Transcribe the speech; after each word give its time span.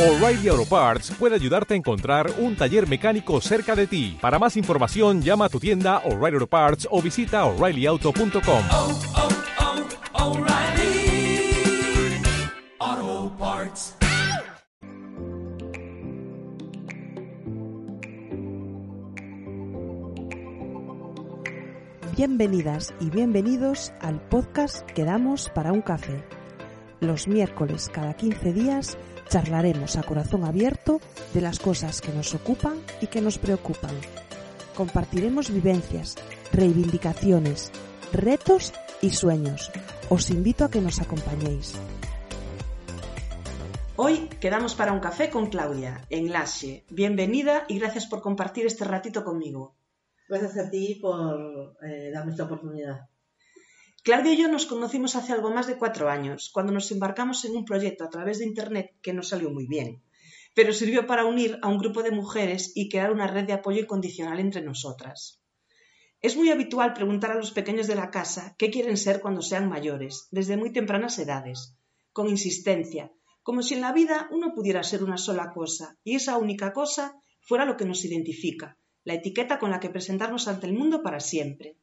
O'Reilly 0.00 0.48
Auto 0.48 0.64
Parts 0.64 1.10
puede 1.10 1.34
ayudarte 1.34 1.74
a 1.74 1.76
encontrar 1.76 2.32
un 2.38 2.56
taller 2.56 2.88
mecánico 2.88 3.38
cerca 3.42 3.76
de 3.76 3.86
ti. 3.86 4.16
Para 4.18 4.38
más 4.38 4.56
información, 4.56 5.20
llama 5.20 5.44
a 5.44 5.48
tu 5.50 5.60
tienda 5.60 5.98
O'Reilly 6.06 6.36
Auto 6.36 6.46
Parts 6.46 6.88
o 6.90 7.02
visita 7.02 7.44
oreillyauto.com. 7.44 8.64
oh, 8.72 8.98
oh, 12.80 13.32
Parts. 13.38 13.94
Bienvenidas 22.16 22.94
y 23.00 23.10
bienvenidos 23.10 23.92
al 24.00 24.22
podcast 24.30 24.90
que 24.92 25.04
damos 25.04 25.50
para 25.50 25.72
un 25.72 25.82
café. 25.82 26.24
Los 27.00 27.28
miércoles 27.28 27.90
cada 27.92 28.14
15 28.14 28.52
días 28.54 28.98
charlaremos 29.30 29.96
a 29.96 30.02
corazón 30.02 30.44
abierto 30.44 31.00
de 31.32 31.40
las 31.40 31.60
cosas 31.60 32.00
que 32.00 32.12
nos 32.12 32.34
ocupan 32.34 32.74
y 33.00 33.06
que 33.06 33.20
nos 33.20 33.38
preocupan. 33.38 33.94
Compartiremos 34.74 35.50
vivencias, 35.50 36.16
reivindicaciones, 36.52 37.70
retos 38.12 38.74
y 39.00 39.10
sueños. 39.10 39.70
Os 40.08 40.30
invito 40.30 40.64
a 40.64 40.70
que 40.70 40.80
nos 40.80 41.00
acompañéis. 41.00 41.78
Hoy 43.96 44.28
quedamos 44.40 44.74
para 44.74 44.92
un 44.92 45.00
café 45.00 45.30
con 45.30 45.46
Claudia, 45.46 46.04
en 46.10 46.32
Lache. 46.32 46.84
Bienvenida 46.90 47.64
y 47.68 47.78
gracias 47.78 48.06
por 48.06 48.22
compartir 48.22 48.66
este 48.66 48.84
ratito 48.84 49.24
conmigo. 49.24 49.76
Gracias 50.28 50.58
a 50.58 50.70
ti 50.70 50.98
por 51.00 51.76
eh, 51.82 52.10
darme 52.12 52.32
esta 52.32 52.44
oportunidad. 52.44 53.08
Claudia 54.02 54.32
y 54.32 54.38
yo 54.38 54.48
nos 54.48 54.64
conocimos 54.64 55.14
hace 55.14 55.34
algo 55.34 55.50
más 55.50 55.66
de 55.66 55.76
cuatro 55.76 56.08
años, 56.08 56.50
cuando 56.54 56.72
nos 56.72 56.90
embarcamos 56.90 57.44
en 57.44 57.54
un 57.54 57.66
proyecto 57.66 58.04
a 58.04 58.08
través 58.08 58.38
de 58.38 58.46
Internet 58.46 58.94
que 59.02 59.12
no 59.12 59.22
salió 59.22 59.50
muy 59.50 59.66
bien, 59.66 60.02
pero 60.54 60.72
sirvió 60.72 61.06
para 61.06 61.26
unir 61.26 61.58
a 61.60 61.68
un 61.68 61.76
grupo 61.76 62.02
de 62.02 62.10
mujeres 62.10 62.72
y 62.74 62.88
crear 62.88 63.12
una 63.12 63.26
red 63.26 63.44
de 63.44 63.52
apoyo 63.52 63.80
incondicional 63.80 64.40
entre 64.40 64.62
nosotras. 64.62 65.42
Es 66.22 66.34
muy 66.34 66.50
habitual 66.50 66.94
preguntar 66.94 67.32
a 67.32 67.34
los 67.34 67.50
pequeños 67.50 67.86
de 67.88 67.94
la 67.94 68.10
casa 68.10 68.54
qué 68.58 68.70
quieren 68.70 68.96
ser 68.96 69.20
cuando 69.20 69.42
sean 69.42 69.68
mayores, 69.68 70.28
desde 70.30 70.56
muy 70.56 70.72
tempranas 70.72 71.18
edades, 71.18 71.76
con 72.12 72.28
insistencia, 72.28 73.12
como 73.42 73.62
si 73.62 73.74
en 73.74 73.82
la 73.82 73.92
vida 73.92 74.28
uno 74.30 74.54
pudiera 74.54 74.82
ser 74.82 75.04
una 75.04 75.18
sola 75.18 75.52
cosa, 75.52 75.98
y 76.04 76.14
esa 76.14 76.38
única 76.38 76.72
cosa 76.72 77.20
fuera 77.42 77.66
lo 77.66 77.76
que 77.76 77.84
nos 77.84 78.02
identifica, 78.04 78.78
la 79.04 79.14
etiqueta 79.14 79.58
con 79.58 79.70
la 79.70 79.78
que 79.78 79.90
presentarnos 79.90 80.48
ante 80.48 80.66
el 80.66 80.72
mundo 80.72 81.02
para 81.02 81.20
siempre. 81.20 81.76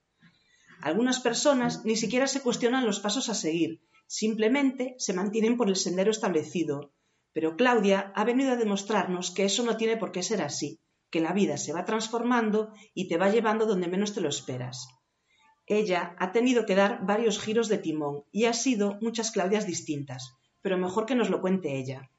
Algunas 0.82 1.20
personas 1.20 1.86
ni 1.86 1.96
siquiera 1.96 2.28
se 2.28 2.42
cuestionan 2.42 2.86
los 2.86 3.00
pasos 3.00 3.30
a 3.30 3.34
seguir, 3.34 3.82
simplemente 4.08 4.96
se 4.98 5.14
mantienen 5.14 5.58
por 5.58 5.70
el 5.70 5.76
sendero 5.76 6.12
establecido. 6.12 6.94
Pero 7.34 7.56
Claudia 7.56 8.12
ha 8.16 8.24
venido 8.24 8.52
a 8.52 8.56
demostrarnos 8.56 9.32
que 9.32 9.46
eso 9.46 9.64
no 9.64 9.78
tiene 9.78 9.98
por 9.98 10.12
qué 10.12 10.24
ser 10.24 10.42
así, 10.42 10.80
que 11.10 11.22
la 11.22 11.34
vida 11.34 11.58
se 11.58 11.74
va 11.74 11.86
transformando 11.86 12.74
y 12.94 13.08
te 13.08 13.18
va 13.18 13.30
llevando 13.30 13.66
donde 13.66 13.88
menos 13.88 14.14
te 14.14 14.22
lo 14.22 14.30
esperas. 14.30 14.88
Ella 15.66 16.16
ha 16.18 16.32
tenido 16.32 16.66
que 16.66 16.76
dar 16.76 17.06
varios 17.06 17.40
giros 17.40 17.68
de 17.68 17.78
timón 17.78 18.24
y 18.32 18.46
ha 18.46 18.54
sido 18.54 18.98
muchas 19.02 19.32
Claudias 19.32 19.68
distintas, 19.68 20.34
pero 20.62 20.78
mejor 20.78 21.06
que 21.06 21.16
nos 21.16 21.30
lo 21.30 21.42
cuente 21.42 21.78
ella. 21.78 22.10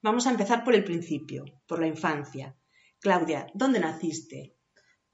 Vamos 0.00 0.26
a 0.26 0.30
empezar 0.30 0.64
por 0.64 0.74
el 0.74 0.84
principio, 0.84 1.44
por 1.66 1.80
la 1.80 1.86
infancia. 1.86 2.56
Claudia, 3.00 3.46
¿dónde 3.54 3.80
naciste? 3.80 4.57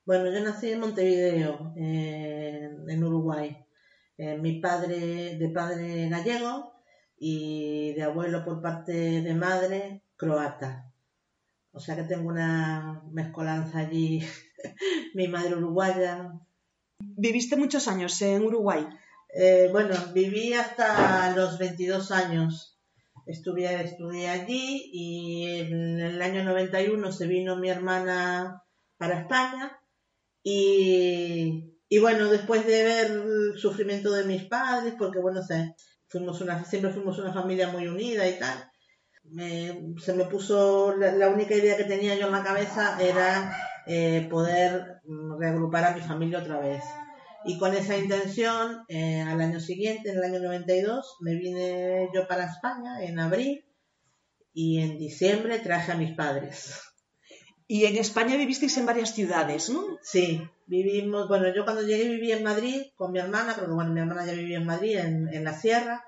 Bueno, 0.07 0.31
yo 0.31 0.41
nací 0.41 0.71
en 0.71 0.81
Montevideo, 0.81 1.73
eh, 1.77 2.71
en 2.89 3.05
Uruguay. 3.05 3.57
Eh, 4.19 4.37
mi 4.37 4.61
padre, 4.61 5.39
de 5.39 5.49
padre 5.49 6.11
gallego 6.11 6.75
y 7.17 7.95
de 7.95 8.03
abuelo 8.03 8.45
por 8.45 8.61
parte 8.61 8.93
de 8.93 9.35
madre 9.35 10.03
croata. 10.17 10.93
O 11.73 11.81
sea 11.81 11.97
que 11.97 12.03
tengo 12.03 12.29
una 12.29 13.03
mezcolanza 13.13 13.79
allí. 13.79 14.23
mi 15.15 15.27
madre 15.27 15.57
uruguaya. 15.57 16.39
¿Viviste 16.99 17.57
muchos 17.57 17.89
años 17.89 18.21
en 18.21 18.45
Uruguay? 18.45 18.87
Eh, 19.35 19.71
bueno, 19.73 19.97
viví 20.13 20.53
hasta 20.53 21.35
los 21.35 21.59
22 21.59 22.11
años. 22.11 22.79
Estudié, 23.25 23.81
estudié 23.81 24.29
allí 24.29 24.91
y 24.93 25.61
en 25.61 25.99
el 25.99 26.21
año 26.21 26.45
91 26.45 27.11
se 27.11 27.27
vino 27.27 27.57
mi 27.57 27.71
hermana 27.71 28.63
para 28.99 29.21
España 29.21 29.81
y, 30.47 31.99
bueno, 32.01 32.29
después 32.31 32.67
de 32.67 32.85
ver 32.85 33.11
el 33.11 33.59
sufrimiento 33.59 34.13
de 34.13 34.25
mis 34.25 34.45
padres, 34.45 34.95
porque 34.99 35.19
bueno, 35.19 35.43
se, 35.43 35.75
fuimos 36.07 36.41
una, 36.43 36.65
siempre 36.65 36.93
fuimos 36.93 37.19
una 37.19 37.33
familia 37.33 37.69
muy 37.69 37.89
unida 37.89 38.29
y 38.29 38.39
tal, 38.39 38.71
se 39.99 40.13
me 40.13 40.25
puso, 40.27 40.95
la, 40.97 41.13
la, 41.13 41.31
única 41.31 41.55
idea 41.55 41.79
que 41.79 41.85
tenía 41.85 42.15
yo 42.15 42.27
en 42.27 42.33
la 42.33 42.45
cabeza 42.45 42.99
era 43.01 43.57
eh, 43.87 44.27
poder 44.31 45.01
reagrupar 45.39 45.85
a 45.85 45.95
mi 45.95 46.03
familia 46.03 46.41
otra 46.41 46.61
vez. 46.61 46.85
Y 47.47 47.59
con 47.59 47.75
esa 47.75 47.97
intención, 47.97 48.85
eh, 48.89 49.21
al 49.21 49.41
año 49.41 49.61
siguiente, 49.61 50.11
en 50.11 50.19
el 50.19 50.25
año 50.25 50.41
92, 50.41 51.17
me 51.21 51.35
vine 51.35 52.11
yo 52.15 52.27
para 52.27 52.47
España 52.47 53.03
en 53.03 53.19
abril 53.19 53.65
y 54.55 54.81
en 54.81 54.99
diciembre 54.99 55.59
traje 55.59 55.93
a 55.93 55.97
mis 55.97 56.15
padres. 56.15 56.94
Y 57.67 57.87
en 57.87 57.97
España 57.97 58.37
vivisteis 58.37 58.77
en 58.77 58.87
varias 58.87 59.15
ciudades, 59.15 59.71
¿no? 59.71 59.99
Sí, 60.03 60.47
vivimos, 60.67 61.29
bueno, 61.29 61.55
yo 61.55 61.65
cuando 61.65 61.83
llegué 61.83 62.09
viví 62.09 62.31
en 62.31 62.45
Madrid 62.45 62.83
con 62.95 63.13
mi 63.13 63.19
hermana, 63.19 63.55
porque 63.55 63.73
bueno, 63.73 63.93
mi 63.93 64.01
hermana 64.01 64.27
ya 64.27 64.33
vivía 64.33 64.59
en 64.59 64.67
Madrid, 64.67 64.99
en, 64.99 65.45
la 65.45 65.55
sierra. 65.55 66.05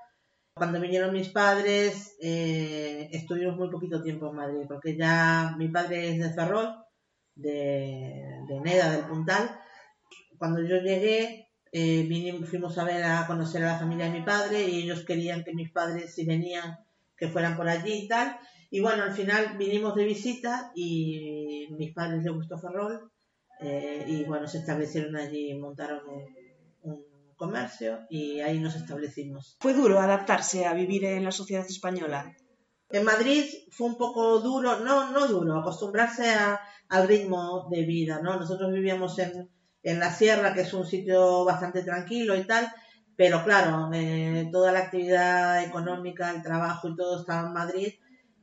Cuando 0.53 0.79
vinieron 0.79 1.13
mis 1.13 1.29
padres, 1.29 2.15
eh, 2.21 3.09
estuvimos 3.11 3.57
muy 3.57 3.69
poquito 3.69 4.03
tiempo 4.03 4.29
en 4.29 4.35
Madrid, 4.35 4.65
porque 4.67 4.95
ya 4.95 5.55
mi 5.57 5.67
padre 5.69 6.09
es 6.09 6.19
de 6.19 6.33
Ferrol, 6.33 6.75
de, 7.35 8.43
de 8.47 8.59
Neda, 8.61 8.91
del 8.91 9.05
Puntal. 9.05 9.59
Cuando 10.37 10.61
yo 10.61 10.77
llegué, 10.77 11.49
eh, 11.71 12.03
vinimos, 12.07 12.49
fuimos 12.49 12.77
a 12.77 12.83
ver, 12.83 13.03
a 13.03 13.25
conocer 13.25 13.63
a 13.63 13.73
la 13.73 13.79
familia 13.79 14.05
de 14.05 14.19
mi 14.19 14.21
padre, 14.23 14.63
y 14.63 14.83
ellos 14.83 15.03
querían 15.05 15.43
que 15.43 15.53
mis 15.53 15.71
padres, 15.71 16.13
si 16.13 16.23
venían, 16.25 16.77
que 17.17 17.27
fueran 17.27 17.57
por 17.57 17.67
allí 17.67 17.93
y 17.93 18.07
tal. 18.07 18.39
Y 18.69 18.81
bueno, 18.81 19.03
al 19.03 19.13
final 19.13 19.57
vinimos 19.57 19.95
de 19.95 20.03
visita 20.03 20.71
y 20.75 21.67
mis 21.71 21.93
padres 21.93 22.23
les 22.23 22.33
gustó 22.33 22.57
Ferrol 22.57 23.09
eh, 23.61 24.05
y 24.07 24.23
bueno, 24.25 24.47
se 24.47 24.59
establecieron 24.59 25.15
allí, 25.15 25.53
montaron 25.55 26.01
un, 26.07 26.91
un, 26.91 27.07
comercio 27.35 27.99
y 28.09 28.39
ahí 28.39 28.59
nos 28.59 28.75
establecimos. 28.75 29.57
¿Fue 29.59 29.73
duro 29.73 29.99
adaptarse 29.99 30.65
a 30.65 30.73
vivir 30.73 31.05
en 31.05 31.23
la 31.23 31.31
sociedad 31.31 31.65
española? 31.67 32.35
En 32.89 33.03
Madrid 33.03 33.45
fue 33.69 33.87
un 33.87 33.97
poco 33.97 34.39
duro, 34.39 34.79
no, 34.79 35.11
no 35.11 35.27
duro, 35.27 35.59
acostumbrarse 35.59 36.31
a, 36.31 36.59
al 36.89 37.07
ritmo 37.07 37.67
de 37.69 37.83
vida, 37.83 38.21
¿no? 38.23 38.39
Nosotros 38.39 38.73
vivíamos 38.73 39.19
en, 39.19 39.51
en 39.83 39.99
la 39.99 40.11
sierra, 40.11 40.55
que 40.55 40.61
es 40.61 40.73
un 40.73 40.85
sitio 40.85 41.45
bastante 41.45 41.83
tranquilo 41.83 42.35
y 42.35 42.47
tal, 42.47 42.71
pero 43.15 43.43
claro, 43.43 43.91
eh, 43.93 44.49
toda 44.51 44.71
la 44.71 44.79
actividad 44.79 45.63
económica, 45.63 46.31
el 46.31 46.41
trabajo 46.41 46.87
y 46.87 46.95
todo 46.95 47.19
estaba 47.19 47.47
en 47.47 47.53
Madrid 47.53 47.93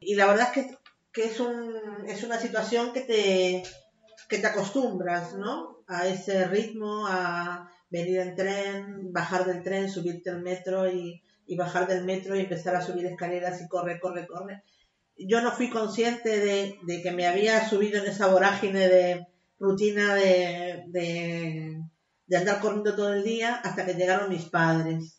y 0.06 0.15
la 0.15 0.26
verdad 0.26 0.48
es 0.54 0.76
que, 1.12 1.25
es, 1.25 1.41
un, 1.41 1.75
es 2.06 2.22
una 2.22 2.38
situación 2.38 2.92
que 2.92 3.00
te, 3.03 3.62
que 4.28 4.38
te 4.38 4.47
acostumbras, 4.47 5.34
¿no? 5.34 5.82
A 5.87 6.06
ese 6.06 6.47
ritmo, 6.47 7.06
a 7.06 7.70
venir 7.91 8.19
en 8.19 8.34
tren, 8.34 9.12
bajar 9.12 9.47
del 9.47 9.62
tren, 9.62 9.91
subirte 9.91 10.31
al 10.31 10.43
metro 10.43 10.91
y, 10.91 11.22
y 11.47 11.56
bajar 11.56 11.87
del 11.87 12.04
metro 12.04 12.37
y 12.37 12.41
empezar 12.41 12.75
a 12.76 12.82
subir 12.82 13.06
escaleras 13.06 13.60
y 13.60 13.69
corre, 13.69 14.00
corre, 14.00 14.26
corre. 14.26 14.62
Yo 15.16 15.41
no 15.41 15.53
fui 15.53 15.70
consciente 15.70 16.41
de, 16.41 16.78
de 16.82 17.03
que 17.03 17.12
me 17.12 17.26
había 17.26 17.69
subido 17.69 18.03
en 18.03 18.10
esa 18.10 18.26
vorágine 18.26 18.88
de 18.88 19.26
rutina 19.59 20.14
de, 20.14 20.84
de, 20.88 21.81
de 22.26 22.37
andar 22.37 22.60
corriendo 22.60 22.97
todo 22.97 23.12
el 23.12 23.22
día 23.22 23.54
hasta 23.56 23.87
que 23.87 23.94
llegaron 23.94 24.31
mis 24.31 24.47
padres. 24.47 25.13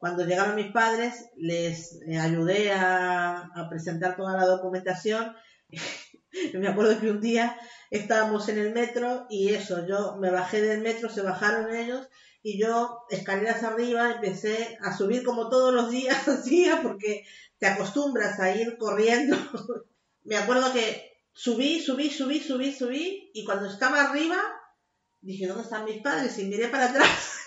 Cuando 0.00 0.24
llegaron 0.24 0.56
mis 0.56 0.72
padres, 0.72 1.26
les 1.36 2.00
ayudé 2.18 2.72
a, 2.72 3.50
a 3.54 3.68
presentar 3.68 4.16
toda 4.16 4.34
la 4.34 4.46
documentación. 4.46 5.36
me 6.54 6.68
acuerdo 6.68 6.98
que 6.98 7.10
un 7.10 7.20
día 7.20 7.54
estábamos 7.90 8.48
en 8.48 8.58
el 8.58 8.72
metro 8.72 9.26
y 9.28 9.52
eso, 9.52 9.86
yo 9.86 10.16
me 10.16 10.30
bajé 10.30 10.62
del 10.62 10.80
metro, 10.80 11.10
se 11.10 11.20
bajaron 11.20 11.74
ellos 11.74 12.08
y 12.42 12.58
yo, 12.58 13.00
escaleras 13.10 13.62
arriba, 13.62 14.12
empecé 14.12 14.78
a 14.80 14.96
subir 14.96 15.22
como 15.22 15.50
todos 15.50 15.74
los 15.74 15.90
días 15.90 16.16
hacía 16.28 16.80
porque 16.80 17.26
te 17.58 17.66
acostumbras 17.66 18.40
a 18.40 18.56
ir 18.56 18.78
corriendo. 18.78 19.36
me 20.24 20.38
acuerdo 20.38 20.72
que 20.72 21.12
subí, 21.34 21.78
subí, 21.78 22.08
subí, 22.08 22.40
subí, 22.40 22.72
subí 22.72 23.30
y 23.34 23.44
cuando 23.44 23.68
estaba 23.68 24.00
arriba 24.00 24.38
dije, 25.20 25.46
¿dónde 25.46 25.64
están 25.64 25.84
mis 25.84 26.00
padres? 26.00 26.38
Y 26.38 26.46
miré 26.46 26.68
para 26.68 26.86
atrás 26.86 27.39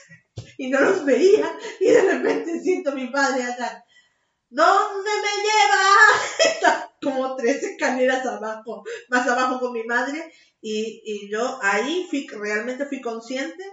y 0.57 0.69
no 0.69 0.79
los 0.79 1.05
veía 1.05 1.57
y 1.79 1.89
de 1.89 2.01
repente 2.01 2.59
siento 2.61 2.91
a 2.91 2.95
mi 2.95 3.07
padre 3.07 3.43
acá. 3.43 3.85
¿Dónde 4.49 5.09
me 5.09 6.69
lleva? 6.69 6.89
como 7.01 7.35
tres 7.35 7.61
escaleras 7.63 8.25
abajo, 8.25 8.83
más 9.09 9.27
abajo 9.27 9.59
con 9.59 9.73
mi 9.73 9.83
madre 9.83 10.31
y, 10.61 11.01
y 11.05 11.29
yo 11.31 11.59
ahí 11.61 12.07
fui, 12.09 12.27
realmente 12.27 12.85
fui 12.85 13.01
consciente 13.01 13.63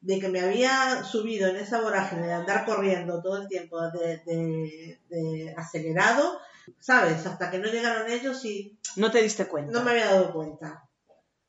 de 0.00 0.18
que 0.18 0.28
me 0.28 0.40
había 0.40 1.02
subido 1.02 1.48
en 1.48 1.56
esa 1.56 1.80
vorágine 1.80 2.26
de 2.26 2.34
andar 2.34 2.66
corriendo 2.66 3.22
todo 3.22 3.40
el 3.40 3.48
tiempo 3.48 3.80
de, 3.90 4.18
de, 4.26 5.00
de 5.08 5.54
acelerado 5.56 6.38
¿sabes? 6.80 7.24
Hasta 7.26 7.50
que 7.50 7.58
no 7.58 7.68
llegaron 7.68 8.10
ellos 8.10 8.44
y 8.44 8.78
No 8.96 9.10
te 9.10 9.22
diste 9.22 9.46
cuenta. 9.46 9.72
no 9.72 9.84
me 9.84 9.92
había 9.92 10.06
dado 10.06 10.32
cuenta. 10.32 10.88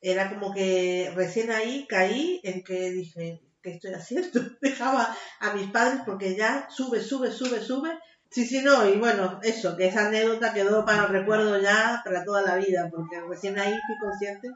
Era 0.00 0.28
como 0.28 0.52
que 0.52 1.10
recién 1.14 1.50
ahí 1.50 1.86
caí 1.88 2.40
en 2.44 2.62
que 2.62 2.90
dije, 2.90 3.42
¿qué 3.66 3.72
estoy 3.72 3.94
haciendo? 3.94 4.40
Dejaba 4.62 5.14
a 5.40 5.52
mis 5.54 5.68
padres 5.70 6.02
porque 6.06 6.36
ya 6.36 6.68
sube, 6.70 7.00
sube, 7.00 7.32
sube, 7.32 7.60
sube. 7.60 7.90
Sí, 8.30 8.46
sí, 8.46 8.62
no, 8.62 8.88
y 8.88 8.96
bueno, 8.98 9.40
eso, 9.42 9.76
que 9.76 9.86
esa 9.86 10.06
anécdota 10.06 10.52
quedó 10.52 10.84
para 10.84 11.04
el 11.04 11.08
recuerdo 11.08 11.60
ya 11.60 12.00
para 12.04 12.24
toda 12.24 12.42
la 12.42 12.56
vida, 12.56 12.88
porque 12.90 13.20
recién 13.20 13.58
ahí 13.58 13.72
fui 13.86 13.96
consciente 14.00 14.50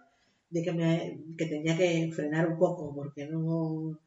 de 0.50 0.62
que, 0.62 0.72
me, 0.72 1.18
que 1.36 1.46
tenía 1.46 1.76
que 1.76 2.10
frenar 2.14 2.48
un 2.48 2.58
poco, 2.58 2.92
porque 2.94 3.26
no, 3.26 3.98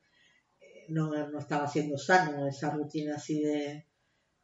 no, 0.89 1.27
no 1.29 1.39
estaba 1.39 1.67
siendo 1.67 1.97
sano 1.97 2.47
esa 2.47 2.71
rutina 2.71 3.15
así 3.15 3.41
de, 3.41 3.85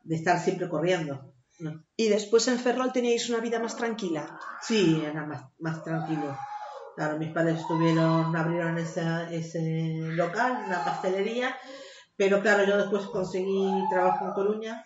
de 0.04 0.16
estar 0.16 0.40
siempre 0.40 0.70
corriendo. 0.70 1.34
No. 1.60 1.84
Y 1.98 2.08
después 2.08 2.48
en 2.48 2.58
Ferrol 2.58 2.94
teníais 2.94 3.30
una 3.30 3.40
vida 3.40 3.60
más 3.60 3.76
tranquila. 3.76 4.40
Sí, 4.62 5.02
era 5.06 5.26
más, 5.26 5.44
más 5.60 5.84
tranquilo. 5.84 6.38
Claro, 7.00 7.18
mis 7.18 7.32
padres 7.32 7.62
estuvieron, 7.62 8.36
abrieron 8.36 8.78
esa- 8.78 9.32
ese 9.32 9.62
local, 10.18 10.64
una 10.68 10.84
pastelería, 10.84 11.56
pero 12.18 12.42
claro, 12.42 12.66
yo 12.66 12.76
después 12.76 13.06
conseguí 13.06 13.72
trabajo 13.90 14.26
en 14.26 14.34
Coruña 14.34 14.86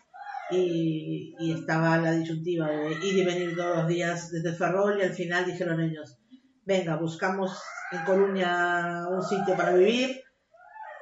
y, 0.51 1.33
estaba 1.59 1.97
la 1.97 2.11
disyuntiva 2.11 2.67
de 2.67 2.91
ir 3.03 3.17
y 3.17 3.25
venir 3.25 3.55
todos 3.55 3.77
los 3.77 3.87
días 3.87 4.29
desde 4.29 4.53
Ferrol 4.53 4.99
y 4.99 5.01
al 5.01 5.13
final 5.13 5.43
dijeron 5.47 5.81
ellos, 5.81 6.19
venga, 6.65 6.97
buscamos 6.97 7.59
en 7.91 8.05
Coruña 8.05 9.07
un 9.09 9.23
sitio 9.23 9.55
para 9.57 9.73
vivir 9.73 10.21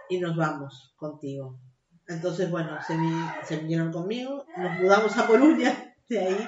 y 0.07 0.17
nos 0.17 0.37
vamos 0.37 0.93
contigo. 0.95 1.59
Entonces, 2.07 2.49
bueno, 2.49 2.77
se, 2.87 2.95
se 3.43 3.57
vinieron 3.57 3.91
conmigo, 3.91 4.45
nos 4.55 4.79
mudamos 4.79 5.17
a 5.17 5.27
Coruña 5.27 5.93
de 6.07 6.19
ahí 6.19 6.47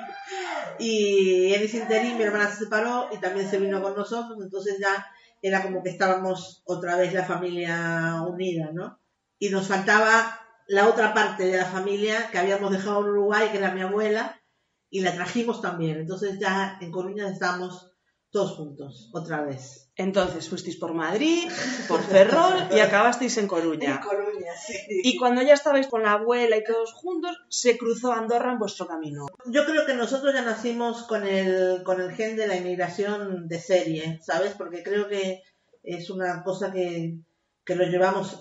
y 0.80 1.54
en 1.54 1.62
ese 1.62 1.78
interín 1.78 2.18
mi 2.18 2.24
hermana 2.24 2.50
se 2.50 2.66
separó 2.66 3.10
y 3.12 3.18
también 3.18 3.50
se 3.50 3.60
vino 3.60 3.82
con 3.82 3.96
nosotros, 3.96 4.38
entonces 4.42 4.78
ya 4.80 5.06
era 5.42 5.62
como 5.62 5.84
que 5.84 5.90
estábamos 5.90 6.62
otra 6.66 6.96
vez 6.96 7.14
la 7.14 7.26
familia 7.26 8.22
unida, 8.28 8.72
¿no? 8.74 9.00
Y 9.40 9.50
nos 9.50 9.68
faltaba 9.68 10.40
la 10.68 10.88
otra 10.88 11.14
parte 11.14 11.46
de 11.46 11.58
la 11.58 11.66
familia 11.66 12.30
que 12.32 12.38
habíamos 12.38 12.72
dejado 12.72 13.02
en 13.02 13.10
Uruguay, 13.10 13.50
que 13.52 13.58
era 13.58 13.74
mi 13.74 13.82
abuela, 13.82 14.42
y 14.90 15.02
la 15.02 15.14
trajimos 15.14 15.62
también. 15.62 15.98
Entonces 15.98 16.40
ya 16.40 16.78
en 16.80 16.92
Coruña 16.92 17.28
estamos 17.28 17.93
todos 18.34 18.58
juntos, 18.58 19.12
otra 19.14 19.44
vez. 19.44 19.92
Entonces 19.96 20.50
fuisteis 20.50 20.76
por 20.76 20.96
Madrid, 20.96 21.48
por 21.88 22.02
Ferrol 22.02 22.68
y 22.76 22.80
acabasteis 22.80 23.38
en 23.38 23.48
Coruña. 23.48 24.02
Coruña, 24.02 24.52
sí. 24.56 24.74
Y 25.04 25.18
cuando 25.18 25.44
ya 25.44 25.54
estabais 25.54 25.86
con 25.86 26.02
la 26.02 26.14
abuela 26.14 26.58
y 26.58 26.64
todos 26.64 26.94
juntos, 26.94 27.38
se 27.50 27.78
cruzó 27.78 28.12
Andorra 28.12 28.52
en 28.52 28.58
vuestro 28.58 28.88
camino. 28.88 29.28
Yo 29.46 29.66
creo 29.66 29.86
que 29.86 29.94
nosotros 29.94 30.34
ya 30.34 30.42
nacimos 30.42 31.04
con 31.04 31.28
el, 31.28 31.84
con 31.84 32.02
el 32.02 32.12
gen 32.14 32.36
de 32.36 32.48
la 32.48 32.58
inmigración 32.58 33.48
de 33.48 33.60
serie, 33.60 34.20
¿sabes? 34.24 34.56
Porque 34.58 34.82
creo 34.82 35.08
que 35.08 35.44
es 35.84 36.10
una 36.10 36.42
cosa 36.44 36.72
que, 36.72 37.20
que 37.64 37.76
lo 37.76 37.86
llevamos, 37.86 38.40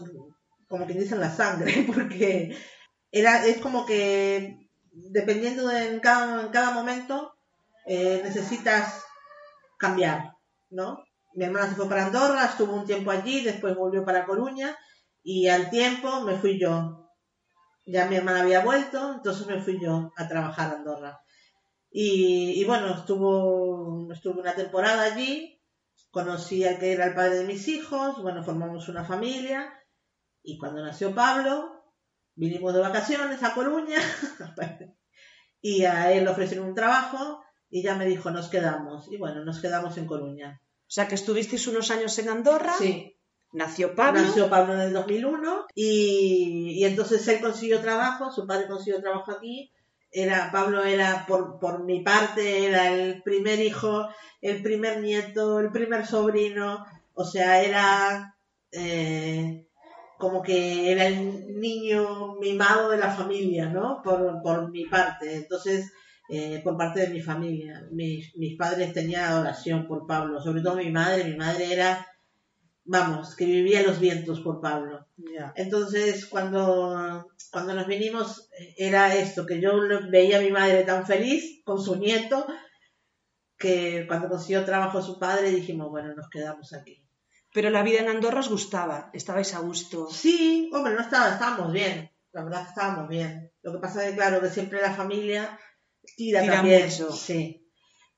como 0.69 0.87
quien 0.87 1.01
dice, 1.01 1.17
en 1.17 1.21
la 1.21 1.37
sangre, 1.37 1.87
porque 1.95 2.57
era, 3.11 3.45
es 3.45 3.59
como 3.59 3.85
que 3.85 4.71
dependiendo 4.91 5.69
de 5.69 5.89
en 5.89 6.01
cada, 6.01 6.47
en 6.47 6.49
cada 6.49 6.71
momento 6.71 7.35
eh, 7.85 8.23
necesitas 8.25 9.02
cambiar, 9.83 10.37
¿no? 10.71 11.03
Mi 11.35 11.45
hermana 11.45 11.69
se 11.69 11.75
fue 11.75 11.89
para 11.89 12.07
Andorra, 12.07 12.45
estuvo 12.45 12.73
un 12.73 12.87
tiempo 12.87 13.11
allí, 13.11 13.43
después 13.43 13.75
volvió 13.75 14.05
para 14.05 14.25
Coruña 14.25 14.77
y 15.25 15.49
al 15.49 15.71
tiempo 15.71 16.21
me 16.21 16.37
fui 16.37 16.61
yo. 16.61 17.09
Ya 17.85 18.07
mi 18.07 18.15
hermana 18.15 18.43
había 18.43 18.65
vuelto, 18.65 19.15
entonces 19.15 19.45
me 19.49 19.61
fui 19.61 19.81
yo 19.83 20.13
a 20.17 20.29
trabajar 20.29 20.71
a 20.71 20.77
Andorra. 20.77 21.21
Y, 21.91 22.65
bueno, 22.65 22.95
estuvo, 22.95 24.11
estuve 24.13 24.41
una 24.41 24.55
temporada 24.55 25.03
allí, 25.03 25.61
conocí 26.11 26.65
al 26.65 26.79
que 26.79 26.93
era 26.93 27.07
el 27.07 27.15
padre 27.15 27.39
de 27.39 27.45
mis 27.45 27.67
hijos, 27.67 28.23
bueno, 28.23 28.45
formamos 28.45 28.89
una 28.89 29.05
familia 29.05 29.71
y 30.43 30.59
cuando 30.59 30.83
nació 30.83 31.15
Pablo, 31.15 31.85
vinimos 32.35 32.73
de 32.73 32.81
vacaciones 32.81 33.43
a 33.43 33.53
Coruña 33.53 33.99
y 35.61 35.85
a 35.85 36.13
él 36.13 36.25
le 36.25 36.31
ofrecieron 36.31 36.69
un 36.69 36.75
trabajo 36.75 37.42
y 37.73 37.83
ya 37.83 37.97
me 37.97 38.05
dijo, 38.05 38.31
nos 38.31 38.49
quedamos. 38.49 39.11
Y 39.11 39.17
bueno, 39.17 39.43
nos 39.45 39.59
quedamos 39.59 39.97
en 39.97 40.07
Coruña. 40.07 40.61
O 40.63 40.91
sea 40.95 41.09
que 41.09 41.15
estuvisteis 41.15 41.67
unos 41.69 41.91
años 41.91 42.17
en 42.19 42.29
Andorra, 42.29 42.75
Sí, 42.77 43.17
nació 43.53 43.95
Pablo. 43.95 44.21
Nació 44.21 44.51
Pablo 44.51 44.75
en 44.75 44.81
el 44.81 44.93
2001 44.93 45.67
y, 45.75 46.75
y 46.77 46.85
entonces 46.85 47.27
él 47.29 47.41
consiguió 47.41 47.81
trabajo, 47.81 48.31
su 48.31 48.47
padre 48.47 48.69
consiguió 48.69 49.01
trabajo 49.01 49.33
aquí. 49.33 49.73
Era, 50.11 50.51
Pablo 50.53 50.85
era, 50.85 51.25
por, 51.27 51.59
por 51.59 51.83
mi 51.85 52.03
parte, 52.03 52.67
era 52.67 52.93
el 52.93 53.23
primer 53.23 53.59
hijo, 53.59 54.07
el 54.43 54.63
primer 54.63 55.01
nieto, 55.01 55.59
el 55.59 55.73
primer 55.73 56.07
sobrino. 56.07 56.85
O 57.15 57.25
sea, 57.25 57.63
era 57.63 58.37
eh, 58.71 59.67
como 60.19 60.43
que 60.43 60.93
era 60.93 61.07
el 61.07 61.59
niño 61.59 62.35
mimado 62.35 62.91
de 62.91 62.99
la 62.99 63.11
familia, 63.11 63.71
¿no? 63.71 64.03
Por, 64.05 64.43
por 64.43 64.71
mi 64.71 64.85
parte. 64.85 65.37
Entonces, 65.37 65.91
eh, 66.29 66.61
por 66.63 66.77
parte 66.77 67.01
de 67.01 67.09
mi 67.09 67.21
familia. 67.21 67.87
Mis, 67.91 68.35
mis 68.37 68.57
padres 68.57 68.93
tenían 68.93 69.25
adoración 69.25 69.87
por 69.87 70.07
Pablo, 70.07 70.41
sobre 70.41 70.63
todo 70.63 70.77
mi 70.77 70.91
madre. 70.91 71.25
Mi 71.25 71.37
madre 71.37 71.73
era 71.73 72.07
vamos, 72.85 73.37
que 73.37 73.45
vivía 73.45 73.83
los 73.83 74.01
vientos 74.01 74.41
por 74.41 74.61
Pablo. 74.61 75.07
Entonces, 75.55 76.27
cuando, 76.27 77.29
cuando 77.51 77.75
nos 77.75 77.87
vinimos, 77.87 78.49
eh, 78.59 78.75
era 78.77 79.15
esto, 79.15 79.47
que 79.47 79.61
yo 79.61 79.73
veía 80.11 80.39
a 80.39 80.43
mi 80.43 80.51
madre 80.51 80.83
tan 80.83 81.07
feliz 81.07 81.63
con 81.65 81.81
su 81.81 81.97
nieto, 81.97 82.47
que 83.57 84.05
cuando 84.09 84.29
consiguió 84.29 84.65
trabajo 84.65 85.01
su 85.01 85.19
padre 85.19 85.51
dijimos, 85.51 85.91
bueno, 85.91 86.15
nos 86.15 86.29
quedamos 86.29 86.73
aquí. 86.73 87.05
Pero 87.55 87.71
la 87.71 87.83
vida 87.83 88.01
en 88.01 88.09
Andorra 88.09 88.41
os 88.41 88.49
gustaba, 88.49 89.11
estabais 89.13 89.55
a 89.55 89.61
gusto. 89.61 90.09
Sí, 90.11 90.71
hombre, 90.73 90.95
no 90.95 91.03
estaba, 91.03 91.33
estábamos 91.33 91.73
bien, 91.73 92.11
la 92.33 92.45
verdad 92.45 92.63
que 92.63 92.69
estábamos 92.71 93.09
bien. 93.09 93.53
Lo 93.63 93.73
que 93.73 93.79
pasa 93.79 94.03
es 94.03 94.11
que, 94.11 94.17
claro, 94.17 94.41
que 94.41 94.49
siempre 94.49 94.81
la 94.81 94.95
familia 94.95 95.59
tira, 96.17 96.41
Tira 96.43 96.55
también. 96.55 96.85
mucho. 96.89 97.13
Sí. 97.13 97.59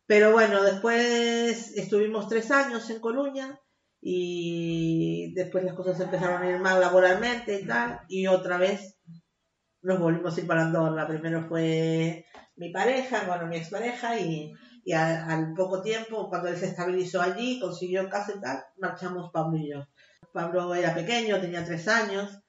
Pero 0.06 0.32
bueno, 0.32 0.62
después 0.62 1.72
estuvimos 1.76 2.28
tres 2.28 2.50
años 2.50 2.88
en 2.90 3.00
Coruña 3.00 3.58
y 4.00 5.32
después 5.34 5.64
las 5.64 5.74
cosas 5.74 5.98
empezaron 6.00 6.42
a 6.42 6.50
ir 6.50 6.58
mal 6.58 6.78
laboralmente 6.80 7.60
y 7.60 7.66
tal, 7.66 8.00
y 8.08 8.26
otra 8.26 8.58
vez 8.58 8.98
nos 9.82 9.98
volvimos 9.98 10.36
a 10.36 10.40
ir 10.40 10.46
para 10.46 10.62
Andorra. 10.62 11.06
Primero 11.06 11.46
fue 11.48 12.26
mi 12.56 12.70
pareja, 12.70 13.24
bueno, 13.26 13.46
mi 13.46 13.56
expareja, 13.56 14.18
y, 14.20 14.52
y 14.84 14.92
a- 14.92 15.24
al 15.26 15.54
poco 15.54 15.80
tiempo, 15.80 16.28
cuando 16.28 16.48
él 16.48 16.56
se 16.58 16.66
estabilizó 16.66 17.22
allí, 17.22 17.58
consiguió 17.58 18.08
casa 18.10 18.32
y 18.36 18.40
tal, 18.40 18.62
marchamos 18.78 19.30
Pablo 19.32 19.56
y 19.58 19.70
yo. 19.70 19.86
Pablo 20.34 20.74
era 20.74 20.94
pequeño, 20.94 21.40
tenía 21.40 21.64
tres 21.64 21.88
años, 21.88 22.40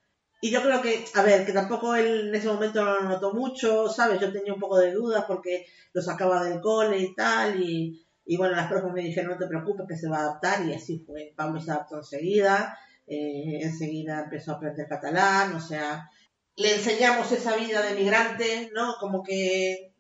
y 0.46 0.52
yo 0.52 0.62
creo 0.62 0.80
que, 0.80 1.04
a 1.16 1.24
ver, 1.24 1.44
que 1.44 1.54
tampoco 1.54 1.96
él 1.96 2.28
en 2.28 2.36
ese 2.36 2.50
momento 2.50 2.86
lo 2.86 3.02
notó 3.02 3.34
mucho, 3.34 3.90
¿sabes? 3.90 4.22
Yo 4.22 4.32
tenía 4.32 4.54
un 4.54 4.60
poco 4.60 4.78
de 4.78 4.92
dudas 4.92 5.26
porque 5.28 5.66
lo 5.92 6.04
sacaba 6.04 6.44
del 6.44 6.62
cole 6.62 7.00
y 7.00 7.16
tal, 7.16 7.60
y, 7.60 8.06
y 8.24 8.38
bueno, 8.38 8.56
las 8.56 8.68
profes 8.68 8.94
me 8.94 9.02
dijeron, 9.02 9.32
no 9.32 9.40
te 9.40 9.48
preocupes, 9.48 9.88
que 9.90 9.98
se 9.98 10.08
va 10.08 10.18
a 10.18 10.22
adaptar, 10.22 10.64
y 10.68 10.76
así 10.76 11.00
fue. 11.00 11.34
Pablo 11.36 11.60
se 11.60 11.72
adaptó 11.72 11.98
enseguida, 11.98 12.78
eh, 13.08 13.58
enseguida 13.60 14.26
empezó 14.26 14.52
a 14.52 14.56
aprender 14.58 14.88
catalán, 14.88 15.56
o 15.56 15.60
sea, 15.60 16.12
le 16.58 16.76
enseñamos 16.76 17.32
esa 17.32 17.58
vida 17.58 17.82
de 17.82 17.96
migrante, 17.96 18.70
¿no? 18.72 18.98
Como 19.00 19.24
que 19.24 19.96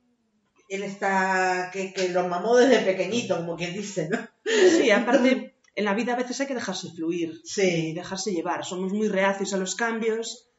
él 0.69 0.83
está, 0.83 1.71
que, 1.73 1.91
que 1.91 2.09
lo 2.09 2.27
mamó 2.27 2.55
desde 2.55 2.85
pequeñito, 2.85 3.37
como 3.37 3.55
quien 3.55 3.73
dice, 3.73 4.09
¿no? 4.09 4.19
Sí, 4.45 4.91
aparte, 4.91 5.44
en 5.75 5.85
la 5.85 5.93
vida 5.93 6.13
a 6.13 6.17
veces 6.17 6.39
hay 6.39 6.47
que 6.47 6.53
dejarse 6.55 6.89
fluir 6.91 7.29
y 7.43 7.47
Sí. 7.47 7.93
dejarse 7.93 8.31
llevar. 8.31 8.63
Somos 8.65 8.93
muy 8.93 9.07
reacios 9.09 9.53
a 9.53 9.57
los 9.57 9.75
cambios 9.75 10.49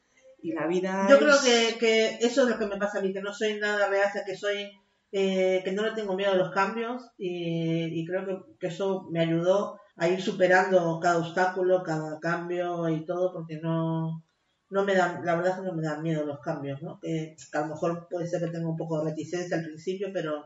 y 0.41 0.53
la 0.53 0.67
vida 0.67 1.07
Yo 1.09 1.15
es- 1.15 1.21
creo 1.21 1.37
que, 1.43 1.77
que 1.79 2.07
eso 2.27 2.43
es 2.43 2.49
lo 2.49 2.57
que 2.59 2.67
me 2.67 2.77
pasa 2.77 2.99
a 2.99 3.01
mí, 3.01 3.11
que 3.13 3.21
no 3.21 3.33
soy 3.33 3.59
nada 3.59 3.87
reacia, 3.87 4.23
que 4.25 4.35
soy, 4.35 4.69
eh, 5.11 5.61
que 5.63 5.71
no 5.71 5.83
le 5.83 5.91
tengo 5.91 6.15
miedo 6.15 6.31
a 6.33 6.35
los 6.35 6.51
cambios 6.51 7.01
y, 7.17 7.99
y 7.99 8.05
creo 8.05 8.25
que, 8.25 8.37
que 8.59 8.67
eso 8.67 9.07
me 9.11 9.21
ayudó 9.21 9.79
a 9.95 10.07
ir 10.07 10.21
superando 10.21 10.99
cada 11.01 11.17
obstáculo, 11.19 11.81
cada 11.83 12.19
cambio 12.19 12.87
y 12.89 13.03
todo, 13.05 13.33
porque 13.33 13.57
no, 13.59 14.23
no 14.69 14.83
me 14.83 14.93
da, 14.93 15.19
la 15.23 15.35
verdad 15.35 15.53
es 15.53 15.59
que 15.61 15.65
no 15.67 15.73
me 15.73 15.81
dan 15.81 16.03
miedo 16.03 16.23
los 16.25 16.39
cambios, 16.41 16.81
¿no? 16.83 16.99
Que, 16.99 17.35
que 17.51 17.57
a 17.57 17.61
lo 17.61 17.67
mejor 17.69 18.07
puede 18.09 18.27
ser 18.27 18.41
que 18.41 18.51
tenga 18.51 18.69
un 18.69 18.77
poco 18.77 18.99
de 18.99 19.09
reticencia 19.09 19.57
al 19.57 19.63
principio, 19.63 20.09
pero 20.13 20.43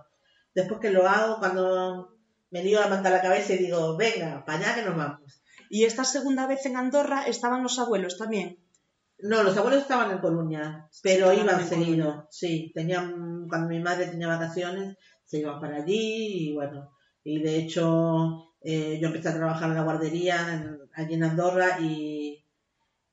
después 0.56 0.80
que 0.80 0.92
lo 0.92 1.06
hago, 1.08 1.40
cuando 1.40 2.16
me 2.52 2.64
lío 2.64 2.80
la 2.80 2.88
manta 2.88 3.10
a 3.10 3.14
la 3.14 3.22
cabeza 3.22 3.54
y 3.54 3.58
digo, 3.60 3.98
venga, 3.98 4.44
para 4.46 4.60
allá 4.60 4.76
que 4.76 4.84
nos 4.90 4.98
vamos. 4.98 5.42
Y 5.70 5.86
esta 5.86 6.04
segunda 6.04 6.48
vez 6.48 6.66
en 6.66 6.78
Andorra 6.78 7.24
estaban 7.28 7.64
los 7.64 7.80
abuelos 7.80 8.18
también. 8.18 8.58
No, 9.20 9.44
los 9.44 9.56
abuelos 9.58 9.82
estaban 9.84 10.12
en 10.12 10.18
Coruña, 10.20 10.90
pero 11.04 11.32
Sí, 11.32 11.40
iban 11.42 11.68
seguido. 11.68 12.28
Sí, 12.32 12.72
tenían, 12.74 13.48
cuando 13.48 13.70
mi 13.70 13.80
madre 13.80 14.08
tenía 14.08 14.28
vacaciones, 14.28 14.98
se 15.26 15.40
iban 15.40 15.60
para 15.62 15.78
allí 15.78 16.50
y 16.50 16.54
bueno, 16.54 16.92
y 17.24 17.42
de 17.42 17.58
hecho 17.58 18.56
eh, 18.62 18.98
yo 19.00 19.08
empecé 19.08 19.30
a 19.30 19.36
trabajar 19.36 19.70
en 19.70 19.76
la 19.76 19.84
guardería 19.84 20.54
en- 20.54 20.78
allí 20.96 21.14
en 21.16 21.24
Andorra 21.24 21.80
y, 21.80 22.44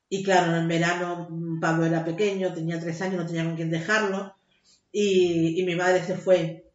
y 0.08 0.22
claro, 0.24 0.56
en 0.56 0.68
verano 0.68 1.28
mm, 1.30 1.60
Pablo 1.60 1.84
era 1.86 2.04
pequeño, 2.04 2.54
tenía 2.54 2.80
tres 2.80 3.00
años, 3.02 3.16
no 3.22 3.26
tenía 3.26 3.44
con 3.44 3.56
quién 3.56 3.70
dejarlo 3.70 4.34
y, 4.92 5.60
y 5.60 5.66
mi 5.66 5.76
madre 5.76 6.02
se 6.04 6.16
fue, 6.16 6.67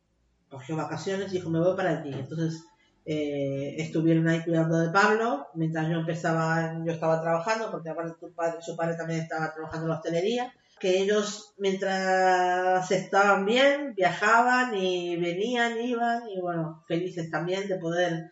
cogió 0.53 0.75
vacaciones 0.75 1.31
y 1.31 1.37
dijo, 1.37 1.49
me 1.49 1.59
voy 1.59 1.75
para 1.75 1.99
allí. 1.99 2.13
Entonces 2.13 2.63
eh, 3.05 3.75
estuvieron 3.79 4.27
ahí 4.27 4.43
cuidando 4.43 4.77
de 4.79 4.91
Pablo, 4.91 5.47
mientras 5.55 5.89
yo 5.89 5.95
empezaba, 5.95 6.79
yo 6.85 6.93
estaba 6.93 7.21
trabajando, 7.21 7.71
porque 7.71 7.89
aparte 7.89 8.13
su 8.19 8.33
padre, 8.33 8.61
su 8.61 8.77
padre 8.77 8.95
también 8.95 9.21
estaba 9.21 9.53
trabajando 9.53 9.85
en 9.85 9.89
la 9.89 9.97
hostelería, 9.97 10.53
que 10.79 10.99
ellos 10.99 11.53
mientras 11.57 12.89
estaban 12.91 13.45
bien, 13.45 13.93
viajaban 13.95 14.75
y 14.75 15.17
venían, 15.17 15.81
iban, 15.81 16.29
y 16.29 16.39
bueno, 16.39 16.83
felices 16.87 17.29
también 17.29 17.67
de 17.67 17.77
poder 17.77 18.31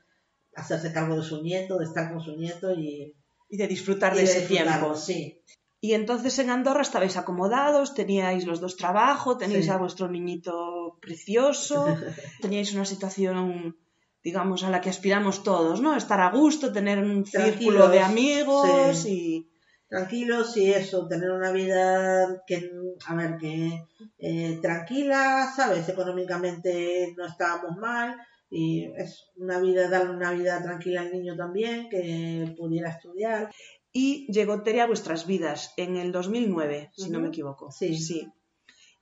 hacerse 0.55 0.93
cargo 0.93 1.17
de 1.17 1.23
su 1.23 1.41
nieto, 1.41 1.77
de 1.77 1.85
estar 1.85 2.11
con 2.11 2.21
su 2.21 2.35
nieto 2.37 2.71
y, 2.73 3.15
Y 3.49 3.57
de 3.57 3.67
disfrutar 3.67 4.13
y 4.13 4.17
de 4.17 4.23
ese 4.23 4.41
tiempo. 4.47 4.95
Sí, 4.95 5.41
Y 5.83 5.95
entonces 5.95 6.37
en 6.37 6.51
Andorra 6.51 6.83
estabais 6.83 7.17
acomodados, 7.17 7.95
teníais 7.95 8.45
los 8.45 8.61
dos 8.61 8.77
trabajo, 8.77 9.37
teníais 9.37 9.65
Sí. 9.65 9.71
a 9.71 9.77
vuestro 9.77 10.07
niñito 10.07 10.99
precioso, 11.01 11.77
teníais 12.41 12.71
una 12.75 12.85
situación, 12.85 13.75
digamos, 14.23 14.63
a 14.63 14.69
la 14.69 14.79
que 14.79 14.91
aspiramos 14.91 15.41
todos, 15.41 15.81
¿no? 15.81 15.95
Estar 15.97 16.21
a 16.21 16.29
gusto, 16.29 16.71
tener 16.71 16.99
un 16.99 17.25
círculo 17.25 17.89
de 17.89 17.99
amigos 17.99 18.95
sí. 18.99 19.09
y... 19.09 19.49
tranquilos 19.89 20.55
y 20.55 20.71
eso, 20.71 21.07
tener 21.07 21.31
una 21.31 21.51
vida 21.51 22.43
que, 22.45 22.69
a 23.07 23.15
ver, 23.15 23.37
que 23.41 23.83
eh, 24.19 24.59
tranquila, 24.61 25.51
¿sabes? 25.55 25.89
Económicamente 25.89 27.13
no 27.17 27.25
estábamos 27.25 27.75
mal 27.77 28.15
y 28.51 28.85
es 28.95 29.31
una 29.35 29.59
vida, 29.59 29.89
darle 29.89 30.11
una 30.11 30.31
vida 30.31 30.61
tranquila 30.61 31.01
al 31.01 31.11
niño 31.11 31.35
también, 31.35 31.89
que 31.89 32.53
pudiera 32.55 32.89
estudiar. 32.89 33.49
Y 33.93 34.31
llegó 34.31 34.63
Tere 34.63 34.81
a 34.81 34.87
vuestras 34.87 35.25
vidas 35.25 35.73
en 35.77 35.97
el 35.97 36.11
2009, 36.11 36.91
si 36.95 37.09
no 37.09 37.17
Ujú. 37.17 37.23
me 37.23 37.27
equivoco. 37.27 37.71
Sí. 37.71 38.31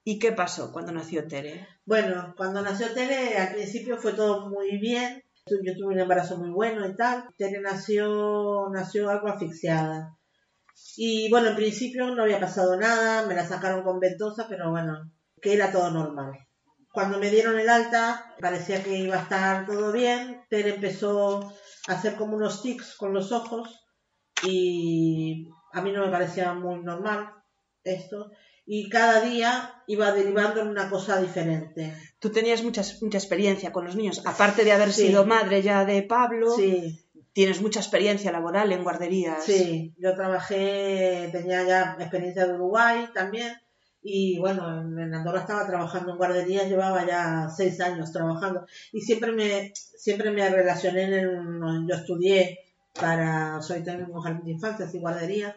¿Y 0.03 0.17
qué 0.17 0.31
pasó 0.31 0.72
cuando 0.72 0.91
nació 0.91 1.27
Tere? 1.27 1.67
Bueno, 1.86 2.34
cuando 2.36 2.62
nació 2.62 2.91
Tere, 2.93 3.38
al 3.38 3.53
principio 3.53 3.98
fue 3.98 4.13
todo 4.13 4.50
muy 4.50 4.77
bien. 4.79 5.24
Yo 5.46 5.75
tuve 5.75 5.93
un 5.93 6.00
embarazo 6.00 6.38
muy 6.38 6.50
bueno 6.50 6.88
y 6.88 6.96
tal. 6.96 7.25
Tere 7.38 7.60
nació, 7.62 8.69
nació 8.72 9.10
algo 9.10 9.27
asfixiada. 9.27 10.17
Y 10.96 11.29
bueno, 11.29 11.50
en 11.50 11.55
principio 11.55 12.15
no 12.15 12.24
había 12.24 12.39
pasado 12.39 12.77
nada, 12.77 13.27
me 13.27 13.36
la 13.36 13.46
sacaron 13.46 13.84
con 13.84 14.00
ventosa, 14.00 14.48
pero 14.48 14.72
bueno, 14.72 15.12
que 15.41 15.53
era 15.53 15.72
todo 15.72 15.91
normal. 15.91 16.31
Cuando 16.91 17.19
me 17.19 17.29
dieron 17.29 17.60
el 17.60 17.69
alta, 17.69 18.36
parecía 18.39 18.84
que 18.84 18.98
iba 18.98 19.17
a 19.17 19.24
estar 19.24 19.65
todo 19.67 19.91
bien. 19.91 20.41
Tere 20.50 20.74
empezó 20.75 21.53
a 21.88 21.93
hacer 21.93 22.15
como 22.15 22.36
unos 22.36 22.63
tics 22.63 22.96
con 22.96 23.13
los 23.13 23.31
ojos 23.31 23.79
y 24.43 25.50
a 25.74 25.81
mí 25.81 25.91
no 25.91 26.05
me 26.05 26.12
parecía 26.12 26.53
muy 26.53 26.79
normal 26.81 27.31
esto. 27.84 28.31
Y 28.65 28.88
cada 28.89 29.22
día 29.22 29.84
iba 29.88 30.12
derivando 30.12 30.62
en 30.62 30.67
una 30.67 30.89
cosa 30.89 31.19
diferente. 31.19 31.93
Tú 32.19 32.29
tenías 32.31 32.63
muchas, 32.63 33.01
mucha 33.01 33.17
experiencia 33.17 33.72
con 33.72 33.86
los 33.86 33.96
niños, 33.96 34.22
aparte 34.25 34.63
de 34.63 34.72
haber 34.72 34.91
Sí. 34.93 35.08
sido 35.08 35.25
madre 35.25 35.63
ya 35.63 35.86
de 35.86 36.03
Pablo, 36.03 36.51
Sí, 36.51 37.00
tienes 37.34 37.62
mucha 37.62 37.79
experiencia 37.79 38.31
laboral 38.31 38.72
en 38.72 38.84
guarderías. 38.84 39.43
Sí, 39.43 39.96
yo 39.98 40.13
trabajé, 40.13 41.29
tenía 41.31 41.63
ya 41.65 41.98
experiencia 42.00 42.46
de 42.46 42.53
Uruguay 42.53 43.08
también 43.13 43.53
y 44.01 44.38
bueno, 44.39 44.81
en, 44.81 45.13
Andorra 45.13 45.39
estaba 45.41 45.65
trabajando 45.65 46.12
en 46.12 46.17
guarderías, 46.17 46.69
llevaba 46.69 47.05
ya 47.08 47.50
seis 47.50 47.81
años 47.81 48.12
trabajando 48.12 48.65
y 48.93 49.01
siempre 49.01 49.31
me, 49.31 49.72
siempre 49.74 50.29
me 50.31 50.48
relacioné 50.48 51.03
en 51.05 51.13
el, 51.13 51.88
yo 51.89 51.96
estudié 51.96 52.60
para, 52.93 53.62
soy 53.62 53.84
en 53.86 54.13
jardín 54.13 54.46
de 54.46 54.51
infancias 54.51 54.93
y 54.93 55.00
guarderías 55.00 55.55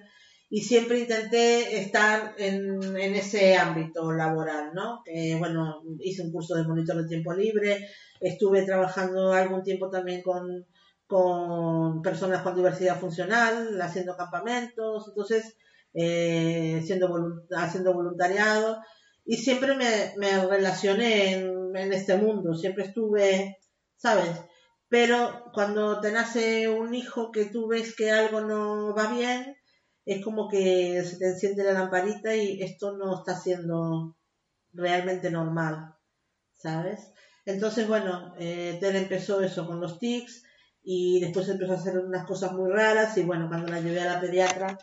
y 0.50 0.60
siempre 0.60 0.98
intenté 1.00 1.80
estar 1.80 2.34
en, 2.36 2.82
en 2.96 3.14
ese 3.14 3.56
ámbito 3.56 4.12
laboral, 4.12 4.72
¿no? 4.74 5.02
Bueno, 5.38 5.82
hice 6.00 6.22
un 6.22 6.30
curso 6.30 6.54
de 6.54 6.64
monitor 6.64 6.96
de 6.96 7.08
tiempo 7.08 7.32
libre, 7.32 7.88
estuve 8.20 8.62
trabajando 8.62 9.32
algún 9.32 9.62
tiempo 9.62 9.88
también 9.88 10.22
con 10.22 10.66
con 11.12 12.00
personas 12.00 12.40
con 12.40 12.56
diversidad 12.56 12.98
funcional, 12.98 13.78
haciendo 13.82 14.16
campamentos, 14.16 15.08
entonces 15.08 15.58
eh, 15.92 16.82
siendo 16.86 17.44
haciendo 17.54 17.92
voluntariado 17.92 18.78
y 19.22 19.36
siempre 19.36 19.76
me, 19.76 20.14
me 20.16 20.46
relacioné 20.46 21.34
en, 21.34 21.76
en 21.76 21.92
este 21.92 22.16
mundo, 22.16 22.54
siempre 22.54 22.84
estuve, 22.84 23.58
¿sabes? 23.94 24.30
Pero 24.92 25.50
cuando 25.54 26.02
te 26.02 26.12
nace 26.12 26.68
un 26.68 26.94
hijo 26.94 27.32
que 27.32 27.46
tú 27.46 27.66
ves 27.66 27.96
que 27.96 28.10
algo 28.10 28.42
no 28.42 28.94
va 28.94 29.10
bien, 29.10 29.56
es 30.04 30.22
como 30.22 30.50
que 30.50 31.02
se 31.02 31.16
te 31.16 31.28
enciende 31.28 31.64
la 31.64 31.72
lamparita 31.72 32.36
y 32.36 32.62
esto 32.62 32.92
no 32.98 33.16
está 33.16 33.34
siendo 33.34 34.18
realmente 34.74 35.30
normal, 35.30 35.94
¿sabes? 36.52 37.10
Entonces, 37.46 37.88
bueno, 37.88 38.34
eh, 38.38 38.76
Tere 38.80 38.98
empezó 38.98 39.40
eso 39.40 39.66
con 39.66 39.80
los 39.80 39.98
tics, 39.98 40.42
y 40.82 41.20
después 41.20 41.48
empezó 41.48 41.72
a 41.72 41.76
hacer 41.76 41.98
unas 41.98 42.26
cosas 42.26 42.52
muy 42.52 42.70
raras 42.70 43.16
y 43.16 43.22
bueno, 43.22 43.48
cuando 43.48 43.72
la 43.72 43.80
llevé 43.80 44.02
a 44.02 44.12
la 44.12 44.20
pediatra, 44.20 44.76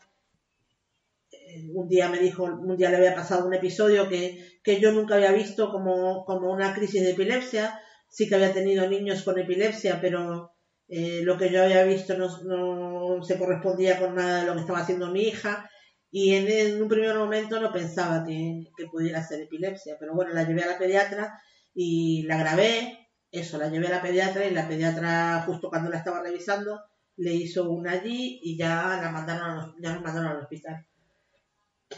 eh, 1.31 1.69
un 1.71 1.87
día 1.87 2.09
me 2.09 2.17
dijo, 2.17 2.45
un 2.45 2.77
día 2.77 2.89
le 2.89 2.97
había 2.97 3.13
pasado 3.13 3.45
un 3.45 3.53
episodio 3.53 4.09
que, 4.09 4.59
que 4.63 4.79
yo 4.81 4.91
nunca 4.91 5.17
había 5.17 5.33
visto 5.33 5.71
como, 5.71 6.25
como 6.25 6.51
una 6.51 6.73
crisis 6.73 7.03
de 7.03 7.11
epilepsia, 7.11 7.79
sí 8.09 8.27
que 8.27 8.35
había 8.35 8.53
tenido 8.53 8.89
niños 8.89 9.23
con 9.23 9.39
epilepsia, 9.39 9.99
pero 10.01 10.51
eh, 10.87 11.21
lo 11.23 11.37
que 11.37 11.51
yo 11.51 11.63
había 11.63 11.83
visto 11.83 12.17
no, 12.17 12.43
no 12.43 13.23
se 13.23 13.37
correspondía 13.37 13.99
con 13.99 14.15
nada 14.15 14.41
de 14.41 14.47
lo 14.47 14.53
que 14.55 14.61
estaba 14.61 14.79
haciendo 14.79 15.11
mi 15.11 15.23
hija 15.23 15.69
y 16.11 16.33
en, 16.33 16.81
un 16.81 16.87
primer 16.87 17.15
momento 17.15 17.59
no 17.61 17.71
pensaba 17.71 18.25
que, 18.25 18.65
pudiera 18.91 19.23
ser 19.23 19.41
epilepsia, 19.41 19.97
pero 19.99 20.15
bueno, 20.15 20.33
la 20.33 20.43
llevé 20.43 20.63
a 20.63 20.67
la 20.67 20.77
pediatra 20.77 21.39
y 21.73 22.23
la 22.23 22.37
grabé 22.37 23.07
eso, 23.31 23.59
la 23.59 23.69
llevé 23.69 23.87
a 23.87 23.91
la 23.91 24.01
pediatra 24.01 24.45
y 24.45 24.51
la 24.51 24.67
pediatra 24.67 25.43
justo 25.45 25.69
cuando 25.69 25.89
la 25.89 25.97
estaba 25.97 26.23
revisando 26.23 26.81
le 27.17 27.33
hizo 27.33 27.69
una 27.69 27.91
allí 27.91 28.39
y 28.41 28.57
ya 28.57 28.97
la 29.01 29.11
mandaron 29.11 29.75
ya 29.79 29.93
nos 29.93 30.01
mandaron 30.01 30.31
al 30.31 30.41
hospital. 30.41 30.85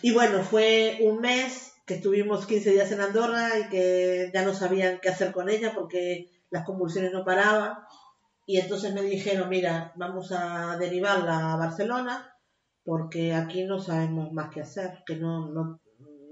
Y 0.01 0.11
bueno, 0.11 0.43
fue 0.43 0.97
un 1.01 1.19
mes 1.19 1.71
que 1.91 1.97
estuvimos 1.97 2.45
15 2.45 2.71
días 2.71 2.89
en 2.93 3.01
Andorra 3.01 3.49
y 3.59 3.67
que 3.67 4.31
ya 4.33 4.45
no 4.45 4.53
sabían 4.53 4.99
qué 5.01 5.09
hacer 5.09 5.33
con 5.33 5.49
ella 5.49 5.73
porque 5.75 6.29
las 6.49 6.63
convulsiones 6.63 7.11
no 7.11 7.25
paraban. 7.25 7.79
Y 8.45 8.59
entonces 8.59 8.93
me 8.93 9.01
dijeron, 9.01 9.49
mira, 9.49 9.91
vamos 9.97 10.31
a 10.31 10.77
derivarla 10.77 11.51
a 11.51 11.57
Barcelona 11.57 12.33
porque 12.85 13.33
aquí 13.33 13.65
no 13.65 13.81
sabemos 13.81 14.31
más 14.31 14.49
qué 14.53 14.61
hacer, 14.61 15.03
que 15.05 15.17
no, 15.17 15.49
no, 15.51 15.81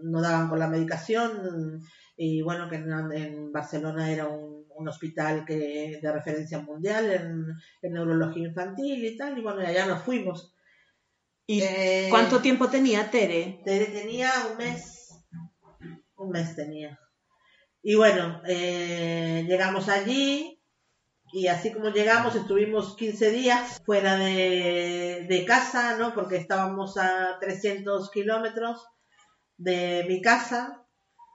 no 0.02 0.22
daban 0.22 0.48
con 0.48 0.60
la 0.60 0.70
medicación 0.70 1.82
y 2.16 2.42
bueno, 2.42 2.70
que 2.70 2.78
en, 2.78 3.12
en 3.12 3.52
Barcelona 3.52 4.10
era 4.10 4.30
un, 4.30 4.66
un 4.74 4.88
hospital 4.88 5.44
que, 5.46 6.00
de 6.02 6.12
referencia 6.14 6.60
mundial 6.60 7.12
en, 7.12 7.48
en 7.82 7.94
neurología 7.94 8.48
infantil 8.48 9.04
y 9.04 9.18
tal, 9.18 9.38
y 9.38 9.42
bueno, 9.42 9.60
allá 9.60 9.86
nos 9.88 10.04
fuimos. 10.04 10.56
¿Y 11.46 11.62
Eh, 11.64 12.08
cuánto 12.10 12.40
tiempo 12.40 12.70
tenía 12.70 13.12
Tere? 13.12 13.62
Tere 13.66 13.88
tenía 13.88 14.32
un 14.52 14.58
mes, 14.58 14.99
un 16.20 16.30
mes 16.32 16.56
tenía. 16.56 17.00
Y 17.82 17.96
bueno, 17.96 18.42
eh, 18.46 19.46
llegamos 19.48 19.90
allí 19.90 20.62
y 21.32 21.48
así 21.48 21.72
como 21.72 21.90
llegamos 21.90 22.36
estuvimos 22.36 22.96
15 22.96 23.32
días 23.32 23.82
fuera 23.86 24.16
de, 24.16 25.46
casa, 25.48 25.98
¿no? 25.98 26.14
Porque 26.14 26.38
estábamos 26.38 26.98
a 26.98 27.38
300 27.40 28.12
kilómetros 28.12 28.86
de 29.58 30.06
mi 30.08 30.22
casa. 30.22 30.86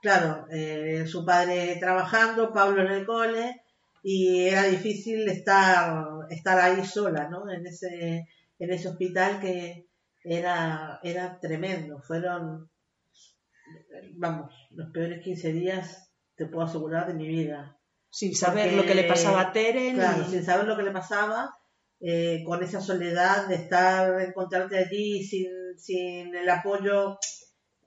Claro, 0.01 0.45
eh, 0.51 1.05
su 1.07 1.25
padre 1.25 1.77
trabajando, 1.79 2.53
Pablo 2.53 2.83
en 2.83 2.91
el 2.91 3.05
cole 3.05 3.63
y 4.03 4.47
era 4.47 4.63
difícil 4.63 5.27
estar, 5.27 6.05
estar 6.29 6.59
ahí 6.59 6.85
sola, 6.85 7.27
¿no? 7.27 7.49
En 7.49 7.65
ese, 7.65 8.27
en 8.59 8.71
ese 8.71 8.89
hospital 8.89 9.39
que 9.39 9.87
era, 10.23 10.99
era 11.01 11.39
tremendo. 11.39 11.99
Fueron, 12.03 12.69
vamos, 14.15 14.53
los 14.71 14.89
peores 14.91 15.23
15 15.23 15.51
días, 15.53 16.11
te 16.35 16.45
puedo 16.45 16.65
asegurar, 16.67 17.07
de 17.07 17.13
mi 17.13 17.27
vida. 17.27 17.77
Sin 18.09 18.35
saber 18.35 18.65
Porque, 18.69 18.75
lo 18.77 18.85
que 18.85 18.95
le 18.95 19.03
pasaba 19.07 19.41
a 19.41 19.51
Tere. 19.51 19.91
ni- 19.91 19.99
Claro, 19.99 20.25
sin 20.29 20.43
saber 20.43 20.65
lo 20.67 20.77
que 20.77 20.83
le 20.83 20.91
pasaba, 20.91 21.53
eh, 21.99 22.43
con 22.45 22.63
esa 22.63 22.81
soledad 22.81 23.47
de 23.47 23.55
estar, 23.55 24.21
encontrarte 24.21 24.77
allí 24.77 25.23
sin, 25.23 25.47
sin 25.77 26.35
el 26.35 26.49
apoyo 26.49 27.17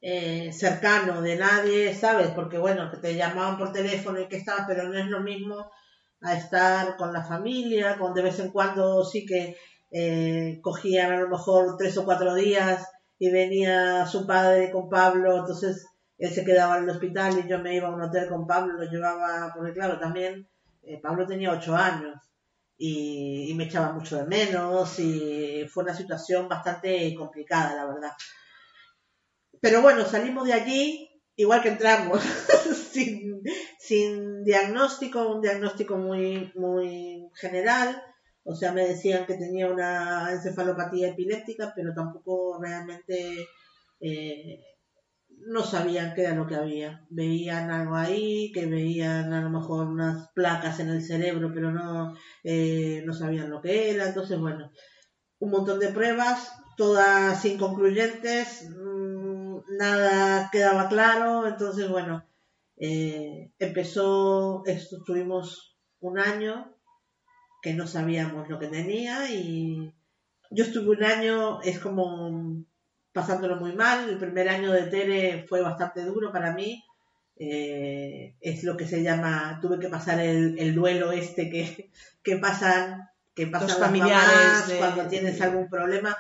eh, 0.00 0.52
cercano 0.52 1.20
de 1.23 1.37
nadie, 1.37 1.94
¿sabes? 1.94 2.28
Porque 2.28 2.56
bueno, 2.58 2.90
que 2.90 2.99
te 2.99 3.14
llamaban 3.16 3.58
por 3.58 3.73
teléfono 3.73 4.20
y 4.20 4.28
que 4.28 4.37
estabas, 4.37 4.64
pero 4.68 4.85
no 4.88 4.99
es 4.99 5.06
lo 5.06 5.20
mismo 5.20 5.70
a 6.20 6.35
estar 6.35 6.97
con 6.97 7.12
la 7.12 7.25
familia, 7.25 7.99
con 7.99 8.14
de 8.14 8.23
vez 8.23 8.38
en 8.38 8.50
cuando 8.50 9.04
sí 9.04 9.26
que 9.26 9.56
eh, 9.90 10.58
cogían 10.62 11.12
a 11.12 11.20
lo 11.20 11.28
mejor 11.28 11.76
tres 11.78 11.97
o 11.99 12.04
cuatro 12.04 12.35
días 12.35 12.87
y 13.18 13.30
venía 13.30 14.06
su 14.06 14.26
padre 14.26 14.70
con 14.70 14.88
Pablo, 14.88 15.38
entonces 15.38 15.87
él 16.18 16.30
se 16.30 16.44
quedaba 16.44 16.78
en 16.78 16.84
el 16.84 16.90
hospital 16.90 17.38
y 17.38 17.48
yo 17.48 17.58
me 17.58 17.75
iba 17.75 17.88
a 17.88 17.94
un 17.94 18.02
hotel 18.02 18.28
con 18.28 18.46
Pablo, 18.46 18.75
lo 18.75 18.90
llevaba, 18.90 19.52
porque 19.54 19.72
claro, 19.72 19.98
también 19.98 20.48
eh, 20.82 21.00
Pablo 21.00 21.26
tenía 21.26 21.52
ocho 21.52 21.76
años 21.76 22.16
y, 22.76 23.52
me 23.56 23.64
echaba 23.64 23.92
mucho 23.92 24.16
de 24.16 24.25
menos 24.25 24.98
y 25.00 25.66
fue 25.68 25.82
una 25.82 25.94
situación 25.94 26.48
bastante 26.48 27.12
complicada, 27.16 27.75
la 27.75 27.87
verdad. 27.87 28.12
Pero 29.60 29.82
bueno, 29.82 30.04
salimos 30.04 30.46
de 30.46 30.52
allí 30.52 31.08
igual 31.34 31.62
que 31.62 31.70
entramos, 31.70 32.20
sin, 32.92 33.42
sin 33.78 34.44
diagnóstico, 34.44 35.28
un 35.28 35.40
diagnóstico 35.40 35.96
muy, 35.96 36.52
muy 36.54 37.28
general. 37.34 38.02
O 38.50 38.54
sea, 38.54 38.72
me 38.72 38.88
decían 38.88 39.26
que 39.26 39.34
tenía 39.34 39.66
una 39.68 40.32
encefalopatía 40.32 41.08
epiléptica, 41.08 41.70
pero 41.76 41.92
tampoco 41.92 42.58
realmente 42.58 43.46
eh, 44.00 44.64
no 45.28 45.62
sabían 45.62 46.14
qué 46.14 46.22
era 46.22 46.34
lo 46.34 46.46
que 46.46 46.54
había. 46.54 47.06
Veían 47.10 47.70
algo 47.70 47.94
ahí, 47.94 48.50
que 48.52 48.64
veían 48.64 49.34
a 49.34 49.42
lo 49.42 49.50
mejor 49.50 49.88
unas 49.88 50.30
placas 50.32 50.80
en 50.80 50.88
el 50.88 51.02
cerebro, 51.02 51.50
pero 51.52 51.70
no, 51.70 52.16
eh, 52.42 53.02
no 53.04 53.12
sabían 53.12 53.50
lo 53.50 53.60
que 53.60 53.90
era. 53.90 54.06
Entonces, 54.08 54.38
bueno, 54.38 54.72
un 55.40 55.50
montón 55.50 55.78
de 55.78 55.88
pruebas, 55.88 56.50
todas 56.78 57.44
inconcluyentes, 57.44 58.70
mm, 58.70 59.58
nada 59.78 60.48
quedaba 60.50 60.88
claro. 60.88 61.46
Entonces, 61.46 61.86
bueno, 61.90 62.24
eh, 62.78 63.52
empezó, 63.58 64.62
estuvimos 64.64 65.76
un 66.00 66.18
año 66.18 66.77
que 67.62 67.74
no 67.74 67.86
sabíamos 67.86 68.48
lo 68.48 68.58
que 68.58 68.68
tenía 68.68 69.30
y 69.30 69.92
yo 70.50 70.64
estuve 70.64 70.96
un 70.96 71.04
año, 71.04 71.60
es 71.62 71.78
como 71.78 72.64
pasándolo 73.12 73.56
muy 73.56 73.72
mal. 73.72 74.08
El 74.08 74.18
primer 74.18 74.48
año 74.48 74.72
de 74.72 74.84
Tere 74.84 75.44
fue 75.48 75.60
bastante 75.60 76.04
duro 76.04 76.32
para 76.32 76.52
mí. 76.54 76.84
Eh, 77.36 78.34
es 78.40 78.64
lo 78.64 78.76
que 78.76 78.86
se 78.86 79.02
llama, 79.02 79.58
tuve 79.62 79.78
que 79.78 79.88
pasar 79.88 80.18
el, 80.20 80.74
duelo 80.74 81.12
este 81.12 81.50
que, 81.50 81.90
que 82.22 82.36
pasan, 82.36 83.08
que 83.34 83.46
pasan 83.46 83.68
Los 83.68 83.78
las 83.78 83.88
familiares 83.88 84.34
mamás 84.34 84.68
de- 84.68 84.78
cuando 84.78 85.06
tienes 85.08 85.40
algún 85.40 85.68
problema. 85.68 86.16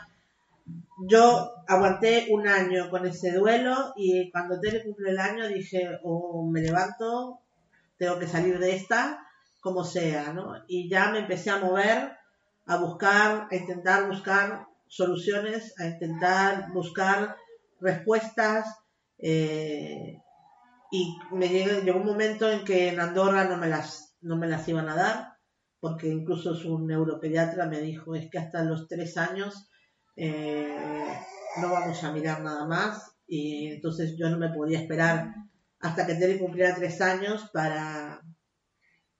Yo 1.08 1.54
aguanté 1.66 2.26
un 2.30 2.46
año 2.46 2.90
con 2.90 3.06
ese 3.06 3.32
duelo 3.32 3.94
y 3.96 4.30
cuando 4.30 4.60
Tere 4.60 4.82
cumple 4.84 5.10
el 5.10 5.18
año 5.18 5.48
dije, 5.48 5.98
o 6.02 6.46
me 6.50 6.60
levanto, 6.60 7.40
tengo 7.96 8.18
que 8.18 8.26
salir 8.26 8.58
de 8.58 8.74
esta, 8.74 9.24
como 9.68 9.84
sea, 9.84 10.32
¿no? 10.32 10.54
Y 10.66 10.88
ya 10.88 11.10
me 11.12 11.20
empecé 11.20 11.50
a 11.50 11.58
mover, 11.58 12.12
a 12.66 12.76
buscar, 12.76 13.48
a 13.50 13.54
intentar 13.62 14.08
buscar 14.08 14.66
soluciones, 14.88 15.74
a 15.80 15.86
intentar 15.86 16.72
buscar 16.72 17.36
respuestas. 17.80 18.64
eh, 19.20 20.16
y 20.90 21.18
me 21.32 21.48
llegué- 21.48 21.82
llegó 21.82 21.98
un 22.00 22.06
momento 22.06 22.50
en 22.50 22.64
que 22.64 22.88
en 22.90 23.00
Andorra 23.00 23.44
no 23.44 23.56
me 23.56 23.68
las, 23.68 24.16
no 24.22 24.36
me 24.36 24.46
las 24.48 24.66
iban 24.68 24.88
a 24.88 24.94
dar, 24.96 25.16
porque 25.80 26.08
incluso 26.08 26.54
su 26.54 26.78
neuropediatra 26.78 27.66
me 27.66 27.80
dijo, 27.80 28.14
es 28.14 28.30
que 28.30 28.38
hasta 28.38 28.62
los 28.64 28.86
tres 28.88 29.16
años 29.16 29.68
eh, 30.16 30.76
no 31.60 31.70
vamos 31.70 32.02
a 32.04 32.12
mirar 32.12 32.42
nada 32.42 32.64
más. 32.66 33.12
Y 33.26 33.66
entonces 33.74 34.16
yo 34.18 34.30
no 34.30 34.38
me 34.38 34.48
podía 34.50 34.80
esperar 34.80 35.34
hasta 35.80 36.06
que 36.06 36.14
Tere 36.14 36.38
cumpliera 36.38 36.74
tres 36.74 37.00
años 37.00 37.50
para, 37.52 38.20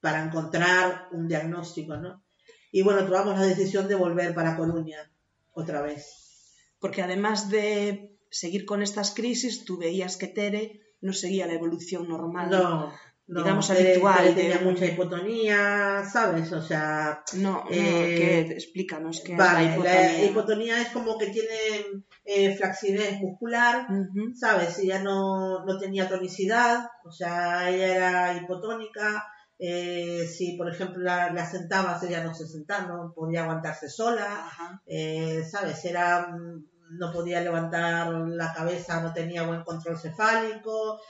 para 0.00 0.23
encontrar 0.25 1.09
un 1.12 1.28
diagnóstico, 1.28 1.97
¿no? 1.97 2.25
Y 2.71 2.83
bueno, 2.83 3.05
tomamos 3.05 3.38
la 3.38 3.47
decisión 3.47 3.88
de 3.88 3.95
volver 3.95 4.35
para 4.35 4.57
Coruña 4.57 5.11
otra 5.52 5.81
vez. 5.83 6.55
Porque 6.78 7.02
además 7.02 7.49
de 7.50 8.17
seguir 8.31 8.64
con 8.67 8.83
estas 8.83 9.12
crisis, 9.12 9.64
tú 9.64 9.78
veías 9.78 10.17
que 10.17 10.26
Tere 10.28 10.81
no 11.00 11.12
seguía 11.12 11.47
la 11.47 11.55
evolución 11.55 12.09
normal. 12.09 12.50
No, 12.50 12.93
no, 13.26 13.40
Digamos, 13.43 13.69
Tere- 13.69 13.93
habitual 13.93 14.19
Tere 14.19 14.35
de 14.35 14.40
tenía 14.55 14.61
mucha 14.61 14.87
hipotonía, 14.87 16.05
¿sabes? 16.11 16.52
O 16.52 16.62
sea, 16.62 17.23
No, 17.35 17.64
no, 17.64 17.71
Eh, 17.71 18.14
que- 18.17 18.52
explícanos 18.52 19.23
qué 19.25 19.35
vale, 19.37 19.64
es 19.75 19.78
la 19.78 19.85
la 19.85 20.02
hipotonía. 20.12 20.25
hipotonía 20.31 20.83
es 20.83 20.88
como 20.88 21.19
que 21.19 21.26
tiene 21.28 22.05
eh, 22.25 22.55
flacidez 22.57 23.19
muscular, 23.21 23.87
Ujú. 23.90 24.35
¿sabes? 24.37 24.78
Ella 24.78 25.02
no, 25.02 25.64
no 25.64 25.78
tenía 25.78 26.09
tonicidad, 26.09 26.87
o 27.05 27.11
sea, 27.11 27.71
ella 27.71 27.87
era 27.97 28.37
hipotónica. 28.37 29.26
Eh, 29.58 30.26
si, 30.28 30.56
por 30.56 30.68
ejemplo, 30.70 31.02
la, 31.02 31.32
la 31.32 31.44
sentabas, 31.50 32.02
ella 32.04 32.22
no 32.22 32.34
se 32.34 32.46
sentaba, 32.46 32.86
no 32.86 33.12
podía 33.14 33.42
aguantarse 33.42 33.88
sola, 33.88 34.80
eh, 34.86 35.44
¿sabes? 35.50 35.84
Era, 35.84 36.28
mm, 36.28 36.66
no 36.99 37.12
podía 37.12 37.40
levantar 37.40 38.12
la 38.12 38.52
cabeza, 38.52 39.00
no 39.02 39.12
tenía 39.12 39.42
buen 39.47 39.62
control 39.64 39.99
cefálico. 39.99 41.00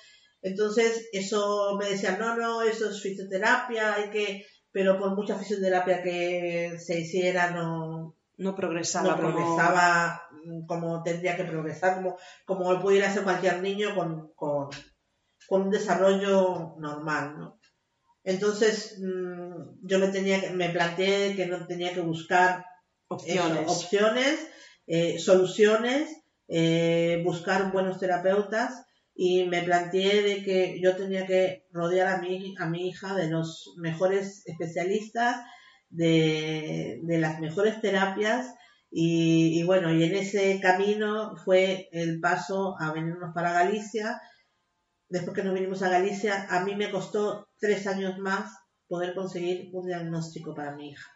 Entonces, 0.43 1.09
eso 1.13 1.77
me 1.79 1.91
decían, 1.91 2.19
no, 2.19 2.37
no, 2.37 2.63
eso 2.63 2.89
es 2.91 3.03
fisioterapia, 3.03 3.95
hay 3.95 4.11
que, 4.11 4.47
pero 4.73 4.99
por 4.99 5.15
mucha 5.15 5.37
fisioterapia 5.37 6.03
que 6.03 6.79
se 6.79 7.01
hiciera, 7.01 7.51
no, 7.51 8.17
No 8.39 8.55
progresaba. 8.55 9.11
no 9.11 9.17
como- 9.17 9.35
progresaba 9.35 10.23
mm, 10.45 10.67
como 10.67 11.03
tendría 11.03 11.37
que 11.37 11.45
progresar, 11.45 11.97
como, 11.97 12.17
como 12.47 12.81
pudiera 12.81 13.13
ser 13.13 13.25
cualquier 13.25 13.61
niño 13.63 13.95
con, 13.95 14.33
con, 14.35 14.69
con 15.49 15.63
un 15.63 15.71
desarrollo 15.71 16.75
normal, 16.79 17.37
¿no? 17.39 17.58
Entonces, 18.29 18.99
mm, 18.99 19.87
yo 19.89 19.99
me 19.99 20.09
tenía 20.09 20.53
me 20.53 20.69
planteé 20.69 21.35
que 21.35 21.47
no 21.47 21.67
tenía 21.67 21.95
que 21.95 22.01
buscar 22.01 22.65
opciones. 23.09 23.63
eso, 23.63 23.73
opciones, 23.73 24.49
eh, 24.87 25.19
soluciones, 25.19 26.11
eh, 26.47 27.23
buscar 27.25 27.73
buenos 27.73 27.99
terapeutas 27.99 28.85
y 29.15 29.45
me 29.45 29.63
planteé 29.63 30.23
de 30.23 30.43
que 30.45 30.79
yo 30.83 30.95
tenía 30.95 31.27
que 31.27 31.67
rodear 31.73 32.07
a 32.09 32.19
mi, 32.21 32.55
a 32.59 32.67
mi 32.67 32.89
hija 32.89 33.15
de 33.15 33.31
los 33.31 33.75
mejores 33.79 34.43
especialistas, 34.47 35.37
de, 35.89 37.01
de 37.05 37.19
las 37.19 37.41
mejores 37.41 37.81
terapias 37.81 38.55
y, 38.91 39.59
y 39.59 39.63
bueno, 39.65 39.93
y 39.95 40.05
en 40.05 40.15
ese 40.15 40.61
camino 40.61 41.35
fue 41.47 41.89
el 41.93 42.21
paso 42.21 42.77
a 42.79 42.93
venirnos 42.93 43.33
para 43.35 43.53
Galicia. 43.53 44.21
Después 45.09 45.35
que 45.35 45.43
nos 45.43 45.55
vinimos 45.55 45.83
a 45.83 45.89
Galicia, 45.89 46.47
a 46.51 46.65
mí 46.65 46.75
me 46.75 46.91
costó 46.91 47.49
tres 47.59 47.87
años 47.87 48.19
más 48.19 48.53
poder 48.89 49.15
conseguir 49.15 49.71
un 49.73 49.87
diagnóstico 49.87 50.55
para 50.55 50.75
mi 50.75 50.91
hija. 50.91 51.11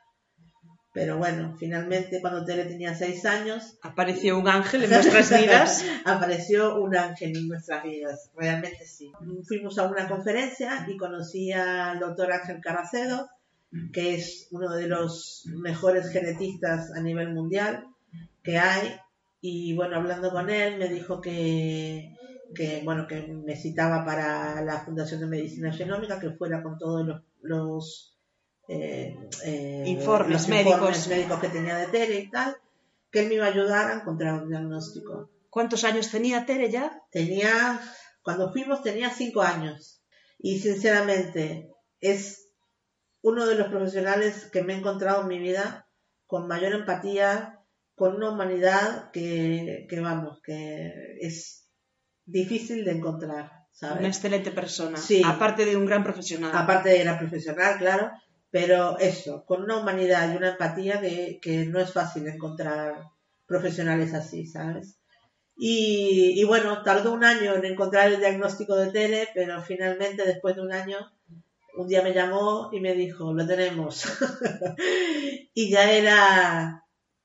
Pero 0.95 1.17
bueno, 1.17 1.57
finalmente 1.59 2.21
cuando 2.21 2.45
Tere 2.45 2.67
tenía 2.67 2.95
seis 2.95 3.25
años, 3.25 3.79
Apareció 3.83 4.39
un 4.39 4.47
ángel 4.47 4.85
en 4.85 4.91
nuestras 4.91 5.31
vidas. 5.31 5.85
apareció 6.05 6.81
un 6.83 6.95
ángel 6.95 7.37
en 7.37 7.49
nuestras 7.49 7.83
vidas, 7.83 8.31
realmente 8.37 8.85
sí. 8.85 9.11
Fuimos 9.47 9.79
a 9.79 9.87
una 9.87 10.07
conferencia 10.07 10.87
y 10.87 10.99
conocí 10.99 11.51
al 11.51 11.99
doctor 11.99 12.33
Ángel 12.33 12.61
Caracedo, 12.61 13.31
que 13.93 14.17
es 14.17 14.49
uno 14.51 14.75
de 14.75 14.87
los 14.87 15.45
mejores 15.47 16.11
genetistas 16.11 16.93
a 16.95 17.01
nivel 17.01 17.33
mundial 17.33 17.87
que 18.43 18.59
hay. 18.59 18.95
Y 19.41 19.75
bueno, 19.75 19.97
hablando 19.97 20.31
con 20.31 20.51
él, 20.51 20.79
me 20.79 20.89
dijo 20.89 21.23
que, 21.23 22.15
que 22.55 22.83
bueno, 22.85 23.07
que 23.07 23.23
me 23.23 23.57
citaba 23.57 24.05
para 24.05 24.63
la 24.63 24.85
Fundación 24.85 25.21
de 25.21 25.27
Medicina 25.27 25.73
Genómica, 25.73 26.21
que 26.21 26.31
fuera 26.31 26.63
con 26.63 26.79
todos 26.79 27.07
los, 27.07 27.23
los 27.43 28.19
eh, 28.69 29.17
eh, 29.45 29.85
Informes 29.87 30.33
los 30.33 30.49
médicos. 30.49 30.75
informes 30.75 31.09
médicos 31.09 31.41
que 31.41 31.49
tenía 31.49 31.77
de 31.77 31.87
Tere 31.87 32.19
y 32.19 32.31
tal, 32.31 32.57
que 33.11 33.21
él 33.21 33.29
me 33.29 33.35
iba 33.35 33.47
a 33.47 33.51
ayudar 33.51 33.91
a 33.91 33.95
encontrar 33.95 34.43
un 34.43 34.49
diagnóstico. 34.49 35.31
¿Cuántos 35.51 35.85
años 35.85 36.11
tenía 36.11 36.47
Tere 36.47 36.71
ya? 36.71 37.03
Tenía, 37.11 37.81
cuando 38.23 38.53
fuimos 38.53 38.83
tenía 38.83 39.11
cinco 39.11 39.43
años 39.43 40.03
y 40.39 40.61
sinceramente 40.61 41.71
es 42.01 42.49
uno 43.23 43.47
de 43.47 43.57
los 43.57 43.69
profesionales 43.69 44.49
que 44.51 44.63
me 44.63 44.75
he 44.75 44.79
encontrado 44.79 45.23
en 45.23 45.29
mi 45.29 45.39
vida 45.39 45.89
con 46.27 46.49
mayor 46.49 46.73
empatía, 46.73 47.61
con 47.95 48.17
una 48.17 48.31
humanidad 48.31 49.11
que, 49.11 49.87
que 49.89 50.01
vamos, 50.01 50.41
que 50.43 51.19
es 51.21 51.62
difícil 52.25 52.85
de 52.85 52.93
encontrar, 52.93 53.45
Una 53.45 53.63
¿sabes? 53.73 54.07
excelente 54.09 54.51
persona. 54.51 54.97
Sí. 54.97 55.23
Aparte 55.25 55.65
de 55.65 55.77
un 55.77 55.87
gran 55.87 56.05
profesional. 56.05 56.51
Aparte 56.55 56.91
de 56.91 57.05
la 57.05 57.19
profesional, 57.19 57.79
claro, 57.79 58.11
pero 58.51 58.99
eso, 58.99 59.45
con 59.47 59.63
una 59.63 59.79
humanidad 59.79 60.33
y 60.33 60.37
una 60.37 60.51
empatía 60.51 61.01
que, 61.01 61.39
que 61.41 61.67
no 61.67 61.81
es 61.81 61.93
fácil 61.93 62.27
encontrar 62.29 62.95
profesionales 63.47 64.15
así, 64.15 64.47
¿sabes? 64.47 64.99
Y, 65.57 66.41
y 66.41 66.45
bueno, 66.45 66.83
tardó 66.83 67.13
un 67.13 67.25
año 67.25 67.55
en 67.55 67.65
encontrar 67.65 68.09
el 68.09 68.21
diagnóstico 68.21 68.75
de 68.77 68.91
Tere, 68.91 69.29
pero 69.35 69.61
finalmente 69.63 70.25
después 70.25 70.57
de 70.57 70.63
un 70.63 70.73
año, 70.73 70.99
un 71.77 71.89
día 71.89 72.03
me 72.03 72.15
llamó 72.15 72.71
y 72.73 72.81
me 72.81 72.95
dijo, 72.95 73.33
lo 73.33 73.47
tenemos. 73.47 74.05
y 75.55 75.71
ya 75.71 75.91
era, 75.91 76.82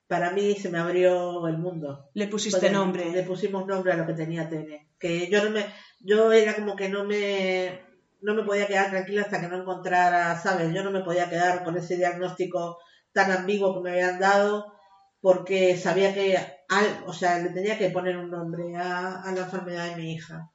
para 0.07 0.31
mí 0.31 0.55
se 0.55 0.69
me 0.69 0.79
abrió 0.79 1.47
el 1.47 1.57
mundo. 1.57 2.09
Le 2.13 2.27
pusiste 2.27 2.69
nombre. 2.69 3.11
Le 3.11 3.23
pusimos 3.23 3.65
nombre 3.67 3.91
a 3.91 3.97
lo 3.97 4.05
que 4.05 4.13
tenía 4.13 4.49
Tere. 4.49 4.87
Que 4.97 5.29
yo 5.29 5.43
no 5.43 5.51
me, 5.51 5.65
yo 5.99 6.31
era 6.31 6.55
como 6.55 6.75
que 6.75 6.89
no 6.89 7.03
me, 7.03 7.81
no 8.21 8.33
me 8.33 8.43
podía 8.43 8.67
quedar 8.67 8.89
tranquila 8.89 9.23
hasta 9.23 9.41
que 9.41 9.47
no 9.47 9.57
encontrara, 9.61 10.39
¿sabes? 10.39 10.73
Yo 10.73 10.83
no 10.83 10.91
me 10.91 11.01
podía 11.01 11.29
quedar 11.29 11.63
con 11.63 11.77
ese 11.77 11.97
diagnóstico 11.97 12.77
tan 13.11 13.31
ambiguo 13.31 13.73
que 13.75 13.81
me 13.81 13.91
habían 13.91 14.19
dado 14.19 14.73
porque 15.19 15.75
sabía 15.75 16.13
que, 16.13 16.37
al, 16.69 17.03
o 17.05 17.11
sea, 17.11 17.39
le 17.39 17.49
tenía 17.49 17.77
que 17.77 17.89
poner 17.89 18.17
un 18.17 18.29
nombre 18.29 18.75
a, 18.77 19.21
a 19.21 19.31
la 19.33 19.41
enfermedad 19.41 19.89
de 19.89 19.95
mi 20.01 20.13
hija. 20.13 20.51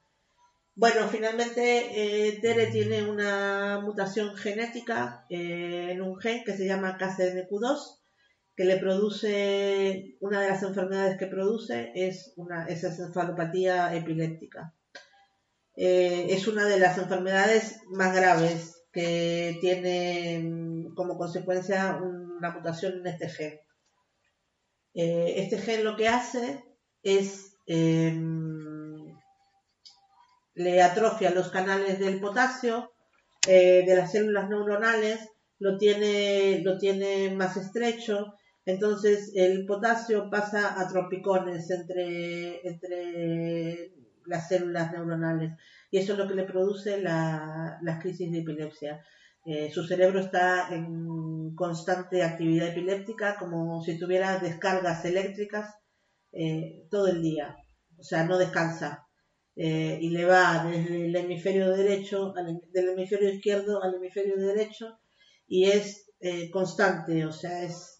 Bueno, 0.75 1.07
finalmente 1.07 2.27
eh, 2.27 2.39
Tere 2.41 2.67
tiene 2.67 3.03
una 3.07 3.79
mutación 3.83 4.35
genética 4.35 5.25
eh, 5.29 5.89
en 5.91 6.01
un 6.01 6.19
gen 6.19 6.43
que 6.43 6.57
se 6.57 6.65
llama 6.65 6.97
KCNQ2 6.97 8.02
que 8.55 8.65
le 8.65 8.77
produce, 8.77 10.15
una 10.19 10.41
de 10.41 10.49
las 10.49 10.63
enfermedades 10.63 11.17
que 11.17 11.27
produce 11.27 11.91
es 11.95 12.33
una 12.35 12.65
es 12.67 12.83
encefalopatía 12.83 13.95
epiléptica. 13.95 14.73
eh, 15.75 16.27
es 16.29 16.47
una 16.47 16.65
de 16.65 16.79
las 16.79 16.97
enfermedades 16.97 17.81
más 17.87 18.15
graves 18.15 18.83
que 18.91 19.57
tiene 19.59 20.39
mm, 20.39 20.93
como 20.95 21.17
consecuencia 21.17 21.99
una 22.01 22.51
mutación 22.51 22.99
en 22.99 23.07
este 23.07 23.29
gen. 23.29 23.59
Eh, 24.93 25.33
este 25.37 25.57
gen 25.57 25.83
lo 25.83 25.95
que 25.97 26.07
hace 26.07 26.63
es 27.01 27.57
em, 27.65 29.17
le 30.53 30.81
atrofia 30.83 31.31
los 31.31 31.49
canales 31.49 31.99
del 31.99 32.19
potasio 32.19 32.91
eh, 33.47 33.83
de 33.85 33.95
las 33.95 34.11
células 34.11 34.47
neuronales, 34.49 35.19
lo 35.57 35.77
tiene, 35.77 36.61
lo 36.63 36.77
tiene 36.77 37.31
más 37.35 37.57
estrecho, 37.57 38.35
entonces 38.65 39.31
el 39.35 39.65
potasio 39.65 40.29
pasa 40.29 40.79
a 40.79 40.87
tropicones 40.87 41.69
entre, 41.69 42.67
entre 42.67 43.91
las 44.25 44.47
células 44.47 44.91
neuronales 44.91 45.53
y 45.91 45.97
eso 45.97 46.13
es 46.13 46.19
lo 46.19 46.27
que 46.27 46.35
le 46.35 46.45
produce 46.45 47.01
la, 47.01 47.77
las 47.81 48.01
crisis 48.01 48.31
de 48.31 48.39
epilepsia. 48.39 49.03
Eh, 49.45 49.69
su 49.71 49.83
cerebro 49.83 50.21
está 50.21 50.73
en 50.73 51.53
constante 51.53 52.23
actividad 52.23 52.69
epiléptica, 52.69 53.35
como 53.37 53.83
si 53.83 53.99
tuviera 53.99 54.39
descargas 54.39 55.03
eléctricas 55.03 55.75
eh, 56.31 56.87
todo 56.89 57.07
el 57.07 57.21
día, 57.21 57.57
o 57.97 58.03
sea, 58.03 58.23
no 58.23 58.37
descansa. 58.37 59.05
Eh, 59.55 59.99
y 60.01 60.09
le 60.09 60.25
va 60.25 60.65
desde 60.65 61.05
el 61.05 61.15
hemisferio 61.15 61.69
derecho, 61.69 62.33
al, 62.35 62.59
del 62.71 62.89
hemisferio 62.89 63.29
izquierdo 63.29 63.83
al 63.83 63.95
hemisferio 63.95 64.37
derecho, 64.37 64.97
y 65.45 65.65
es 65.65 66.09
constante, 66.51 67.25
o 67.25 67.31
sea, 67.33 67.63
es 67.63 67.92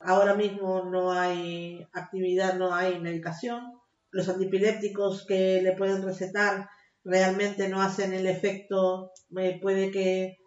ahora 0.00 0.34
mismo 0.34 0.84
no 0.84 1.12
hay 1.12 1.86
actividad, 1.92 2.58
no 2.58 2.74
hay 2.74 2.98
medicación. 2.98 3.72
Los 4.10 4.28
antipilépticos 4.28 5.24
que 5.26 5.62
le 5.62 5.72
pueden 5.72 6.02
recetar 6.02 6.68
realmente 7.04 7.68
no 7.68 7.80
hacen 7.80 8.12
el 8.12 8.26
efecto, 8.26 9.12
puede 9.60 9.90
que 9.90 10.40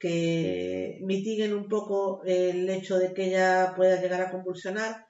que 0.00 0.98
mitiguen 1.02 1.52
un 1.52 1.68
poco 1.68 2.22
el 2.24 2.68
hecho 2.70 2.98
de 2.98 3.12
que 3.12 3.26
ella 3.26 3.74
pueda 3.76 4.00
llegar 4.00 4.22
a 4.22 4.30
convulsionar, 4.30 5.06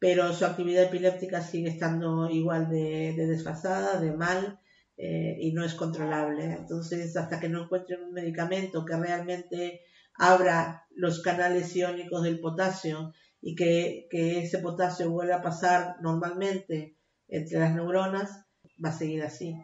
pero 0.00 0.32
su 0.34 0.44
actividad 0.44 0.84
epiléptica 0.84 1.40
sigue 1.40 1.70
estando 1.70 2.28
igual 2.28 2.68
de, 2.68 3.14
desfasada, 3.14 4.00
de 4.00 4.12
mal 4.12 4.58
eh, 4.96 5.36
y 5.40 5.52
no 5.52 5.64
es 5.64 5.74
controlable. 5.74 6.44
Entonces, 6.44 7.16
hasta 7.16 7.38
que 7.38 7.48
no 7.48 7.62
encuentren 7.62 8.02
un 8.02 8.12
medicamento 8.12 8.84
que 8.84 8.96
realmente 8.96 9.82
abra 10.18 10.84
los 10.90 11.22
canales 11.22 11.74
iónicos 11.76 12.24
del 12.24 12.40
potasio 12.40 13.12
y 13.40 13.54
que, 13.54 14.06
que 14.10 14.40
ese 14.40 14.58
potasio 14.58 15.10
vuelva 15.10 15.36
a 15.36 15.42
pasar 15.42 15.96
normalmente 16.00 16.96
entre 17.28 17.58
las 17.58 17.74
neuronas, 17.74 18.44
va 18.82 18.90
a 18.90 18.98
seguir 18.98 19.22
así. 19.22 19.54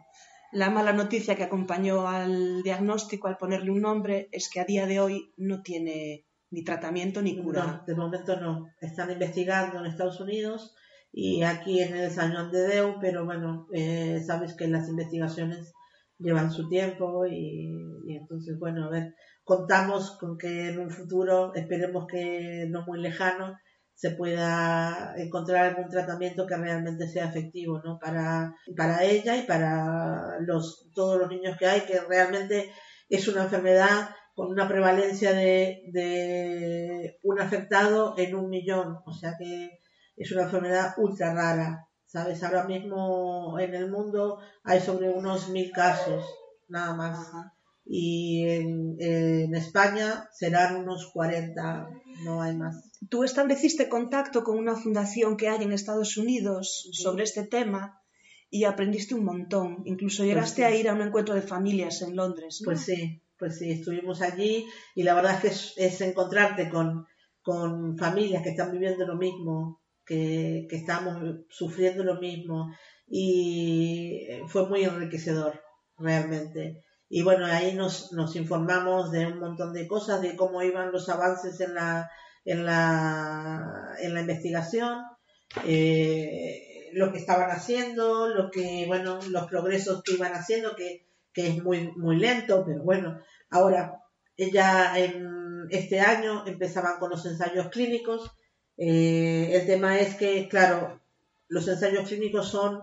La 0.51 0.69
mala 0.69 0.93
noticia 0.93 1.35
que 1.35 1.43
acompañó 1.43 2.07
al 2.07 2.61
diagnóstico 2.61 3.27
al 3.27 3.37
ponerle 3.37 3.71
un 3.71 3.81
nombre 3.81 4.29
es 4.31 4.49
que 4.49 4.59
a 4.59 4.65
día 4.65 4.85
de 4.85 4.99
hoy 4.99 5.33
no 5.37 5.63
tiene 5.63 6.27
ni 6.51 6.63
tratamiento 6.63 7.21
ni 7.23 7.41
cura. 7.41 7.65
No, 7.65 7.83
de 7.87 7.95
momento 7.95 8.39
no. 8.39 8.67
Están 8.79 9.09
investigando 9.09 9.79
en 9.79 9.87
Estados 9.87 10.19
Unidos 10.19 10.75
y 11.11 11.41
aquí 11.41 11.81
en 11.81 11.95
el 11.95 12.11
San 12.11 12.33
Juan 12.33 12.51
de 12.51 12.67
Deu, 12.67 12.99
pero 13.01 13.25
bueno, 13.25 13.67
eh, 13.73 14.21
sabes 14.25 14.53
que 14.53 14.67
las 14.67 14.87
investigaciones 14.89 15.73
llevan 16.19 16.51
su 16.51 16.69
tiempo 16.69 17.25
y, 17.25 18.01
y, 18.05 18.15
entonces, 18.15 18.59
bueno, 18.59 18.85
a 18.85 18.89
ver, 18.89 19.15
contamos 19.43 20.17
con 20.17 20.37
que 20.37 20.69
en 20.69 20.79
un 20.79 20.89
futuro, 20.89 21.53
esperemos 21.55 22.07
que 22.07 22.65
no 22.69 22.85
muy 22.85 22.99
lejano, 22.99 23.57
se 23.93 24.11
pueda 24.11 25.13
encontrar 25.17 25.65
algún 25.65 25.89
tratamiento 25.89 26.47
que 26.47 26.57
realmente 26.57 27.07
sea 27.07 27.25
efectivo 27.25 27.81
¿no? 27.83 27.99
para, 27.99 28.55
para 28.75 29.03
ella 29.03 29.37
y 29.37 29.43
para 29.43 30.39
los, 30.41 30.89
todos 30.93 31.19
los 31.19 31.29
niños 31.29 31.57
que 31.57 31.67
hay, 31.67 31.81
que 31.81 31.99
realmente 32.01 32.71
es 33.07 33.27
una 33.27 33.43
enfermedad 33.43 34.09
con 34.35 34.47
una 34.47 34.67
prevalencia 34.67 35.31
de, 35.33 35.83
de 35.91 37.19
un 37.21 37.39
afectado 37.39 38.15
en 38.17 38.35
un 38.35 38.49
millón, 38.49 38.97
o 39.05 39.13
sea 39.13 39.35
que 39.37 39.79
es 40.17 40.31
una 40.31 40.43
enfermedad 40.43 40.95
ultra 40.97 41.33
rara, 41.33 41.87
¿sabes? 42.05 42.43
Ahora 42.43 42.65
mismo 42.65 43.59
en 43.59 43.73
el 43.75 43.89
mundo 43.91 44.39
hay 44.63 44.79
sobre 44.79 45.09
unos 45.09 45.49
mil 45.49 45.71
casos, 45.71 46.25
nada 46.67 46.93
más. 46.93 47.31
Y 47.85 48.47
en, 48.47 48.95
en 48.99 49.55
España 49.55 50.29
serán 50.31 50.77
unos 50.77 51.11
40, 51.11 51.89
no 52.23 52.41
hay 52.41 52.55
más 52.55 52.93
tú 53.09 53.23
estableciste 53.23 53.89
contacto 53.89 54.43
con 54.43 54.57
una 54.57 54.75
fundación 54.75 55.37
que 55.37 55.49
hay 55.49 55.63
en 55.63 55.73
Estados 55.73 56.17
Unidos 56.17 56.89
sobre 56.91 57.23
este 57.23 57.43
tema 57.43 58.01
y 58.49 58.65
aprendiste 58.65 59.15
un 59.15 59.25
montón. 59.25 59.81
Incluso 59.85 60.23
pues 60.23 60.29
llegaste 60.29 60.65
a 60.65 60.75
ir 60.75 60.89
a 60.89 60.93
un 60.93 61.01
encuentro 61.01 61.35
de 61.35 61.41
familias 61.41 62.01
en 62.01 62.15
Londres. 62.15 62.61
Pues 62.63 62.81
sí, 62.81 63.21
pues 63.37 63.57
sí, 63.57 63.71
estuvimos 63.71 64.21
allí 64.21 64.65
y 64.95 65.03
la 65.03 65.15
verdad 65.15 65.43
es 65.43 65.73
que 65.75 65.85
es, 65.85 66.01
encontrarte 66.01 66.69
con, 66.69 67.05
con, 67.41 67.97
familias 67.97 68.43
que 68.43 68.49
están 68.49 68.71
viviendo 68.71 69.05
lo 69.05 69.15
mismo, 69.15 69.81
que, 70.05 70.67
que 70.69 70.75
estamos 70.75 71.17
sufriendo 71.49 72.03
lo 72.03 72.19
mismo 72.19 72.73
y 73.07 74.27
fue 74.47 74.67
muy 74.67 74.83
enriquecedor 74.83 75.61
realmente. 75.97 76.83
Y 77.15 77.21
bueno, 77.21 77.45
ahí 77.45 77.75
nos, 77.75 78.11
informamos 78.35 79.11
de 79.11 79.27
un 79.27 79.37
montón 79.37 79.71
de 79.71 79.87
cosas, 79.87 80.19
de 80.23 80.35
cómo 80.35 80.63
iban 80.63 80.91
los 80.91 81.09
avances 81.09 81.61
en 81.61 81.75
la, 81.75 82.09
investigación, 84.01 84.99
eh, 85.63 86.89
lo 86.93 87.11
que 87.11 87.19
estaban 87.19 87.51
haciendo, 87.51 88.29
los 88.29 89.47
progresos 89.47 90.01
que 90.01 90.13
iban 90.13 90.33
haciendo, 90.33 90.75
que, 90.75 91.05
es 91.35 91.63
muy, 91.63 91.91
muy 91.95 92.15
lento, 92.15 92.63
pero 92.65 92.81
bueno, 92.81 93.19
ahora 93.51 94.01
ya 94.35 94.95
este 95.69 95.99
año 95.99 96.47
empezaban 96.47 96.97
con 96.97 97.11
los 97.11 97.23
ensayos 97.27 97.67
clínicos. 97.67 98.31
Eh, 98.75 99.51
el 99.53 99.67
tema 99.67 99.99
es 99.99 100.15
que, 100.15 100.47
claro, 100.47 100.99
los 101.47 101.67
ensayos 101.67 102.07
clínicos 102.07 102.47
son 102.49 102.81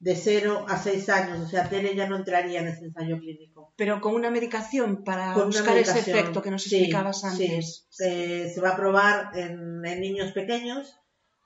de 0.00 0.16
0 0.16 0.64
a 0.66 0.78
6 0.78 1.08
años, 1.10 1.40
o 1.40 1.48
sea, 1.48 1.68
Tere 1.68 1.94
ya 1.94 2.08
no 2.08 2.16
entraría 2.16 2.60
en 2.60 2.68
ese 2.68 2.86
ensayo 2.86 3.18
clínico. 3.18 3.74
Pero 3.76 4.00
con 4.00 4.14
una 4.14 4.30
medicación 4.30 5.04
para 5.04 5.34
buscar 5.34 5.76
ese 5.76 5.98
efecto 5.98 6.40
que 6.40 6.50
nos 6.50 6.66
explicabas 6.66 7.22
antes. 7.22 7.86
Sí. 7.90 8.50
se 8.52 8.60
va 8.62 8.70
a 8.70 8.76
probar 8.76 9.30
en, 9.34 9.82
niños 10.00 10.32
pequeños, 10.32 10.98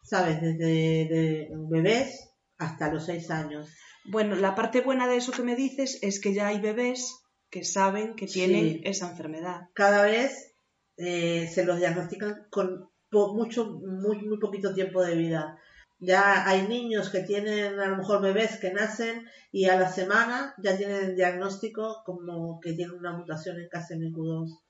¿sabes? 0.04 0.40
Desde 0.40 1.50
bebés 1.68 2.30
hasta 2.56 2.92
los 2.92 3.06
6 3.06 3.30
años. 3.30 3.68
Bueno, 4.04 4.36
la 4.36 4.54
parte 4.54 4.82
buena 4.82 5.08
de 5.08 5.16
eso 5.16 5.32
que 5.32 5.42
me 5.42 5.56
dices 5.56 5.98
es 6.02 6.20
que 6.20 6.32
ya 6.32 6.48
hay 6.48 6.60
bebés 6.60 7.24
que 7.50 7.64
saben 7.64 8.14
que 8.14 8.26
tienen 8.26 8.82
esa 8.84 9.10
enfermedad. 9.10 9.68
Cada 9.74 10.04
vez 10.04 10.54
eh, 10.96 11.50
se 11.52 11.64
los 11.64 11.78
diagnostican 11.78 12.46
con 12.50 12.88
mucho, 13.10 13.80
muy, 13.80 14.22
muy 14.22 14.38
poquito 14.38 14.74
tiempo 14.74 15.02
de 15.02 15.16
vida. 15.16 15.58
Ya 16.04 16.46
hay 16.46 16.68
niños 16.68 17.08
que 17.10 17.20
tienen 17.20 17.80
a 17.80 17.86
lo 17.86 17.96
mejor 17.96 18.20
bebés 18.20 18.58
que 18.58 18.72
nacen 18.72 19.26
y 19.52 19.66
a 19.66 19.78
la 19.78 19.90
semana 19.90 20.54
ya 20.58 20.76
tienen 20.76 21.04
el 21.04 21.16
diagnóstico 21.16 22.02
como 22.04 22.60
que 22.60 22.72
tienen 22.74 22.96
una 22.96 23.12
mutación 23.12 23.58
en 23.58 23.68
KCNQ2. 23.68 24.60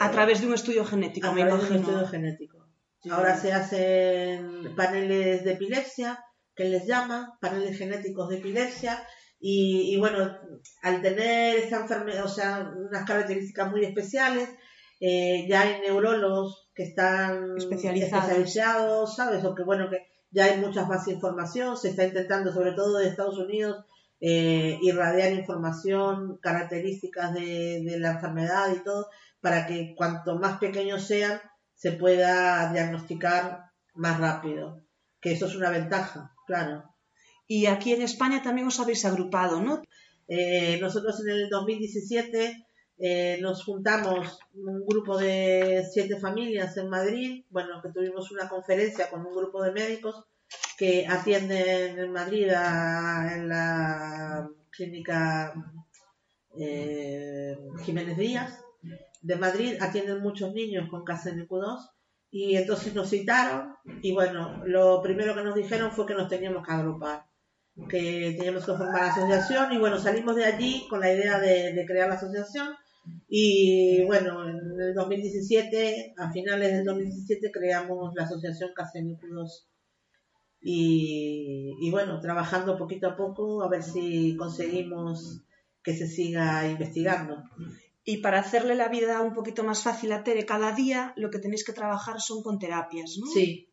A 0.00 0.10
través 0.10 0.40
de 0.40 0.46
un 0.46 0.54
estudio 0.54 0.84
genético, 0.84 1.26
a 1.26 1.32
me 1.32 1.42
través 1.44 1.68
de 1.68 1.74
un 1.74 1.80
estudio 1.80 2.06
genético. 2.06 2.68
Ahora 3.10 3.36
se 3.36 3.52
hacen 3.52 4.74
paneles 4.76 5.44
de 5.44 5.52
epilepsia, 5.52 6.24
que 6.54 6.64
les 6.64 6.86
llaman, 6.86 7.30
paneles 7.40 7.78
genéticos 7.78 8.28
de 8.28 8.38
epilepsia, 8.38 9.04
y, 9.40 9.96
bueno, 9.98 10.36
al 10.82 11.00
tener 11.00 11.56
esta 11.56 11.80
enfermedad, 11.80 12.24
o 12.24 12.28
sea, 12.28 12.72
unas 12.76 13.04
características 13.04 13.70
muy 13.70 13.84
especiales, 13.84 14.48
eh, 15.00 15.46
ya 15.48 15.62
hay 15.62 15.80
neurólogos 15.80 16.70
que 16.74 16.82
están 16.82 17.56
especializados. 17.56 18.24
especializados, 18.24 19.16
¿sabes? 19.16 19.44
O 19.44 19.54
que 19.54 19.62
bueno, 19.62 19.88
que 19.88 20.08
ya 20.30 20.44
hay 20.44 20.58
mucha 20.58 20.84
más 20.84 21.08
información, 21.08 21.76
se 21.76 21.90
está 21.90 22.04
intentando, 22.04 22.52
sobre 22.52 22.72
todo 22.72 22.98
de 22.98 23.08
Estados 23.08 23.38
Unidos, 23.38 23.84
eh, 24.20 24.78
irradiar 24.82 25.32
información, 25.32 26.38
características 26.42 27.34
de, 27.34 27.82
de, 27.84 27.98
la 27.98 28.12
enfermedad 28.12 28.74
y 28.74 28.82
todo, 28.82 29.08
para 29.40 29.66
que 29.66 29.94
cuanto 29.96 30.38
más 30.38 30.58
pequeños 30.58 31.04
sean, 31.04 31.40
se 31.74 31.92
pueda 31.92 32.72
diagnosticar 32.72 33.70
más 33.94 34.18
rápido. 34.18 34.82
Que 35.20 35.32
eso 35.32 35.46
es 35.46 35.56
una 35.56 35.70
ventaja, 35.70 36.32
claro. 36.46 36.84
Y 37.46 37.66
aquí 37.66 37.92
en 37.92 38.02
España 38.02 38.42
también 38.42 38.66
os 38.66 38.78
habéis 38.80 39.04
agrupado, 39.04 39.60
¿no? 39.60 39.82
Eh, 40.28 40.78
nosotros 40.80 41.20
en 41.20 41.30
el 41.30 41.48
2017 41.48 42.66
eh, 43.00 43.38
nos 43.40 43.64
juntamos 43.64 44.40
un 44.54 44.84
grupo 44.84 45.16
de 45.18 45.86
siete 45.88 46.18
familias 46.18 46.76
en 46.76 46.88
Madrid, 46.88 47.44
bueno, 47.48 47.80
que 47.80 47.90
tuvimos 47.90 48.32
una 48.32 48.48
conferencia 48.48 49.08
con 49.08 49.24
un 49.24 49.36
grupo 49.36 49.62
de 49.62 49.70
médicos 49.70 50.24
que 50.76 51.06
atienden 51.06 51.96
en 51.96 52.12
Madrid 52.12 52.48
en 52.48 53.48
la 53.48 54.48
clínica 54.70 55.54
eh, 56.58 57.56
Jiménez 57.84 58.16
Díaz 58.16 58.64
de 59.22 59.36
Madrid, 59.36 59.76
atienden 59.80 60.20
muchos 60.20 60.52
niños 60.52 60.88
con 60.88 61.04
KCNQ2 61.04 61.90
y 62.32 62.56
entonces 62.56 62.94
nos 62.94 63.10
citaron 63.10 63.76
y 64.02 64.12
bueno, 64.12 64.60
lo 64.66 65.00
primero 65.02 65.36
que 65.36 65.44
nos 65.44 65.54
dijeron 65.54 65.92
fue 65.92 66.04
que 66.06 66.14
nos 66.14 66.28
teníamos 66.28 66.66
que 66.66 66.72
agrupar. 66.72 67.26
que 67.88 68.34
teníamos 68.36 68.66
que 68.66 68.72
formar 68.72 69.02
la 69.02 69.12
asociación 69.12 69.72
y 69.72 69.78
bueno, 69.78 69.98
salimos 69.98 70.34
de 70.34 70.46
allí 70.46 70.86
con 70.90 70.98
la 70.98 71.12
idea 71.12 71.38
de, 71.38 71.74
de 71.74 71.86
crear 71.86 72.08
la 72.08 72.16
asociación 72.16 72.74
y 73.28 74.04
bueno, 74.04 74.48
en 74.48 74.80
el 74.80 74.94
2017, 74.94 76.14
a 76.16 76.30
finales 76.32 76.72
del 76.72 76.84
2017 76.84 77.50
creamos 77.52 78.14
la 78.14 78.24
asociación 78.24 78.70
Casenículos 78.74 79.68
y, 80.60 81.76
y 81.80 81.90
bueno, 81.90 82.20
trabajando 82.20 82.78
poquito 82.78 83.08
a 83.08 83.16
poco 83.16 83.62
a 83.62 83.68
ver 83.68 83.82
si 83.82 84.36
conseguimos 84.36 85.42
que 85.82 85.94
se 85.94 86.06
siga 86.06 86.66
investigando. 86.68 87.42
Y 88.04 88.18
para 88.18 88.40
hacerle 88.40 88.74
la 88.74 88.88
vida 88.88 89.20
un 89.20 89.34
poquito 89.34 89.62
más 89.64 89.82
fácil 89.82 90.12
a 90.12 90.24
Tere, 90.24 90.46
cada 90.46 90.72
día 90.72 91.12
lo 91.16 91.30
que 91.30 91.38
tenéis 91.38 91.64
que 91.64 91.74
trabajar 91.74 92.20
son 92.20 92.42
con 92.42 92.58
terapias, 92.58 93.16
¿no? 93.20 93.26
Sí, 93.26 93.68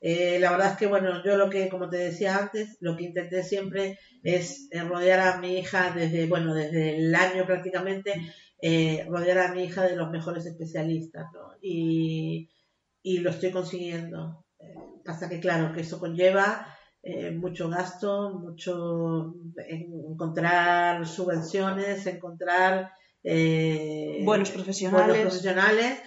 eh, 0.00 0.38
la 0.40 0.52
verdad 0.52 0.72
es 0.72 0.78
que, 0.78 0.86
bueno, 0.86 1.22
yo 1.24 1.36
lo 1.36 1.50
que, 1.50 1.68
como 1.68 1.90
te 1.90 1.98
decía 1.98 2.36
antes, 2.36 2.76
lo 2.80 2.96
que 2.96 3.04
intenté 3.04 3.42
siempre 3.42 3.98
es 4.22 4.68
eh, 4.70 4.82
rodear 4.82 5.20
a 5.20 5.40
mi 5.40 5.58
hija 5.58 5.92
desde, 5.94 6.26
bueno, 6.26 6.54
desde 6.54 6.96
el 6.96 7.14
año 7.14 7.44
prácticamente, 7.44 8.14
eh, 8.62 9.06
rodear 9.08 9.38
a 9.38 9.52
mi 9.54 9.64
hija 9.64 9.82
de 9.84 9.96
los 9.96 10.10
mejores 10.10 10.46
especialistas, 10.46 11.26
¿no? 11.32 11.52
Y, 11.62 12.48
y 13.02 13.18
lo 13.18 13.30
estoy 13.30 13.50
consiguiendo. 13.50 14.44
Eh, 14.58 14.74
pasa 15.04 15.28
que, 15.28 15.40
claro, 15.40 15.72
que 15.72 15.80
eso 15.80 15.98
conlleva 15.98 16.66
eh, 17.02 17.30
mucho 17.30 17.68
gasto, 17.70 18.38
mucho 18.38 19.34
encontrar 19.66 21.06
subvenciones, 21.06 22.06
encontrar 22.06 22.92
eh, 23.22 24.20
Buenos 24.24 24.50
profesionales. 24.50 25.06
buenos 25.06 25.22
profesionales 25.22 26.00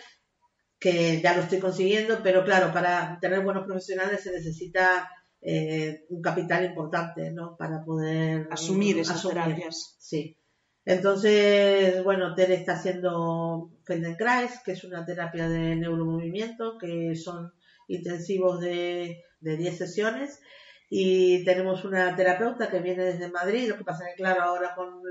que 0.80 1.22
ya 1.22 1.36
lo 1.36 1.44
estoy 1.44 1.60
consiguiendo, 1.60 2.22
pero 2.22 2.44
claro, 2.44 2.74
para 2.74 3.18
tener 3.22 3.42
buenos 3.42 3.66
profesionales 3.66 4.22
se 4.22 4.32
necesita 4.34 5.10
eh, 5.42 6.06
un 6.10 6.22
capital 6.22 6.66
importante, 6.66 7.32
¿no? 7.32 7.56
Para 7.58 7.84
poder 7.84 8.48
Asumir 8.52 9.00
esas 9.00 9.26
terapias. 9.28 9.96
Sí. 10.00 10.38
Entonces, 10.86 12.04
bueno, 12.04 12.36
Tere 12.36 12.56
está 12.56 12.74
haciendo 12.74 13.72
Feldenkrais, 13.86 14.60
que 14.64 14.74
es 14.74 14.84
una 14.84 15.06
terapia 15.06 15.48
de 15.48 15.76
neuromovimiento, 15.76 16.78
que 16.78 17.16
son 17.16 17.54
intensivos 17.88 18.60
de, 18.60 19.24
de 19.40 19.58
10 19.58 19.78
sesiones. 19.78 20.42
Y 20.90 21.44
tenemos 21.46 21.86
una 21.86 22.16
terapeuta 22.16 22.70
que 22.70 22.80
viene 22.80 23.04
desde 23.04 23.32
Madrid, 23.32 23.70
lo 23.70 23.78
que 23.78 23.86
pasa 23.86 24.06
que, 24.06 24.22
claro, 24.22 24.44
ahora 24.44 24.76
con 24.76 25.02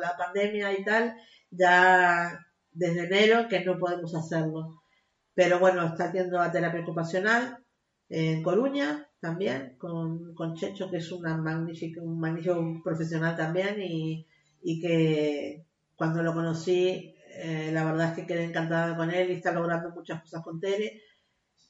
la 0.00 0.16
pandemia 0.16 0.78
y 0.78 0.84
tal, 0.84 1.16
ya 1.50 2.46
desde 2.70 3.06
enero 3.06 3.48
que 3.48 3.64
no 3.64 3.78
podemos 3.78 4.14
hacerlo. 4.14 4.82
Pero 5.34 5.58
bueno, 5.58 5.84
está 5.86 6.04
haciendo 6.04 6.38
la 6.38 6.52
terapia 6.52 6.82
ocupacional 6.82 7.58
en 8.08 8.42
Coruña 8.42 9.08
también, 9.18 9.76
con, 9.78 10.34
con 10.34 10.54
Checho, 10.54 10.90
que 10.90 10.98
es 10.98 11.10
una 11.10 11.36
magnífica, 11.36 12.00
un 12.02 12.20
magnífico 12.20 12.80
profesional 12.84 13.34
también 13.34 13.80
y, 13.82 14.26
y 14.62 14.80
que 14.80 15.64
cuando 15.96 16.22
lo 16.22 16.34
conocí, 16.34 17.14
eh, 17.34 17.70
la 17.72 17.84
verdad 17.84 18.08
es 18.10 18.14
que 18.14 18.26
quedé 18.26 18.44
encantada 18.44 18.96
con 18.96 19.10
él 19.10 19.30
y 19.30 19.34
está 19.34 19.52
logrando 19.52 19.90
muchas 19.90 20.22
cosas 20.22 20.42
con 20.42 20.60
Tere. 20.60 21.02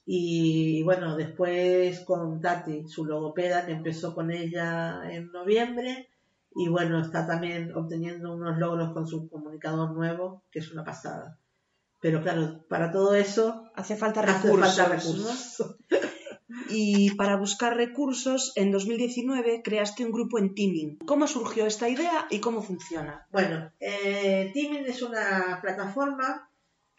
Y 0.04 0.82
bueno, 0.84 1.16
después 1.16 2.00
con 2.00 2.40
Tati, 2.40 2.86
su 2.86 3.04
logopeda, 3.04 3.66
que 3.66 3.72
empezó 3.72 4.14
con 4.14 4.30
ella 4.30 5.02
en 5.10 5.32
noviembre. 5.32 6.08
Y 6.54 6.68
bueno, 6.68 7.00
está 7.00 7.26
también 7.26 7.72
obteniendo 7.74 8.32
unos 8.32 8.56
logros 8.58 8.92
con 8.92 9.06
su 9.06 9.28
comunicador 9.28 9.92
nuevo, 9.92 10.44
que 10.50 10.60
es 10.60 10.72
una 10.72 10.84
pasada. 10.84 11.38
Pero 12.00 12.22
claro, 12.22 12.64
para 12.68 12.92
todo 12.92 13.14
eso 13.14 13.64
Hace 13.74 13.96
falta 13.96 14.20
hace 14.20 14.48
recursos. 14.48 14.76
falta 14.76 14.94
¿no? 14.94 15.00
recursos. 15.00 15.76
Y 16.68 17.14
para 17.16 17.36
buscar 17.36 17.76
recursos, 17.76 18.52
en 18.56 18.70
2019 18.72 19.62
creaste 19.62 20.04
un 20.04 20.12
grupo 20.12 20.38
en 20.38 20.54
Teaming. 20.54 20.98
¿Cómo 21.06 21.26
surgió 21.26 21.66
esta 21.66 21.88
idea 21.88 22.26
y 22.30 22.40
cómo 22.40 22.62
funciona? 22.62 23.26
Bueno, 23.30 23.70
eh, 23.80 24.50
Teaming 24.54 24.86
es 24.86 25.02
una 25.02 25.58
plataforma 25.62 26.50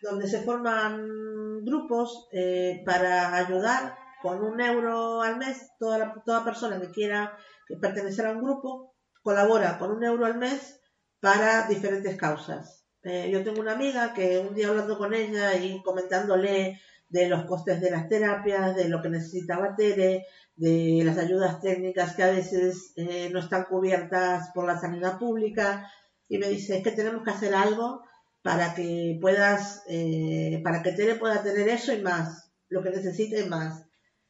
donde 0.01 0.27
se 0.27 0.41
forman 0.43 1.63
grupos 1.65 2.27
eh, 2.31 2.83
para 2.85 3.35
ayudar 3.35 3.95
con 4.21 4.43
un 4.43 4.61
euro 4.61 5.21
al 5.21 5.37
mes. 5.37 5.69
Toda, 5.79 5.97
la- 5.97 6.23
toda 6.25 6.43
persona 6.43 6.79
que 6.79 6.91
quiera 6.91 7.35
que 7.67 7.75
pertenecer 7.77 8.25
a 8.27 8.31
un 8.31 8.43
grupo 8.43 8.95
colabora 9.23 9.77
con 9.79 9.91
un 9.91 10.03
euro 10.03 10.25
al 10.25 10.37
mes 10.37 10.79
para 11.19 11.67
diferentes 11.67 12.15
causas. 12.15 12.85
Eh, 13.03 13.29
yo 13.31 13.43
tengo 13.43 13.59
una 13.61 13.73
amiga 13.73 14.13
que 14.13 14.37
un 14.37 14.53
día 14.55 14.67
hablando 14.69 14.97
con 14.97 15.13
ella 15.13 15.55
y 15.55 15.81
comentándole 15.81 16.79
de 17.09 17.27
los 17.27 17.45
costes 17.45 17.79
de 17.81 17.91
las 17.91 18.09
terapias, 18.09 18.75
de 18.75 18.89
lo 18.89 19.01
que 19.01 19.09
necesitaba 19.09 19.75
Tere, 19.75 20.25
de 20.55 21.01
las 21.05 21.17
ayudas 21.17 21.61
técnicas 21.61 22.15
que 22.15 22.23
a 22.23 22.31
veces 22.31 22.93
eh, 22.95 23.29
no 23.31 23.39
están 23.39 23.65
cubiertas 23.65 24.49
por 24.53 24.65
la 24.65 24.79
sanidad 24.79 25.17
pública, 25.17 25.89
y 26.27 26.37
me 26.37 26.49
dice, 26.49 26.77
es 26.77 26.83
que 26.83 26.91
tenemos 26.91 27.23
que 27.23 27.31
hacer 27.31 27.55
algo 27.55 28.03
para 28.41 28.73
que 28.73 29.17
puedas, 29.21 29.83
eh, 29.87 30.61
para 30.63 30.81
que 30.83 30.91
Tere 30.91 31.15
pueda 31.15 31.43
tener 31.43 31.69
eso 31.69 31.93
y 31.93 32.01
más, 32.01 32.51
lo 32.69 32.83
que 32.83 32.89
necesite 32.89 33.41
y 33.41 33.49
más. 33.49 33.83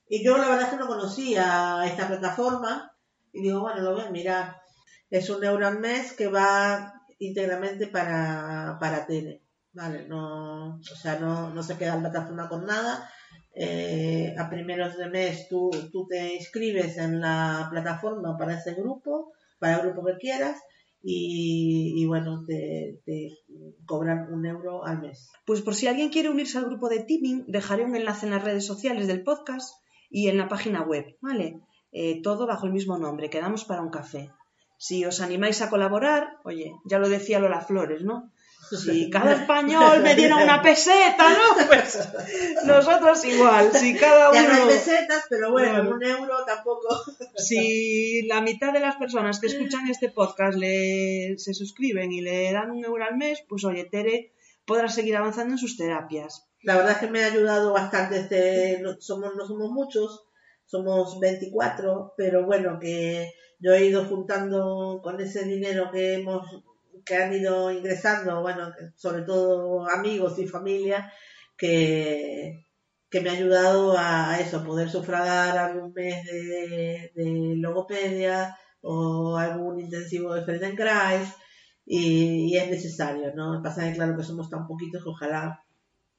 Y 0.07 0.23
yo 0.23 0.37
la 0.37 0.47
verdad 0.47 0.63
es 0.63 0.69
que 0.69 0.77
no 0.77 0.87
conocía 0.87 1.81
esta 1.85 2.07
plataforma 2.07 2.91
y 3.33 3.41
digo, 3.41 3.61
bueno, 3.61 3.81
lo 3.81 3.95
voy 3.95 4.05
a 4.05 4.11
mirar. 4.11 4.57
Es 5.09 5.29
un 5.29 5.43
euro 5.43 5.67
al 5.67 5.79
mes 5.79 6.13
que 6.13 6.27
va 6.27 6.93
íntegramente 7.19 7.87
para, 7.87 8.77
para 8.79 9.05
Tere. 9.05 9.41
Vale, 9.77 10.07
no, 10.07 10.77
o 10.77 10.95
sea, 11.01 11.19
no, 11.19 11.53
no 11.53 11.61
se 11.61 11.77
queda 11.77 11.97
la 11.97 12.09
plataforma 12.09 12.49
con 12.49 12.65
nada. 12.65 13.07
Eh, 13.53 14.33
a 14.35 14.49
primeros 14.49 14.97
de 14.97 15.07
mes 15.07 15.47
tú, 15.49 15.69
tú 15.91 16.07
te 16.07 16.33
inscribes 16.33 16.97
en 16.97 17.21
la 17.21 17.67
plataforma 17.69 18.35
para 18.39 18.55
ese 18.55 18.73
grupo, 18.73 19.33
para 19.59 19.75
el 19.75 19.81
grupo 19.83 20.03
que 20.03 20.17
quieras, 20.17 20.57
y, 21.03 21.93
y 21.95 22.05
bueno, 22.07 22.43
te, 22.47 23.01
te 23.05 23.37
cobran 23.85 24.33
un 24.33 24.47
euro 24.47 24.83
al 24.83 24.99
mes. 24.99 25.29
Pues 25.45 25.61
por 25.61 25.75
si 25.75 25.85
alguien 25.85 26.09
quiere 26.09 26.29
unirse 26.29 26.57
al 26.57 26.65
grupo 26.65 26.89
de 26.89 27.03
Teaming, 27.03 27.45
dejaré 27.47 27.85
un 27.85 27.95
enlace 27.95 28.25
en 28.25 28.31
las 28.31 28.43
redes 28.43 28.65
sociales 28.65 29.05
del 29.05 29.23
podcast 29.23 29.75
y 30.09 30.27
en 30.29 30.39
la 30.39 30.47
página 30.47 30.81
web, 30.81 31.05
¿vale? 31.21 31.61
Eh, 31.91 32.23
todo 32.23 32.47
bajo 32.47 32.65
el 32.65 32.73
mismo 32.73 32.97
nombre, 32.97 33.29
quedamos 33.29 33.63
para 33.63 33.83
un 33.83 33.91
café. 33.91 34.31
Si 34.79 35.05
os 35.05 35.21
animáis 35.21 35.61
a 35.61 35.69
colaborar, 35.69 36.37
oye, 36.43 36.73
ya 36.85 36.97
lo 36.97 37.09
decía 37.09 37.39
Lola 37.39 37.61
Flores, 37.61 38.03
¿no? 38.03 38.31
Si 38.71 39.09
cada 39.09 39.33
español 39.33 40.01
me 40.01 40.15
diera 40.15 40.37
una 40.37 40.61
peseta, 40.61 41.29
¿no? 41.29 41.65
Pues 41.67 41.99
nosotros 42.65 43.23
igual. 43.25 43.71
Si 43.73 43.95
cada 43.95 44.33
Ya 44.33 44.43
no 44.47 44.53
hay 44.53 44.61
uno, 44.61 44.67
pesetas, 44.71 45.25
pero 45.29 45.51
bueno, 45.51 45.73
Bueno. 45.83 45.95
un 45.95 46.03
euro 46.03 46.45
tampoco. 46.45 46.87
si 47.35 48.23
la 48.27 48.41
mitad 48.41 48.73
de 48.73 48.79
las 48.79 48.95
personas 48.95 49.39
que 49.39 49.47
escuchan 49.47 49.87
este 49.89 50.09
podcast 50.09 50.57
le, 50.57 51.35
se 51.37 51.53
suscriben 51.53 52.11
y 52.11 52.21
le 52.21 52.51
dan 52.51 52.71
un 52.71 52.83
euro 52.83 53.03
al 53.03 53.17
mes, 53.17 53.43
pues 53.47 53.63
oye, 53.65 53.85
Tere 53.85 54.33
podrá 54.65 54.89
seguir 54.89 55.15
avanzando 55.15 55.53
en 55.53 55.57
sus 55.57 55.77
terapias. 55.77 56.45
La 56.63 56.75
verdad 56.75 56.93
es 56.93 56.97
que 56.97 57.07
me 57.07 57.23
ha 57.23 57.27
ayudado 57.27 57.71
bastante. 57.73 58.19
Este, 58.19 58.79
no, 58.81 58.95
somos, 58.99 59.35
no 59.35 59.45
somos 59.47 59.71
muchos, 59.71 60.25
somos 60.65 61.19
24, 61.19 62.13
pero 62.17 62.45
bueno, 62.45 62.77
que 62.79 63.31
yo 63.59 63.73
he 63.73 63.85
ido 63.85 64.05
juntando 64.05 64.99
con 65.03 65.19
ese 65.21 65.45
dinero 65.45 65.89
que 65.91 66.15
hemos 66.15 66.45
que 67.07 67.15
han 67.15 67.33
ido 67.33 67.71
ingresando, 67.71 68.41
bueno, 68.41 68.71
sobre 68.95 69.21
todo 69.21 69.89
amigos 69.89 70.37
y 70.39 70.47
familia, 70.47 71.11
que, 71.57 72.65
que 73.09 73.21
me 73.21 73.29
ha 73.29 73.33
ayudado 73.33 73.95
a 73.97 74.39
eso, 74.39 74.63
poder 74.63 74.89
sufragar 74.89 75.57
algún 75.57 75.93
mes 75.93 76.25
de, 76.25 77.11
de 77.15 77.53
logopedia 77.57 78.57
o 78.81 79.37
algún 79.37 79.79
intensivo 79.79 80.33
de 80.33 80.43
Feldenkrais 80.43 81.29
y, 81.85 82.53
y 82.53 82.57
es 82.57 82.69
necesario, 82.69 83.33
¿no? 83.33 83.61
Pasa 83.63 83.87
que 83.87 83.95
claro 83.95 84.17
que 84.17 84.23
somos 84.23 84.49
tan 84.49 84.67
poquitos 84.67 85.03
que 85.03 85.09
ojalá 85.09 85.63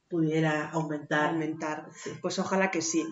pudiera 0.09 0.71
aumentar. 0.71 1.31
Aumentar. 1.31 1.89
Sí. 1.95 2.11
Pues 2.23 2.39
ojalá 2.39 2.71
que 2.71 2.83
sí. 2.83 3.05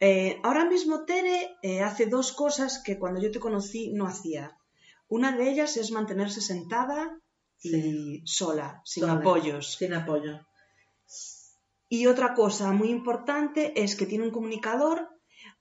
Eh, 0.00 0.40
ahora 0.42 0.64
mismo 0.64 1.04
Tere 1.04 1.56
eh, 1.62 1.82
hace 1.82 2.06
dos 2.06 2.32
cosas 2.32 2.82
que 2.82 2.98
cuando 2.98 3.20
yo 3.20 3.30
te 3.30 3.38
conocí 3.38 3.92
no 3.92 4.06
hacía. 4.06 4.56
Una 5.10 5.36
de 5.36 5.50
ellas 5.50 5.76
es 5.76 5.90
mantenerse 5.90 6.40
sentada 6.40 7.18
y 7.62 7.68
Sí. 7.70 8.22
sola, 8.24 8.80
sin 8.84 9.02
Sola. 9.02 9.14
apoyos. 9.14 9.74
Sin 9.76 9.92
apoyo. 9.92 10.40
Y 11.88 12.06
otra 12.06 12.34
cosa 12.34 12.70
muy 12.72 12.88
importante 12.90 13.72
es 13.82 13.96
que 13.96 14.06
tiene 14.06 14.24
un 14.24 14.30
comunicador 14.30 15.08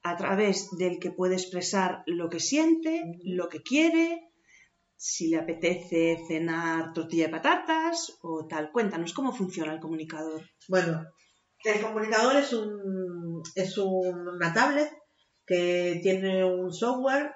a 0.03 0.15
través 0.15 0.69
del 0.77 0.99
que 0.99 1.11
puede 1.11 1.33
expresar 1.35 2.03
lo 2.05 2.29
que 2.29 2.39
siente, 2.39 3.01
lo 3.23 3.49
que 3.49 3.61
quiere, 3.63 4.21
si 4.95 5.29
le 5.29 5.37
apetece 5.37 6.19
cenar 6.27 6.93
tortilla 6.93 7.25
de 7.25 7.31
patatas 7.31 8.17
o 8.21 8.45
tal. 8.47 8.71
Cuéntanos 8.71 9.13
cómo 9.13 9.33
funciona 9.33 9.73
el 9.73 9.79
comunicador. 9.79 10.43
Bueno, 10.67 11.03
el 11.63 11.81
comunicador 11.81 12.35
es 12.35 12.53
un 12.53 13.41
es 13.55 13.77
un- 13.77 14.27
una 14.37 14.53
tablet 14.53 14.91
que 15.47 15.99
tiene 16.03 16.43
un 16.45 16.71
software 16.71 17.31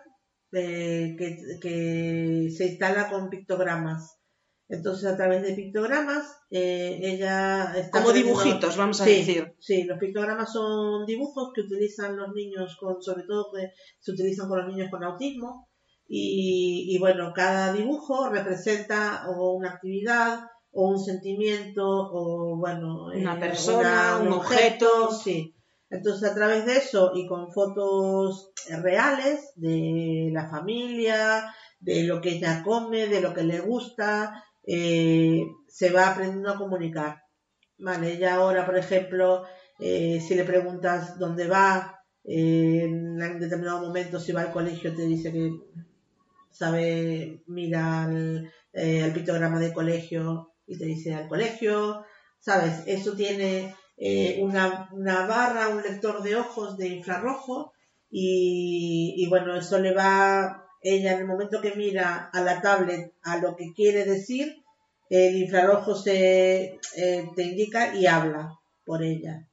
eh, 0.53 1.15
que, 1.17 1.37
que 1.61 2.49
se 2.55 2.65
instala 2.67 3.09
con 3.09 3.29
pictogramas. 3.29 4.17
Entonces, 4.69 5.05
a 5.11 5.17
través 5.17 5.43
de 5.43 5.53
pictogramas, 5.53 6.25
eh, 6.49 6.99
ella 7.03 7.73
está 7.77 7.99
Como 7.99 8.13
dibujitos, 8.13 8.75
vamos 8.77 9.01
a 9.01 9.05
Sí, 9.05 9.17
decir. 9.17 9.53
Sí, 9.59 9.83
los 9.83 9.99
pictogramas 9.99 10.51
son 10.51 11.05
dibujos 11.05 11.51
que 11.53 11.61
utilizan 11.61 12.15
los 12.17 12.33
niños 12.33 12.75
con, 12.79 13.01
sobre 13.01 13.23
todo 13.23 13.51
que 13.53 13.71
se 13.99 14.11
utilizan 14.13 14.47
con 14.47 14.59
los 14.59 14.67
niños 14.73 14.89
con 14.89 15.03
autismo, 15.03 15.69
y, 16.07 16.87
y 16.95 16.99
bueno, 16.99 17.31
cada 17.35 17.73
dibujo 17.73 18.29
representa 18.29 19.25
o 19.29 19.53
una 19.53 19.71
actividad 19.71 20.39
o 20.71 20.89
un 20.89 20.99
sentimiento 20.99 21.83
o 21.85 22.57
bueno, 22.57 23.07
Una 23.13 23.35
eh, 23.35 23.39
persona, 23.39 24.17
una- 24.17 24.21
un 24.21 24.33
objeto. 24.33 25.11
sí. 25.11 25.55
Entonces 25.93 26.27
a 26.27 26.33
través 26.33 26.65
de 26.65 26.77
eso 26.77 27.11
y 27.13 27.27
con 27.27 27.51
fotos 27.51 28.51
reales 28.81 29.51
de 29.55 30.31
la 30.33 30.49
familia, 30.49 31.53
de 31.79 32.03
lo 32.03 32.19
que 32.19 32.31
ella 32.31 32.63
come, 32.63 33.07
de 33.07 33.21
lo 33.21 33.31
que 33.31 33.43
le 33.43 33.59
gusta, 33.59 34.43
eh, 34.65 35.45
se 35.67 35.91
va 35.91 36.09
aprendiendo 36.09 36.49
a 36.49 36.57
comunicar. 36.57 37.21
Vale, 37.77 38.13
ella 38.13 38.35
ahora, 38.35 38.65
por 38.65 38.75
ejemplo, 38.75 39.43
eh, 39.79 40.19
si 40.19 40.33
le 40.33 40.45
preguntas 40.45 41.19
dónde 41.19 41.47
va, 41.47 42.01
eh, 42.23 42.85
en 42.85 43.39
determinado 43.39 43.81
momento 43.81 44.19
si 44.19 44.31
va 44.31 44.41
al 44.41 44.51
colegio 44.51 44.95
te 44.95 45.05
dice 45.05 45.31
que 45.31 45.51
sabe, 46.49 47.43
mira 47.47 48.07
el, 48.09 48.51
eh, 48.71 49.01
el 49.05 49.13
pictograma 49.13 49.59
de 49.59 49.73
colegio 49.73 50.53
y 50.65 50.75
te 50.79 50.85
dice 50.85 51.13
al 51.13 51.27
colegio, 51.27 52.03
¿sabes? 52.39 52.83
Eso 52.87 53.13
tiene 53.15 53.75
eh, 54.05 54.41
una, 54.43 54.89
barra, 55.25 55.69
un 55.69 55.81
lector 55.81 56.21
de 56.21 56.35
ojos 56.35 56.75
de 56.75 56.89
infrarrojo 56.89 57.71
y, 58.11 59.15
y 59.15 59.29
bueno, 59.29 59.55
eso 59.55 59.79
le 59.79 59.93
va, 59.93 60.67
ella 60.81 61.13
en 61.13 61.19
el 61.19 61.25
momento 61.25 61.61
que 61.61 61.73
mira 61.75 62.29
a 62.33 62.41
la 62.41 62.61
tablet 62.61 63.13
a 63.23 63.37
lo 63.37 63.55
que 63.55 63.71
quiere 63.73 64.03
decir, 64.03 64.61
el 65.09 65.37
infrarrojo 65.37 65.95
se 65.95 66.79
eh, 66.97 67.29
te 67.33 67.43
indica 67.43 67.95
y 67.95 68.05
habla 68.05 68.59
por 68.85 69.03
ella. 69.03 69.47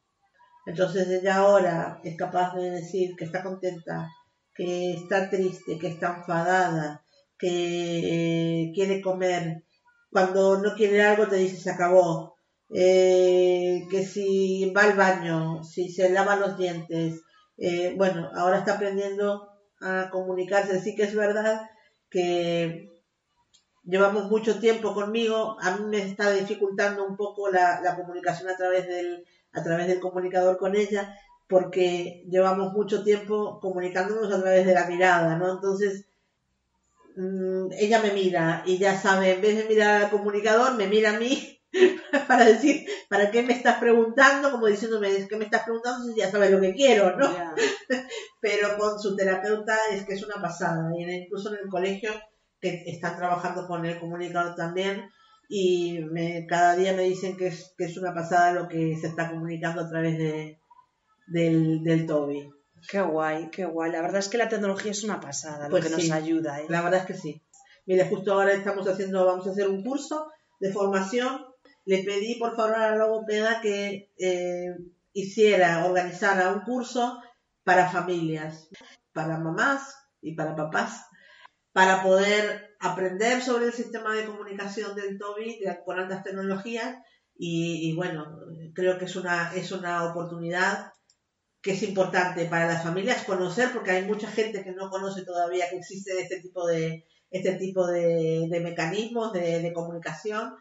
Entonces 0.67 1.09
ella 1.09 1.37
ahora 1.37 2.01
es 2.03 2.17
capaz 2.17 2.57
de 2.57 2.71
decir 2.71 3.15
que 3.17 3.27
está 3.27 3.45
contenta, 3.45 4.09
que 4.53 4.95
está 4.95 5.31
triste, 5.31 5.79
que 5.79 5.87
está 5.87 6.17
enfadada, 6.17 7.05
que 7.39 8.65
eh, 8.67 8.73
quiere 8.75 9.01
comer. 9.01 9.63
Cuando 10.11 10.59
no 10.59 10.75
quiere 10.75 11.03
algo 11.03 11.29
te 11.29 11.37
dice 11.37 11.57
se 11.57 11.71
acabó. 11.71 12.39
Eh, 12.73 13.87
que 13.91 14.05
si 14.05 14.73
va 14.77 14.85
al 14.85 14.97
baño, 14.97 15.65
si 15.65 15.91
se 15.91 16.11
lava 16.11 16.37
los 16.37 16.57
dientes. 16.57 17.23
Eh, 17.59 17.95
bueno, 17.97 18.31
ahora 18.35 18.59
está 18.59 18.75
aprendiendo 18.75 19.49
a 19.81 20.09
comunicarse. 20.11 20.81
Sí 20.81 20.95
que 20.95 21.05
es 21.05 21.15
verdad 21.15 21.69
que 22.09 22.91
llevamos 23.85 24.31
mucho 24.31 24.61
tiempo 24.61 24.95
conmigo. 24.95 25.57
A 25.61 25.77
mí 25.77 25.87
me 25.87 26.03
está 26.03 26.31
dificultando 26.31 27.05
un 27.07 27.17
poco 27.17 27.51
la, 27.51 27.97
comunicación 27.97 28.49
a 28.49 28.57
través 28.57 28.87
del 28.87 29.25
a 29.53 29.65
través 29.65 29.89
del 29.89 29.99
comunicador 29.99 30.59
con 30.59 30.77
ella 30.77 31.13
porque 31.49 32.25
llevamos 32.29 32.73
mucho 32.73 33.03
tiempo 33.03 33.59
comunicándonos 33.61 34.33
a 34.33 34.41
través 34.41 34.65
de 34.65 34.75
la 34.75 34.87
mirada, 34.87 35.37
¿no? 35.37 35.51
Entonces, 35.51 36.07
mm, 37.17 37.73
ella 37.73 38.01
me 38.01 38.13
mira 38.13 38.63
y 38.65 38.79
ya 38.79 38.97
sabe, 38.97 39.33
en 39.33 39.41
vez 39.41 39.57
de 39.57 39.65
mirar 39.65 40.05
al 40.05 40.11
comunicador, 40.11 40.77
me 40.77 40.87
mira 40.87 41.11
a 41.11 41.19
mí 41.19 41.60
para 42.29 42.45
decir, 42.45 42.87
¿para 43.09 43.31
qué 43.31 43.43
me 43.43 43.53
estás 43.53 43.79
preguntando? 43.79 44.51
Como 44.51 44.67
diciéndome, 44.67 45.27
¿qué 45.29 45.37
me 45.37 45.45
estás 45.45 45.65
preguntando? 45.65 46.05
Si 46.05 46.19
ya 46.19 46.31
sabes 46.31 46.51
lo 46.51 46.61
que 46.61 46.75
quiero, 46.75 47.17
¿no? 47.17 47.33
Ya. 47.33 47.55
Pero 48.41 48.77
con 48.79 48.99
su 48.99 49.17
terapeuta 49.17 49.77
es 49.93 50.05
que 50.05 50.15
es 50.15 50.25
una 50.25 50.41
pasada. 50.41 50.91
Y 50.97 51.05
incluso 51.05 51.53
en 51.55 51.61
el 51.63 51.69
colegio, 51.69 52.11
que 52.61 52.83
están 52.87 53.17
trabajando 53.17 53.67
con 53.67 53.85
el 53.87 53.99
comunicador 53.99 54.55
también, 54.55 55.09
y 55.49 55.99
me, 56.13 56.47
cada 56.47 56.77
día 56.77 56.93
me 56.93 57.03
dicen 57.03 57.37
que 57.37 57.49
es, 57.49 57.75
que 57.77 57.85
es 57.85 57.97
una 57.97 58.15
pasada 58.15 58.53
lo 58.53 58.69
que 58.69 58.97
se 59.01 59.09
está 59.09 59.31
comunicando 59.31 59.83
a 59.83 59.89
través 59.89 60.17
de, 60.17 60.61
del, 61.27 61.83
del 61.83 62.07
Toby. 62.07 62.49
Qué 62.89 63.01
guay, 63.01 63.51
qué 63.51 63.65
guay. 63.65 63.93
La 63.93 64.01
verdad 64.01 64.19
es 64.21 64.29
que 64.29 64.39
la 64.39 64.49
tecnología 64.49 64.93
es 64.93 65.05
una 65.05 65.21
pasada, 65.21 65.69
Pues 65.69 65.85
lo 65.85 65.97
que 65.97 66.03
sí. 66.03 66.09
nos 66.09 66.17
ayuda, 66.17 66.61
¿eh? 66.61 66.67
La 66.69 66.83
verdad 66.83 67.01
es 67.01 67.07
que 67.07 67.15
sí. 67.15 67.43
Mire, 67.87 68.09
justo 68.09 68.33
ahora 68.33 68.53
estamos 68.53 68.87
haciendo, 68.89 69.27
vamos 69.27 69.47
a 69.47 69.51
hacer 69.51 69.69
un 69.69 69.83
curso 69.83 70.31
de 70.61 70.73
formación. 70.73 71.45
Le 71.85 72.05
pedí 72.05 72.38
por 72.38 72.57
favor 72.57 72.77
a 72.77 72.90
la 72.90 72.97
logopeda 72.97 73.61
que 73.61 74.12
eh, 74.19 74.75
hiciera, 75.12 75.85
organizara 75.87 76.53
un 76.53 76.61
curso 76.61 77.21
para 77.64 77.88
familias, 77.88 78.69
para 79.12 79.38
mamás 79.38 79.95
y 80.21 80.35
para 80.35 80.57
papás, 80.57 81.07
para 81.73 82.03
poder 82.03 82.77
aprender 82.81 83.43
sobre 83.43 83.66
el 83.66 83.73
sistema 83.73 84.14
de 84.14 84.27
comunicación 84.27 84.95
del 84.95 85.19
TOBI 85.19 85.61
con 85.85 85.99
altas 85.99 86.23
tecnologías 86.23 86.97
y, 87.37 87.90
y 87.90 87.95
bueno, 87.95 88.38
creo 88.75 88.99
que 88.99 89.07
es 89.07 89.16
una, 89.16 89.53
es 89.55 89.73
una 89.73 90.05
oportunidad 90.05 90.93
que 91.62 91.73
es 91.73 91.83
importante 91.83 92.47
para 92.47 92.66
las 92.66 92.83
familias 92.83 93.25
conocer 93.25 93.71
porque 93.73 93.90
hay 93.90 94.05
mucha 94.07 94.29
gente 94.31 94.64
que 94.64 94.73
no 94.73 94.88
conoce 94.88 95.25
todavía 95.25 95.69
que 95.69 95.77
existe 95.77 96.21
este 96.21 96.40
tipo 96.40 96.66
de 96.66 97.05
este 97.31 97.53
tipo 97.55 97.87
de, 97.87 98.49
de 98.51 98.61
mecanismos 98.61 99.33
de, 99.33 99.61
de 99.61 99.73
comunicación 99.73 100.53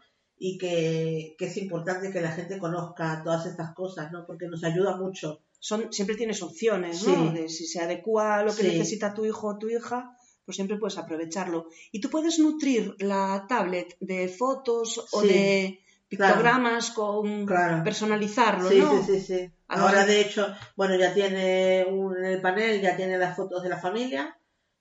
y 0.42 0.56
que, 0.56 1.34
que 1.38 1.44
es 1.46 1.56
importante 1.58 2.10
que 2.10 2.22
la 2.22 2.32
gente 2.32 2.58
conozca 2.58 3.20
todas 3.22 3.44
estas 3.44 3.74
cosas, 3.74 4.10
¿no? 4.10 4.24
Porque 4.26 4.46
nos 4.48 4.64
ayuda 4.64 4.96
mucho. 4.96 5.42
Son, 5.58 5.92
siempre 5.92 6.16
tienes 6.16 6.42
opciones, 6.42 7.06
¿no? 7.06 7.30
Sí. 7.30 7.34
De 7.38 7.48
si 7.50 7.66
se 7.66 7.78
adecua 7.80 8.38
a 8.38 8.42
lo 8.42 8.50
que 8.56 8.62
Sí. 8.62 8.68
necesita 8.68 9.12
tu 9.12 9.26
hijo 9.26 9.48
o 9.48 9.58
tu 9.58 9.68
hija, 9.68 10.16
pues 10.46 10.56
siempre 10.56 10.78
puedes 10.78 10.96
aprovecharlo. 10.96 11.66
Y 11.92 12.00
tú 12.00 12.08
puedes 12.08 12.38
nutrir 12.38 12.96
la 13.00 13.44
tablet 13.50 13.98
de 14.00 14.28
fotos 14.28 15.06
o 15.12 15.20
Sí, 15.20 15.28
de 15.28 15.80
pictogramas 16.08 16.90
con 16.92 17.44
Claro. 17.44 17.84
personalizarlo, 17.84 18.70
Sí, 18.70 18.78
¿no? 18.78 19.02
sí, 19.04 19.12
sí, 19.12 19.20
sí. 19.20 19.50
Ahora, 19.68 20.00
así. 20.00 20.10
de 20.12 20.20
hecho, 20.22 20.48
bueno, 20.74 20.96
ya 20.96 21.12
tiene 21.12 21.84
un, 21.86 22.16
en 22.16 22.24
el 22.24 22.40
panel, 22.40 22.80
ya 22.80 22.96
tiene 22.96 23.18
las 23.18 23.36
fotos 23.36 23.62
de 23.62 23.68
la 23.68 23.78
familia 23.78 24.36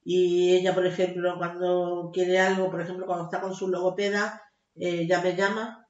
y 0.06 0.56
ella, 0.56 0.74
por 0.74 0.86
ejemplo, 0.86 1.36
cuando 1.38 2.10
quiere 2.14 2.40
algo, 2.40 2.72
por 2.72 2.80
ejemplo, 2.82 3.06
cuando 3.06 3.26
está 3.26 3.42
con 3.42 3.54
su 3.54 3.68
logopeda, 3.68 4.42
eh, 4.80 5.08
ya 5.08 5.22
me 5.22 5.36
llama, 5.36 5.88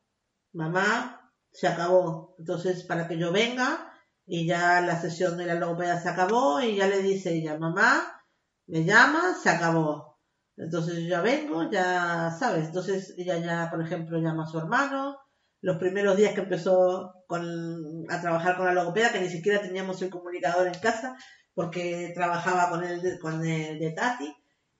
mamá, 0.53 1.31
se 1.51 1.67
acabó. 1.67 2.35
Entonces, 2.39 2.83
para 2.83 3.07
que 3.07 3.17
yo 3.17 3.31
venga 3.31 3.93
y 4.25 4.45
ya 4.45 4.81
la 4.81 4.99
sesión 4.99 5.37
de 5.37 5.45
la 5.45 5.55
logopeda 5.55 5.99
se 6.01 6.09
acabó 6.09 6.61
y 6.61 6.75
ya 6.75 6.87
le 6.87 7.01
dice 7.01 7.33
ella, 7.33 7.57
mamá, 7.57 8.21
me 8.67 8.83
llama, 8.83 9.35
se 9.41 9.49
acabó. 9.49 10.19
Entonces 10.57 11.03
yo 11.03 11.09
ya 11.09 11.21
vengo, 11.21 11.71
ya 11.71 12.35
sabes. 12.37 12.67
Entonces 12.67 13.13
ella 13.17 13.37
ya, 13.37 13.69
por 13.71 13.81
ejemplo, 13.81 14.19
llama 14.19 14.43
a 14.43 14.47
su 14.47 14.57
hermano. 14.59 15.17
Los 15.61 15.77
primeros 15.77 16.17
días 16.17 16.33
que 16.33 16.41
empezó 16.41 17.13
a 17.29 18.21
trabajar 18.21 18.57
con 18.57 18.65
la 18.65 18.73
logopeda, 18.73 19.11
que 19.11 19.21
ni 19.21 19.29
siquiera 19.29 19.61
teníamos 19.61 20.01
el 20.01 20.09
comunicador 20.09 20.67
en 20.67 20.79
casa, 20.79 21.17
porque 21.53 22.11
trabajaba 22.13 22.69
con 22.69 22.83
el 22.83 23.19
con 23.19 23.45
el 23.45 23.79
de 23.79 23.91
Tati. 23.91 24.33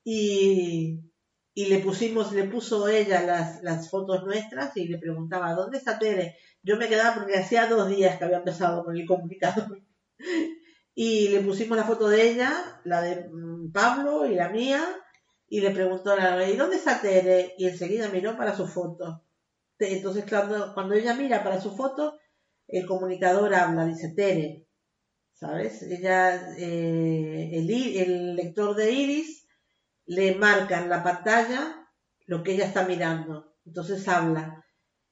Y, 0.04 1.00
y 1.54 1.66
le 1.66 1.80
pusimos, 1.80 2.32
le 2.32 2.46
puso 2.46 2.88
ella 2.88 3.22
las, 3.22 3.62
las 3.64 3.90
fotos 3.90 4.24
nuestras 4.24 4.76
y 4.78 4.88
le 4.88 4.98
preguntaba, 4.98 5.54
¿dónde 5.54 5.78
está 5.78 5.98
Tere? 6.00 6.36
Yo 6.64 6.78
me 6.78 6.88
quedaba 6.88 7.16
porque 7.16 7.38
hacía 7.38 7.68
dos 7.68 7.90
días 7.90 8.18
que 8.18 8.26
había 8.26 8.38
empezado 8.38 8.84
con 8.84 8.96
el 8.96 9.06
comunicador. 9.06 9.82
Y 10.96 11.30
le 11.30 11.40
pusimos 11.40 11.78
la 11.78 11.86
foto 11.86 12.10
de 12.10 12.30
ella, 12.30 12.82
la 12.84 13.02
de 13.02 13.30
mm, 13.30 13.72
Pablo 13.72 14.26
y 14.26 14.36
la 14.36 14.50
mía, 14.50 14.84
y 15.48 15.62
le 15.62 15.72
preguntó 15.72 16.12
a 16.12 16.18
la 16.18 16.50
¿y 16.50 16.58
dónde 16.58 16.76
está 16.76 17.00
Tere? 17.00 17.54
Y 17.58 17.68
enseguida 17.68 18.10
miró 18.10 18.36
para 18.36 18.54
su 18.54 18.68
foto. 18.68 19.24
Entonces, 19.80 20.26
cuando, 20.28 20.74
cuando 20.74 20.96
ella 20.96 21.14
mira 21.14 21.42
para 21.42 21.62
su 21.62 21.74
foto, 21.74 22.20
el 22.68 22.86
comunicador 22.86 23.54
habla, 23.54 23.86
dice 23.86 24.14
Tere, 24.14 24.66
¿sabes? 25.34 25.84
Ella, 25.84 26.54
eh, 26.58 27.50
el, 27.54 27.70
el 27.70 28.36
lector 28.36 28.76
de 28.76 28.92
iris 28.92 29.39
le 30.16 30.36
marca 30.36 30.82
en 30.82 30.90
la 30.90 31.04
pantalla 31.04 31.62
lo 32.26 32.44
que 32.44 32.54
ella 32.54 32.66
está 32.66 32.84
mirando. 32.86 33.54
Entonces 33.66 34.08
habla. 34.08 34.64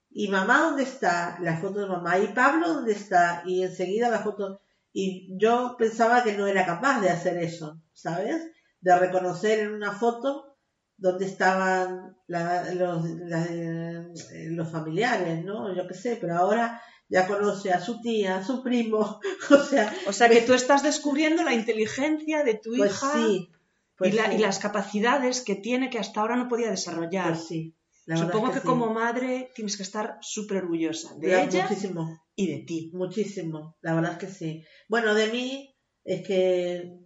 ¿Y 0.09 0.27
mamá 0.29 0.61
dónde 0.61 0.83
está? 0.83 1.37
La 1.41 1.57
foto 1.57 1.79
de 1.81 1.87
mamá. 1.87 2.17
¿Y 2.17 2.27
Pablo 2.27 2.73
dónde 2.73 2.93
está? 2.93 3.43
Y 3.45 3.63
enseguida 3.63 4.09
la 4.09 4.19
foto. 4.19 4.61
Y 4.93 5.37
yo 5.39 5.75
pensaba 5.77 6.23
que 6.23 6.33
no 6.37 6.47
era 6.47 6.65
capaz 6.65 7.01
de 7.01 7.09
hacer 7.09 7.37
eso, 7.37 7.81
¿sabes? 7.93 8.41
De 8.81 8.97
reconocer 8.97 9.59
en 9.59 9.73
una 9.73 9.91
foto 9.91 10.57
dónde 10.97 11.25
estaban 11.25 12.17
la- 12.27 12.73
los, 12.73 13.05
la- 13.31 13.45
eh, 13.45 14.47
los 14.51 14.71
familiares, 14.71 15.43
¿no? 15.45 15.75
Yo 15.75 15.87
qué 15.87 15.93
sé, 15.93 16.17
pero 16.19 16.35
ahora 16.37 16.81
ya 17.09 17.27
conoce 17.27 17.71
a 17.71 17.79
su 17.79 18.01
tía, 18.01 18.37
a 18.37 18.43
su 18.43 18.63
primo, 18.63 19.19
o 19.51 19.57
sea, 19.63 19.93
O 20.07 20.13
sea 20.13 20.27
que 20.29 20.41
tú 20.41 20.53
estás 20.53 20.81
descubriendo 20.83 21.43
la 21.43 21.53
inteligencia 21.53 22.43
de 22.43 22.55
tu 22.55 22.71
pues 22.75 22.91
hija 22.91 23.11
sí. 23.13 23.51
Pues 23.97 24.13
y, 24.13 24.17
la- 24.17 24.29
sí, 24.29 24.35
y 24.35 24.37
las 24.39 24.59
capacidades 24.59 25.41
que 25.41 25.55
tiene 25.55 25.89
que 25.89 25.99
hasta 25.99 26.21
ahora 26.21 26.35
no 26.35 26.47
podía 26.47 26.69
desarrollar. 26.69 27.33
pues 27.33 27.47
sí. 27.47 27.73
Supongo 28.15 28.47
es 28.47 28.53
que, 28.53 28.59
sí. 28.61 28.65
como 28.65 28.93
madre 28.93 29.51
tienes 29.53 29.75
que 29.75 29.83
estar 29.83 30.17
súper 30.21 30.57
orgullosa 30.63 31.13
de 31.17 31.29
Ya, 31.29 31.43
ella 31.43 31.63
Muchísimo. 31.63 32.21
y 32.35 32.47
de 32.47 32.63
ti. 32.65 32.89
Muchísimo, 32.93 33.75
la 33.81 33.95
verdad 33.95 34.13
es 34.13 34.17
que 34.19 34.27
sí. 34.27 34.63
Bueno, 34.87 35.13
de 35.13 35.27
mí 35.27 35.75
es 36.05 36.25
que, 36.25 36.99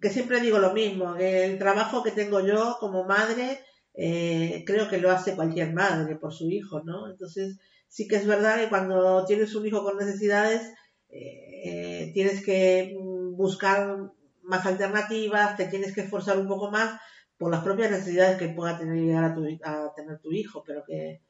que 0.00 0.10
siempre 0.10 0.40
digo 0.42 0.58
lo 0.58 0.74
mismo, 0.74 1.14
que 1.14 1.44
el 1.46 1.58
trabajo 1.58 2.02
que 2.02 2.10
tengo 2.10 2.40
yo 2.46 2.76
como 2.80 3.04
madre, 3.04 3.60
eh, 3.94 4.62
creo 4.66 4.90
que 4.90 4.98
lo 4.98 5.10
hace 5.10 5.34
cualquier 5.36 5.72
madre 5.72 6.16
por 6.16 6.34
su 6.34 6.50
hijo, 6.50 6.82
¿no? 6.84 7.08
Entonces, 7.10 7.56
sí 7.88 8.06
que 8.06 8.16
es 8.16 8.26
verdad 8.26 8.60
que 8.60 8.68
cuando 8.68 9.24
tienes 9.24 9.54
un 9.54 9.64
hijo 9.66 9.82
con 9.82 9.96
necesidades, 9.96 10.70
eh, 11.08 12.10
tienes 12.12 12.44
que 12.44 12.94
mm, 13.00 13.36
buscar 13.36 13.96
más 14.44 14.64
alternativas, 14.66 15.56
te 15.56 15.66
tienes 15.66 15.94
que 15.94 16.02
esforzar 16.02 16.38
un 16.38 16.48
poco 16.48 16.70
más, 16.70 17.00
por 17.36 17.50
las 17.50 17.64
propias 17.64 17.90
necesidades 17.90 18.38
que 18.38 18.48
pueda 18.48 18.78
tener, 18.78 18.96
llegar 18.96 19.24
a, 19.24 19.34
tu- 19.34 19.58
a 19.64 19.92
tener 19.94 20.20
tu 20.20 20.32
hijo, 20.32 20.62
pero 20.66 20.84
que 20.86 21.22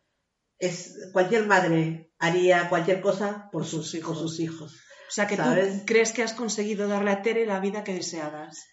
es 0.58 1.10
cualquier 1.12 1.46
madre 1.46 2.12
haría 2.18 2.68
cualquier 2.68 3.00
cosa 3.00 3.48
por, 3.50 3.64
sus, 3.64 3.94
hijos. 3.94 4.18
sus 4.18 4.38
hijos. 4.40 4.74
O 5.08 5.10
sea 5.10 5.26
que 5.26 5.36
¿Sabes? 5.36 5.80
tú 5.80 5.86
crees 5.86 6.12
que 6.12 6.22
has 6.22 6.32
conseguido 6.34 6.88
darle 6.88 7.10
a 7.10 7.22
Tere 7.22 7.46
la 7.46 7.60
vida 7.60 7.84
que 7.84 7.94
deseabas. 7.94 8.64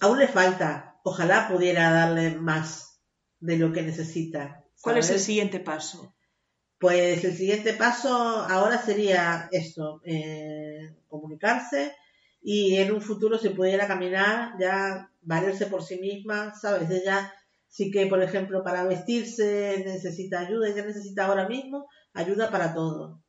Aún 0.00 0.18
le 0.18 0.28
falta, 0.28 0.98
ojalá 1.04 1.48
pudiera 1.48 1.90
darle 1.92 2.30
más 2.36 3.00
de 3.40 3.56
lo 3.56 3.72
que 3.72 3.82
necesita. 3.82 4.64
¿Cuál 4.80 4.98
es 4.98 5.10
el 5.10 5.20
siguiente 5.20 5.60
paso? 5.60 6.14
Pues 6.78 7.24
el 7.24 7.36
siguiente 7.36 7.72
paso 7.72 8.12
ahora 8.14 8.78
sería 8.82 9.48
esto, 9.50 10.00
eh, 10.04 10.94
comunicarse 11.08 11.94
y 12.48 12.76
en 12.76 12.92
un 12.92 13.02
futuro 13.02 13.38
si 13.38 13.48
pudiera 13.48 13.88
caminar, 13.88 14.52
ya 14.60 15.10
valerse 15.22 15.66
por 15.66 15.82
sí 15.82 15.98
misma, 15.98 16.54
¿sabes? 16.54 16.88
Ella 16.90 17.34
sí 17.66 17.90
que, 17.90 18.06
por 18.06 18.22
ejemplo, 18.22 18.62
para 18.62 18.84
vestirse 18.84 19.82
necesita 19.84 20.38
ayuda, 20.38 20.68
ella 20.68 20.84
necesita 20.84 21.26
ahora 21.26 21.48
mismo 21.48 21.88
ayuda 22.14 22.48
para 22.48 22.72
todo. 22.72 23.20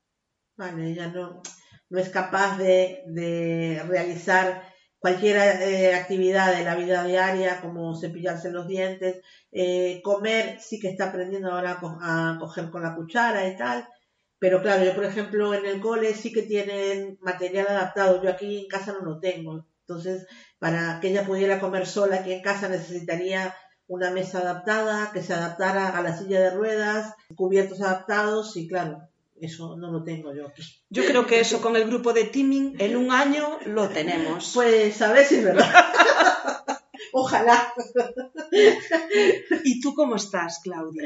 Vale, 0.56 0.92
ella 0.92 1.08
no, 1.08 1.42
no 1.90 2.00
es 2.00 2.10
capaz 2.10 2.60
de, 2.60 3.02
de 3.08 3.82
realizar 3.88 4.62
cualquier 5.00 5.38
eh, 5.38 5.96
actividad 5.96 6.56
de 6.56 6.64
la 6.64 6.76
vida 6.76 7.04
diaria, 7.04 7.60
como 7.60 8.00
cepillarse 8.00 8.52
los 8.52 8.68
dientes, 8.68 9.24
eh, 9.52 10.00
comer, 10.04 10.60
sí 10.62 10.80
que 10.80 10.90
está 10.90 11.06
aprendiendo 11.06 11.52
ahora 11.52 11.80
a, 11.82 12.34
a 12.34 12.38
coger 12.40 12.70
con 12.70 12.84
la 12.84 12.94
cuchara 12.94 13.48
y 13.48 13.58
tal. 13.58 13.88
Pero 14.40 14.62
claro, 14.62 14.84
yo 14.84 14.94
por 14.94 15.06
ejemplo 15.06 15.54
en 15.54 15.66
el 15.66 15.80
cole 15.80 16.14
sí 16.14 16.32
que 16.32 16.44
tienen 16.44 17.18
material 17.22 17.68
adaptado, 17.68 18.22
yo 18.22 18.30
aquí 18.30 18.60
en 18.60 18.68
casa 18.68 18.94
no 18.94 19.04
lo 19.04 19.20
tengo. 19.20 19.66
Entonces, 19.82 20.28
para 20.60 21.00
que 21.00 21.10
ella 21.10 21.26
pudiera 21.26 21.60
comer 21.60 21.88
sola 21.88 22.18
aquí 22.18 22.34
en 22.34 22.42
casa 22.42 22.68
necesitaría 22.70 23.56
una 23.88 24.12
mesa 24.12 24.40
adaptada, 24.40 25.12
que 25.14 25.24
se 25.24 25.34
adaptara 25.34 25.98
a 25.98 26.02
la 26.02 26.18
silla 26.18 26.42
de 26.42 26.52
ruedas, 26.52 27.14
cubiertos 27.36 27.82
adaptados 27.82 28.58
y 28.58 28.68
claro, 28.68 29.08
eso 29.40 29.78
no 29.78 29.92
lo 29.92 30.04
tengo 30.04 30.34
yo 30.34 30.48
aquí. 30.48 30.64
Yo 30.90 31.06
creo 31.06 31.26
que 31.26 31.40
eso 31.40 31.62
con 31.62 31.76
el 31.76 31.86
grupo 31.86 32.12
de 32.12 32.26
teaming 32.26 32.76
en 32.80 32.98
un 32.98 33.12
año 33.12 33.60
lo 33.66 33.90
tenemos. 33.90 34.52
Pues 34.54 35.02
a 35.02 35.14
ver 35.14 35.26
si 35.26 35.36
es 35.36 35.44
verdad. 35.44 35.72
Ojalá. 37.14 37.74
¿Y 39.64 39.80
tú 39.80 39.94
cómo 39.94 40.16
estás, 40.16 40.60
Claudia? 40.64 41.04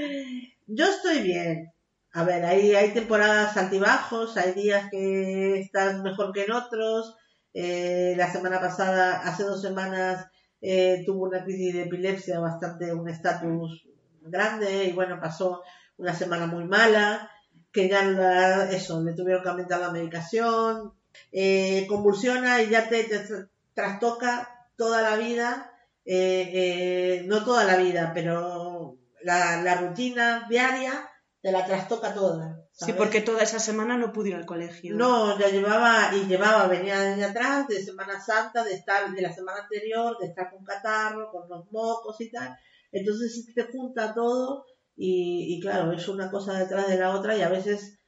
Yo 0.68 0.86
estoy 0.86 1.22
bien. 1.22 1.72
A 2.14 2.24
ver, 2.26 2.46
hay, 2.46 2.76
hay 2.76 2.94
temporadas 2.94 3.56
altibajos, 3.58 4.36
hay 4.38 4.52
días 4.54 4.90
que 4.92 5.60
estás 5.62 6.02
mejor 6.02 6.34
que 6.34 6.44
en 6.44 6.52
otros. 6.52 7.16
Eh, 7.54 8.14
la 8.18 8.32
semana 8.32 8.60
pasada, 8.60 9.22
hace 9.22 9.44
dos 9.44 9.62
semanas, 9.62 10.28
eh, 10.62 11.04
tuvo 11.06 11.26
una 11.28 11.44
crisis 11.44 11.74
de 11.74 11.84
epilepsia 11.84 12.40
bastante, 12.40 12.94
un 12.94 13.10
estatus 13.10 13.88
grande 14.22 14.86
y 14.86 14.92
bueno, 14.94 15.20
pasó 15.22 15.62
una 15.98 16.14
semana 16.14 16.48
muy 16.48 16.66
mala, 16.66 17.30
que 17.72 17.88
ya 17.90 18.04
la- 18.04 18.70
eso, 18.72 19.02
le 19.04 19.14
tuvieron 19.14 19.42
que 19.44 19.50
aumentar 19.50 19.80
la 19.80 19.92
medicación, 19.92 20.94
eh, 21.32 21.86
convulsiona 21.88 22.62
y 22.62 22.70
ya 22.70 22.90
te, 22.90 23.04
te 23.06 23.26
tra- 23.26 23.50
trastoca 23.74 24.50
toda 24.78 25.02
la 25.02 25.16
vida, 25.16 25.72
eh, 26.06 26.52
eh, 26.54 27.24
no 27.28 27.44
toda 27.46 27.64
la 27.64 27.78
vida, 27.78 28.12
pero 28.14 28.98
la, 29.24 29.62
la 29.62 29.76
rutina 29.76 30.46
diaria 30.50 31.08
te 31.42 31.52
la 31.52 31.66
trastoca 31.66 32.14
toda. 32.14 32.60
Sí, 32.72 32.94
porque 32.94 33.22
toda 33.22 33.42
esa 33.42 33.60
semana 33.60 33.98
no 33.98 34.14
pude 34.14 34.30
ir 34.30 34.36
al 34.36 34.46
colegio. 34.46 34.96
No, 34.96 35.38
ya 35.40 35.50
llevaba 35.50 36.16
y 36.16 36.26
llevaba, 36.26 36.68
venía 36.68 37.00
desde 37.00 37.26
atrás, 37.26 37.68
de 37.68 37.84
Semana 37.84 38.20
Santa, 38.22 38.64
de 38.64 38.74
estar 38.74 39.12
de 39.12 39.22
la 39.22 39.34
semana 39.34 39.62
anterior, 39.64 40.18
de 40.20 40.28
estar 40.28 40.52
con 40.52 40.64
catarro, 40.64 41.32
con 41.32 41.50
los 41.50 41.72
mocos 41.72 42.22
y 42.22 42.32
tal. 42.32 42.56
Entonces 42.92 43.46
se 43.46 43.54
te 43.54 43.72
junta 43.72 44.14
todo 44.14 44.66
y, 44.96 45.56
y 45.56 45.60
claro, 45.60 45.92
es 45.92 46.08
una 46.08 46.30
cosa 46.30 46.60
detrás 46.60 46.88
de 46.88 46.98
la 46.98 47.12
otra 47.12 47.36
y 47.36 47.42
a 47.42 47.50
veces 47.50 48.00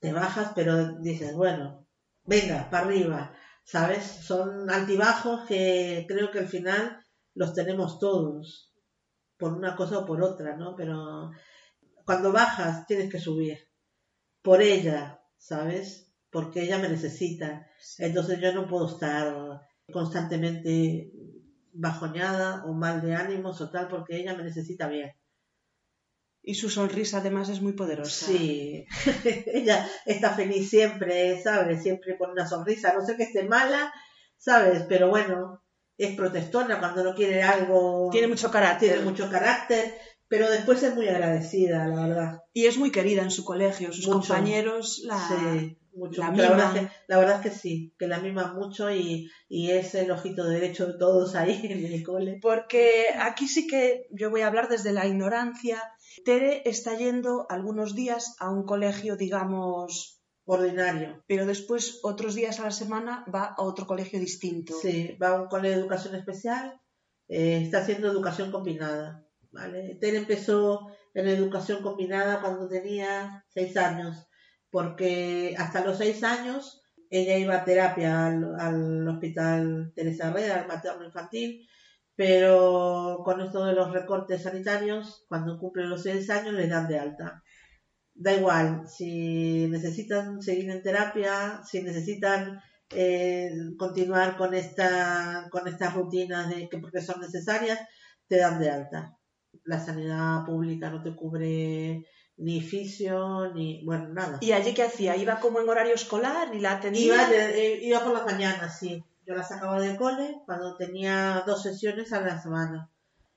te 0.00 0.12
bajas, 0.12 0.52
pero 0.54 0.98
dices, 0.98 1.34
bueno, 1.34 1.86
venga, 2.24 2.68
para 2.70 2.86
arriba, 2.86 3.32
¿sabes? 3.64 4.04
Son 4.04 4.68
altibajos 4.68 5.46
que 5.46 6.06
creo 6.08 6.30
que 6.32 6.40
al 6.40 6.48
final 6.48 7.04
los 7.34 7.54
tenemos 7.54 8.00
todos, 8.00 8.72
por 9.36 9.52
una 9.52 9.76
cosa 9.76 9.98
o 9.98 10.06
por 10.06 10.22
otra, 10.22 10.56
¿no? 10.56 10.74
Pero 10.76 11.30
cuando 12.04 12.32
bajas 12.32 12.86
tienes 12.86 13.10
que 13.10 13.18
subir 13.18 13.58
por 14.42 14.62
ella, 14.62 15.22
¿sabes? 15.38 16.12
Porque 16.30 16.62
ella 16.62 16.78
me 16.78 16.88
necesita. 16.88 17.66
Entonces 17.98 18.40
yo 18.40 18.52
no 18.52 18.66
puedo 18.66 18.88
estar 18.88 19.62
constantemente 19.92 21.12
bajoñada 21.72 22.64
o 22.66 22.72
mal 22.72 23.02
de 23.02 23.14
ánimos 23.14 23.60
o 23.60 23.70
tal, 23.70 23.88
porque 23.88 24.16
ella 24.16 24.34
me 24.34 24.44
necesita 24.44 24.88
bien. 24.88 25.12
Y 26.44 26.54
su 26.54 26.68
sonrisa 26.68 27.18
además 27.18 27.48
es 27.48 27.60
muy 27.60 27.72
poderosa. 27.72 28.26
Sí, 28.26 28.84
ella 29.46 29.88
está 30.04 30.34
feliz 30.34 30.68
siempre, 30.68 31.40
¿sabes? 31.40 31.82
Siempre 31.82 32.18
con 32.18 32.30
una 32.30 32.48
sonrisa. 32.48 32.92
No 32.94 33.04
sé 33.04 33.16
que 33.16 33.22
esté 33.24 33.44
mala, 33.44 33.92
¿sabes? 34.36 34.84
Pero 34.88 35.08
bueno, 35.08 35.62
es 35.96 36.16
protestona 36.16 36.80
cuando 36.80 37.04
no 37.04 37.14
quiere 37.14 37.44
algo. 37.44 38.08
Tiene 38.10 38.26
mucho 38.26 38.50
carácter. 38.50 38.90
tiene 38.90 39.04
mucho 39.04 39.30
carácter, 39.30 39.94
pero 40.32 40.50
después 40.50 40.82
es 40.82 40.94
muy 40.94 41.06
agradecida, 41.08 41.86
la 41.88 42.06
verdad. 42.06 42.42
Y 42.54 42.64
es 42.64 42.78
muy 42.78 42.90
querida 42.90 43.20
en 43.20 43.30
su 43.30 43.44
colegio. 43.44 43.92
Sus 43.92 44.06
Mucho. 44.06 44.20
compañeros 44.20 45.02
la... 45.04 45.28
Sí, 45.28 45.76
mucho. 45.92 46.22
la. 46.22 46.32
La, 46.32 46.48
verdad 46.48 46.74
es 46.74 46.80
que, 46.80 46.90
la 47.06 47.18
verdad 47.18 47.36
es 47.36 47.42
que 47.42 47.58
sí, 47.58 47.94
que 47.98 48.06
la 48.06 48.18
mima 48.18 48.54
mucho 48.54 48.90
y, 48.90 49.30
y 49.50 49.72
es 49.72 49.94
el 49.94 50.10
ojito 50.10 50.48
derecho 50.48 50.86
de 50.86 50.94
todos 50.98 51.34
ahí 51.34 51.60
en 51.64 51.84
el 51.84 52.02
cole. 52.02 52.38
Porque 52.40 53.08
aquí 53.20 53.46
sí 53.46 53.66
que 53.66 54.06
yo 54.10 54.30
voy 54.30 54.40
a 54.40 54.46
hablar 54.46 54.70
desde 54.70 54.94
la 54.94 55.06
ignorancia. 55.06 55.82
Tere 56.24 56.62
está 56.64 56.96
yendo 56.96 57.44
algunos 57.50 57.94
días 57.94 58.34
a 58.38 58.48
un 58.48 58.64
colegio, 58.64 59.18
digamos, 59.18 60.22
Ordinario. 60.46 61.22
pero 61.26 61.44
después 61.44 62.00
otros 62.04 62.34
días 62.34 62.58
a 62.58 62.62
la 62.62 62.70
semana 62.70 63.26
va 63.28 63.54
a 63.54 63.62
otro 63.62 63.86
colegio 63.86 64.18
distinto. 64.18 64.72
Sí, 64.80 65.14
va 65.22 65.28
a 65.28 65.42
un 65.42 65.48
cole 65.48 65.68
de 65.68 65.74
educación 65.74 66.14
especial, 66.14 66.80
eh, 67.28 67.60
está 67.64 67.80
haciendo 67.80 68.10
educación 68.10 68.50
combinada. 68.50 69.26
¿Vale? 69.52 69.98
Empezó 70.00 70.88
en 71.14 71.28
educación 71.28 71.82
combinada 71.82 72.40
cuando 72.40 72.68
tenía 72.68 73.44
seis 73.48 73.76
años, 73.76 74.26
porque 74.70 75.54
hasta 75.58 75.84
los 75.84 75.98
seis 75.98 76.24
años 76.24 76.82
ella 77.10 77.36
iba 77.36 77.56
a 77.56 77.64
terapia 77.64 78.26
al, 78.26 78.58
al 78.58 79.08
hospital 79.08 79.92
Teresa 79.94 80.28
Herrera, 80.28 80.60
al 80.60 80.68
materno 80.68 81.04
infantil, 81.04 81.68
pero 82.16 83.20
con 83.24 83.40
esto 83.40 83.64
de 83.66 83.74
los 83.74 83.92
recortes 83.92 84.42
sanitarios, 84.42 85.24
cuando 85.28 85.58
cumplen 85.58 85.90
los 85.90 86.02
seis 86.02 86.30
años 86.30 86.54
les 86.54 86.70
dan 86.70 86.88
de 86.88 86.98
alta. 86.98 87.42
Da 88.14 88.34
igual, 88.34 88.86
si 88.88 89.66
necesitan 89.68 90.42
seguir 90.42 90.70
en 90.70 90.82
terapia, 90.82 91.62
si 91.64 91.82
necesitan 91.82 92.60
eh, 92.90 93.50
continuar 93.78 94.36
con 94.36 94.54
esta 94.54 95.48
con 95.50 95.66
estas 95.66 95.94
rutinas 95.94 96.48
de 96.50 96.68
que 96.68 96.78
porque 96.78 97.00
son 97.00 97.20
necesarias 97.22 97.78
te 98.28 98.36
dan 98.36 98.60
de 98.60 98.70
alta 98.70 99.16
la 99.64 99.78
sanidad 99.78 100.44
pública 100.44 100.90
no 100.90 101.02
te 101.02 101.14
cubre 101.14 102.06
ni 102.38 102.60
fisio 102.60 103.52
ni 103.54 103.84
bueno 103.84 104.08
nada. 104.08 104.38
¿Y 104.40 104.52
allí 104.52 104.74
qué 104.74 104.82
hacía? 104.84 105.16
¿Iba 105.16 105.38
como 105.40 105.60
en 105.60 105.68
horario 105.68 105.94
escolar 105.94 106.54
y 106.54 106.60
la 106.60 106.72
atendía? 106.72 107.04
iba 107.04 107.28
de- 107.28 107.74
eh, 107.74 107.78
iba 107.82 108.00
por 108.02 108.12
las 108.12 108.24
mañanas 108.24 108.78
sí. 108.78 109.02
Yo 109.26 109.34
la 109.36 109.42
sacaba 109.44 109.80
del 109.80 109.96
cole 109.96 110.38
cuando 110.46 110.76
tenía 110.76 111.44
dos 111.46 111.62
sesiones 111.62 112.12
a 112.12 112.20
la 112.22 112.40
semana. 112.40 112.90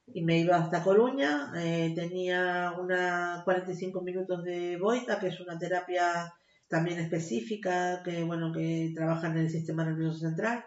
Y 0.07 0.23
me 0.23 0.39
iba 0.39 0.55
hasta 0.57 0.83
Coruña 0.83 1.51
eh, 1.57 1.91
tenía 1.95 2.73
una 2.79 3.41
45 3.43 4.01
minutos 4.01 4.43
de 4.43 4.77
boita 4.77 5.19
que 5.19 5.27
es 5.27 5.39
una 5.39 5.57
terapia 5.57 6.31
también 6.67 6.99
específica 6.99 8.01
que 8.03 8.23
bueno 8.23 8.51
que 8.51 8.91
trabaja 8.95 9.27
en 9.27 9.37
el 9.37 9.49
sistema 9.49 9.83
nervioso 9.83 10.19
central. 10.19 10.63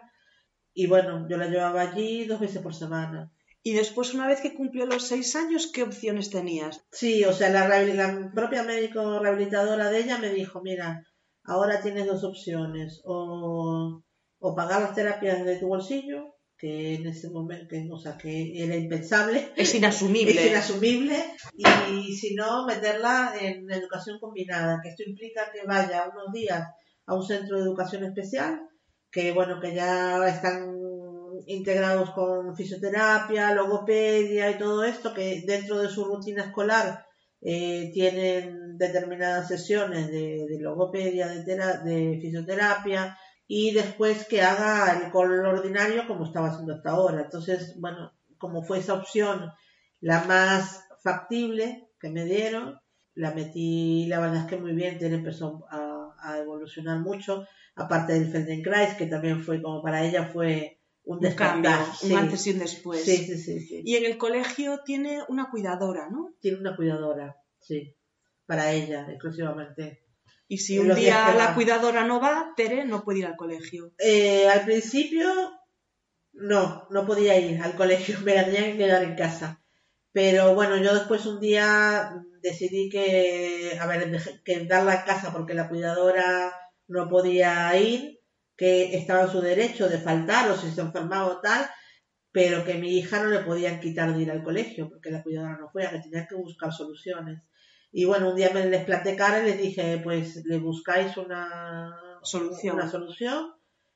Y 0.73 0.87
bueno 0.87 1.27
yo 1.29 1.37
la 1.37 1.47
llevaba 1.47 1.81
allí 1.81 2.25
dos 2.25 2.39
veces 2.39 2.61
por 2.61 2.73
semana 2.75 3.31
Y 3.61 3.73
después, 3.73 4.13
una 4.13 4.27
vez 4.27 4.39
que 4.41 4.53
cumplió 4.55 4.85
los 4.85 5.03
seis 5.03 5.35
años, 5.35 5.69
¿qué 5.73 5.83
opciones 5.83 6.29
tenías? 6.29 6.81
sí 6.91 7.23
o 7.25 7.33
sea 7.33 7.49
la, 7.49 7.67
la 7.83 8.31
propia 8.33 8.63
médico 8.63 9.19
rehabilitadora 9.19 9.89
de 9.89 9.99
ella 9.99 10.17
me 10.17 10.29
dijo 10.29 10.61
mira 10.61 11.03
ahora 11.43 11.81
tienes 11.81 12.05
dos 12.07 12.23
opciones 12.23 13.01
o, 13.05 14.01
o 14.39 14.55
pagar 14.55 14.81
las 14.81 14.95
terapias 14.95 15.43
de 15.45 15.57
tu 15.57 15.67
bolsillo 15.67 16.35
que 16.57 16.95
en 16.95 17.07
ese 17.07 17.29
momento 17.29 17.67
que, 17.69 17.87
o 17.91 17.97
sea 17.97 18.17
que 18.17 18.63
era 18.63 18.75
impensable 18.75 19.51
Es 19.55 19.73
inasumible. 19.79 20.31
es 20.39 20.51
inasumible 20.51 21.17
y 21.55 22.13
si 22.15 22.35
no 22.35 22.65
meterla 22.65 23.33
en 23.39 23.69
educación 23.71 24.19
combinada 24.19 24.79
que 24.81 24.89
esto 24.89 25.03
implica 25.05 25.51
que 25.51 25.65
vaya 25.65 26.09
unos 26.13 26.31
días 26.33 26.63
a 27.07 27.13
un 27.15 27.23
centro 27.25 27.57
de 27.57 27.63
educación 27.63 28.03
especial 28.05 28.61
que 29.11 29.31
bueno 29.31 29.59
que 29.59 29.73
ya 29.73 30.27
están 30.27 30.75
integrados 31.47 32.11
con 32.11 32.55
fisioterapia 32.55 33.53
logopedia 33.53 34.49
y 34.51 34.57
todo 34.57 34.83
esto 34.83 35.13
que 35.13 35.43
dentro 35.45 35.79
de 35.79 35.89
su 35.89 36.05
rutina 36.05 36.43
escolar 36.45 37.05
eh, 37.41 37.91
tienen 37.93 38.77
determinadas 38.77 39.47
sesiones 39.47 40.07
de, 40.11 40.45
logopedia 40.59 41.27
de, 41.27 41.43
tera- 41.43 41.77
de 41.77 42.17
fisioterapia 42.21 43.17
y 43.47 43.73
después 43.73 44.25
que 44.27 44.41
haga 44.41 44.99
el 45.03 45.11
colo 45.11 45.49
ordinario 45.49 46.05
como 46.07 46.25
estaba 46.25 46.49
haciendo 46.49 46.75
hasta 46.75 46.91
ahora. 46.91 47.21
Entonces 47.21 47.75
bueno 47.79 48.11
como 48.37 48.63
fue 48.63 48.79
esa 48.79 48.93
opción 48.93 49.51
la 50.01 50.23
más 50.25 50.85
factible 51.03 51.89
que 51.99 52.09
me 52.09 52.25
dieron, 52.25 52.79
la 53.15 53.31
metí, 53.33 54.05
la 54.07 54.19
verdad 54.19 54.43
es 54.43 54.45
que 54.45 54.57
muy 54.57 54.71
bien, 54.73 54.97
Tere 54.97 55.15
empezó 55.15 55.65
a, 55.69 56.13
a 56.21 56.37
evolucionar 56.39 56.99
mucho, 56.99 57.45
aparte 57.75 58.13
del 58.13 58.31
Feldenkrais, 58.31 58.95
que 58.95 59.07
también 59.07 59.41
fue 59.43 59.61
como 59.61 59.81
para 59.81 60.03
ella 60.05 60.25
fue 60.25 60.78
un 61.09 61.25
Un 61.25 61.33
cambio, 61.33 61.71
un 62.03 62.13
antes 62.13 62.45
y 62.45 62.51
un 62.51 62.59
después. 62.59 63.03
Sí, 63.03 63.17
sí. 63.37 63.81
Y 63.83 63.95
en 63.95 64.05
el 64.05 64.17
colegio 64.17 64.81
tiene 64.85 65.21
una 65.27 65.49
cuidadora, 65.49 66.07
¿no? 66.09 66.35
Tiene 66.39 66.59
una 66.59 66.75
cuidadora, 66.75 67.35
sí, 67.59 67.95
para 68.45 68.71
ella 68.71 69.07
exclusivamente. 69.09 70.03
Y 70.47 70.59
si 70.59 70.77
En 70.77 70.91
un 70.91 70.95
día 70.95 71.33
la 71.35 71.47
va. 71.47 71.55
cuidadora 71.55 72.05
no 72.05 72.19
va, 72.21 72.53
Tere 72.55 72.85
no 72.85 73.03
puede 73.03 73.19
ir 73.19 73.25
al 73.25 73.35
colegio. 73.35 73.91
Eh, 73.97 74.47
al 74.47 74.65
principio, 74.65 75.27
no, 76.33 76.87
no 76.91 77.05
podía 77.07 77.39
ir 77.39 77.59
al 77.59 77.75
colegio, 77.75 78.19
me 78.23 78.35
la 78.35 78.45
tenía 78.45 78.71
que 78.71 78.77
quedar 78.77 79.03
en 79.03 79.15
casa. 79.15 79.63
Pero 80.11 80.53
bueno, 80.53 80.77
yo 80.77 80.93
después 80.93 81.25
un 81.25 81.39
día 81.39 82.23
decidí 82.43 82.89
que, 82.89 83.77
a 83.79 83.87
ver, 83.87 84.11
que 84.43 84.65
darla 84.65 84.95
en 84.95 85.05
casa 85.05 85.31
porque 85.31 85.55
la 85.55 85.69
cuidadora 85.69 86.53
no 86.87 87.09
podía 87.09 87.75
ir, 87.79 88.18
que 88.59 88.97
estaba 88.97 89.23
en 89.23 89.31
su 89.31 89.39
derecho 89.39 89.87
de 89.87 89.99
faltar 89.99 90.51
o 90.51 90.57
si 90.57 90.69
se 90.69 90.81
enfermaba 90.81 91.27
o 91.27 91.39
tal, 91.39 91.65
pero 92.29 92.65
que 92.65 92.73
mi 92.73 92.97
hija 92.97 93.23
no 93.23 93.29
le 93.29 93.39
podían 93.39 93.79
quitar 93.79 94.13
de 94.13 94.21
ir 94.21 94.31
al 94.31 94.43
colegio 94.43 94.89
porque 94.89 95.11
la 95.11 95.23
cuidadora 95.23 95.57
no 95.57 95.69
fuera, 95.69 95.91
que 95.91 95.99
tenía 95.99 96.27
que 96.27 96.35
buscar 96.35 96.73
soluciones. 96.73 97.41
Y 97.91 98.03
bueno, 98.03 98.31
un 98.31 98.35
día 98.35 98.51
me 98.53 98.65
les 98.65 98.83
planté 98.83 99.15
cara 99.15 99.41
y 99.41 99.45
les 99.45 99.57
dije, 99.57 100.01
pues 100.03 100.43
le 100.45 100.57
buscáis 100.57 101.15
una 101.15 101.95
Solución. 102.23 102.75
Una 102.75 102.89
solución. 102.89 103.53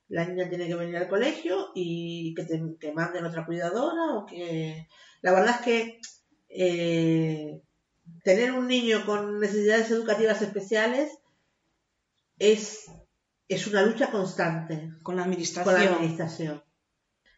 La 0.08 0.26
niña 0.26 0.50
tiene 0.50 0.68
que 0.68 0.76
venir 0.76 0.98
al 0.98 1.08
colegio 1.08 1.72
y 1.74 2.34
que 2.36 2.44
te 2.44 2.62
que 2.80 2.94
manden 2.94 3.26
otra 3.26 3.46
cuidadora 3.46 4.16
o 4.16 4.26
que... 4.26 4.88
La 5.22 5.32
verdad 5.32 5.56
es 5.60 5.66
que 5.66 6.02
eh, 6.50 7.62
tener 8.24 8.52
un 8.52 8.68
niño 8.68 9.06
con 9.06 9.40
necesidades 9.40 9.90
educativas 9.92 10.42
especiales 10.42 11.18
es, 12.38 12.92
es 13.54 13.68
una 13.68 13.84
lucha 13.84 14.12
constante 14.12 14.94
Con 15.02 15.16
la 15.16 15.24
con 15.24 15.32
administración. 15.32 15.76
la 15.76 15.96
administración. 15.96 16.64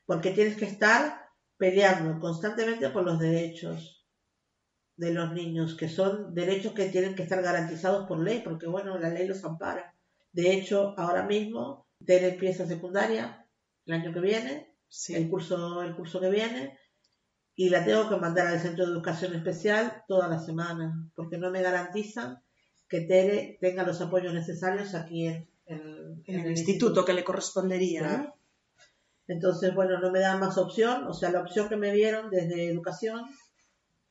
Porque 0.06 0.32
tienes 0.32 0.58
que 0.58 0.66
estar 0.66 1.30
peleando 1.58 2.20
constantemente 2.20 2.90
por 2.90 3.04
los 3.04 3.20
derechos 3.20 4.06
de 4.98 5.14
los 5.14 5.34
niños, 5.34 5.76
que 5.76 5.90
son 5.90 6.34
derechos 6.34 6.74
que 6.74 6.90
tienen 6.90 7.16
que 7.16 7.24
estar 7.24 7.42
garantizados 7.42 8.08
por 8.08 8.20
ley, 8.24 8.42
porque 8.44 8.68
bueno, 8.68 8.98
la 8.98 9.10
ley 9.10 9.28
los 9.28 9.44
ampara. 9.44 9.94
De 10.32 10.54
hecho, 10.54 10.94
ahora 10.98 11.24
mismo, 11.24 11.88
Tere 12.06 12.30
empieza 12.30 12.68
secundaria 12.68 13.46
el 13.86 13.94
año 13.94 14.14
que 14.14 14.20
viene, 14.20 14.76
el 15.10 15.30
curso, 15.30 15.82
el 15.82 15.96
curso 15.96 16.20
que 16.20 16.30
viene, 16.30 16.78
y 17.56 17.70
la 17.70 17.86
tengo 17.86 18.10
que 18.10 18.18
mandar 18.18 18.48
al 18.48 18.60
centro 18.60 18.86
de 18.86 18.92
educación 18.92 19.34
especial 19.34 20.04
toda 20.08 20.28
la 20.28 20.40
semana, 20.40 21.10
porque 21.16 21.38
no 21.38 21.52
me 21.52 21.62
garantizan 21.62 22.42
que 22.88 23.02
Tere 23.02 23.58
tenga 23.60 23.84
los 23.84 24.02
apoyos 24.02 24.34
necesarios 24.34 24.94
aquí 24.94 25.28
en, 25.28 25.50
en- 25.66 26.24
En 26.26 26.36
en 26.40 26.46
el 26.46 26.52
instituto 26.52 27.04
que 27.06 27.14
le 27.14 27.24
correspondería. 27.24 28.34
Entonces, 29.28 29.74
bueno, 29.74 30.00
no 30.00 30.12
me 30.12 30.20
da 30.20 30.38
más 30.38 30.58
opción, 30.58 31.06
o 31.08 31.14
sea, 31.14 31.32
la 31.32 31.42
opción 31.42 31.68
que 31.70 31.78
me 31.78 31.92
dieron 31.92 32.30
desde 32.30 32.68
educación 32.70 33.22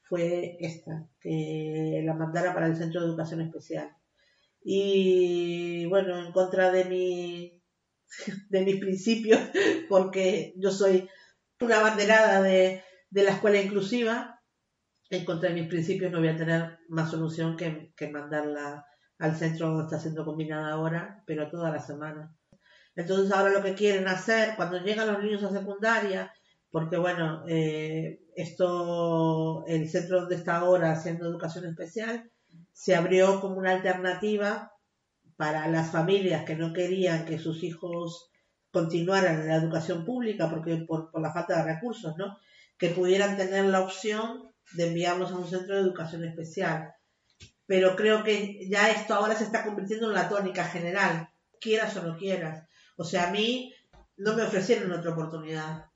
fue 0.08 0.56
esta, 0.60 1.08
que 1.20 2.02
la 2.04 2.14
mandara 2.14 2.52
para 2.54 2.66
el 2.66 2.76
centro 2.76 3.00
de 3.00 3.06
educación 3.08 3.40
especial. 3.40 3.90
Y 4.62 5.86
bueno, 5.86 6.18
en 6.18 6.32
contra 6.32 6.70
de 6.72 6.84
mi 6.86 7.62
de 8.50 8.60
mis 8.62 8.76
principios, 8.80 9.40
porque 9.88 10.54
yo 10.56 10.70
soy 10.70 11.08
una 11.60 11.80
banderada 11.80 12.42
de, 12.42 12.82
de 13.10 13.22
la 13.22 13.30
escuela 13.32 13.60
inclusiva, 13.60 14.40
en 15.10 15.24
contra 15.24 15.50
de 15.50 15.60
mis 15.60 15.68
principios 15.68 16.10
no 16.10 16.18
voy 16.18 16.28
a 16.28 16.36
tener 16.36 16.78
más 16.88 17.10
solución 17.10 17.56
que, 17.56 17.92
que 17.96 18.08
mandarla 18.10 18.84
al 19.18 19.36
centro 19.36 19.82
está 19.82 19.98
siendo 19.98 20.24
combinada 20.24 20.72
ahora, 20.72 21.22
pero 21.26 21.50
toda 21.50 21.70
la 21.70 21.80
semana. 21.80 22.34
Entonces 22.96 23.32
ahora 23.32 23.52
lo 23.52 23.62
que 23.62 23.74
quieren 23.74 24.06
hacer, 24.08 24.54
cuando 24.56 24.78
llegan 24.78 25.12
los 25.12 25.22
niños 25.22 25.42
a 25.42 25.50
secundaria, 25.50 26.32
porque 26.70 26.96
bueno, 26.96 27.44
eh, 27.48 28.20
esto, 28.36 29.64
el 29.66 29.88
centro 29.88 30.20
donde 30.20 30.36
está 30.36 30.56
ahora 30.56 30.92
haciendo 30.92 31.26
educación 31.26 31.66
especial, 31.66 32.30
se 32.72 32.94
abrió 32.94 33.40
como 33.40 33.56
una 33.56 33.72
alternativa 33.72 34.72
para 35.36 35.68
las 35.68 35.90
familias 35.90 36.44
que 36.44 36.56
no 36.56 36.72
querían 36.72 37.24
que 37.24 37.38
sus 37.38 37.62
hijos 37.62 38.30
continuaran 38.70 39.40
en 39.40 39.48
la 39.48 39.56
educación 39.56 40.04
pública 40.04 40.50
porque 40.50 40.76
por, 40.78 41.10
por 41.10 41.22
la 41.22 41.32
falta 41.32 41.56
de 41.56 41.74
recursos, 41.74 42.16
¿no? 42.16 42.38
Que 42.76 42.88
pudieran 42.90 43.36
tener 43.36 43.64
la 43.66 43.80
opción 43.80 44.50
de 44.72 44.88
enviarlos 44.88 45.30
a 45.30 45.36
un 45.36 45.46
centro 45.46 45.76
de 45.76 45.82
educación 45.82 46.24
especial. 46.24 46.93
Pero 47.66 47.96
creo 47.96 48.22
que 48.22 48.66
ya 48.68 48.90
esto 48.90 49.14
ahora 49.14 49.34
se 49.34 49.44
está 49.44 49.64
convirtiendo 49.64 50.08
en 50.08 50.14
la 50.14 50.28
tónica 50.28 50.64
general, 50.64 51.30
quieras 51.60 51.96
o 51.96 52.02
no 52.02 52.16
quieras. 52.16 52.66
O 52.96 53.04
sea, 53.04 53.28
a 53.28 53.30
mí 53.32 53.72
no 54.18 54.34
me 54.34 54.42
ofrecieron 54.42 54.92
otra 54.92 55.12
oportunidad. 55.12 55.86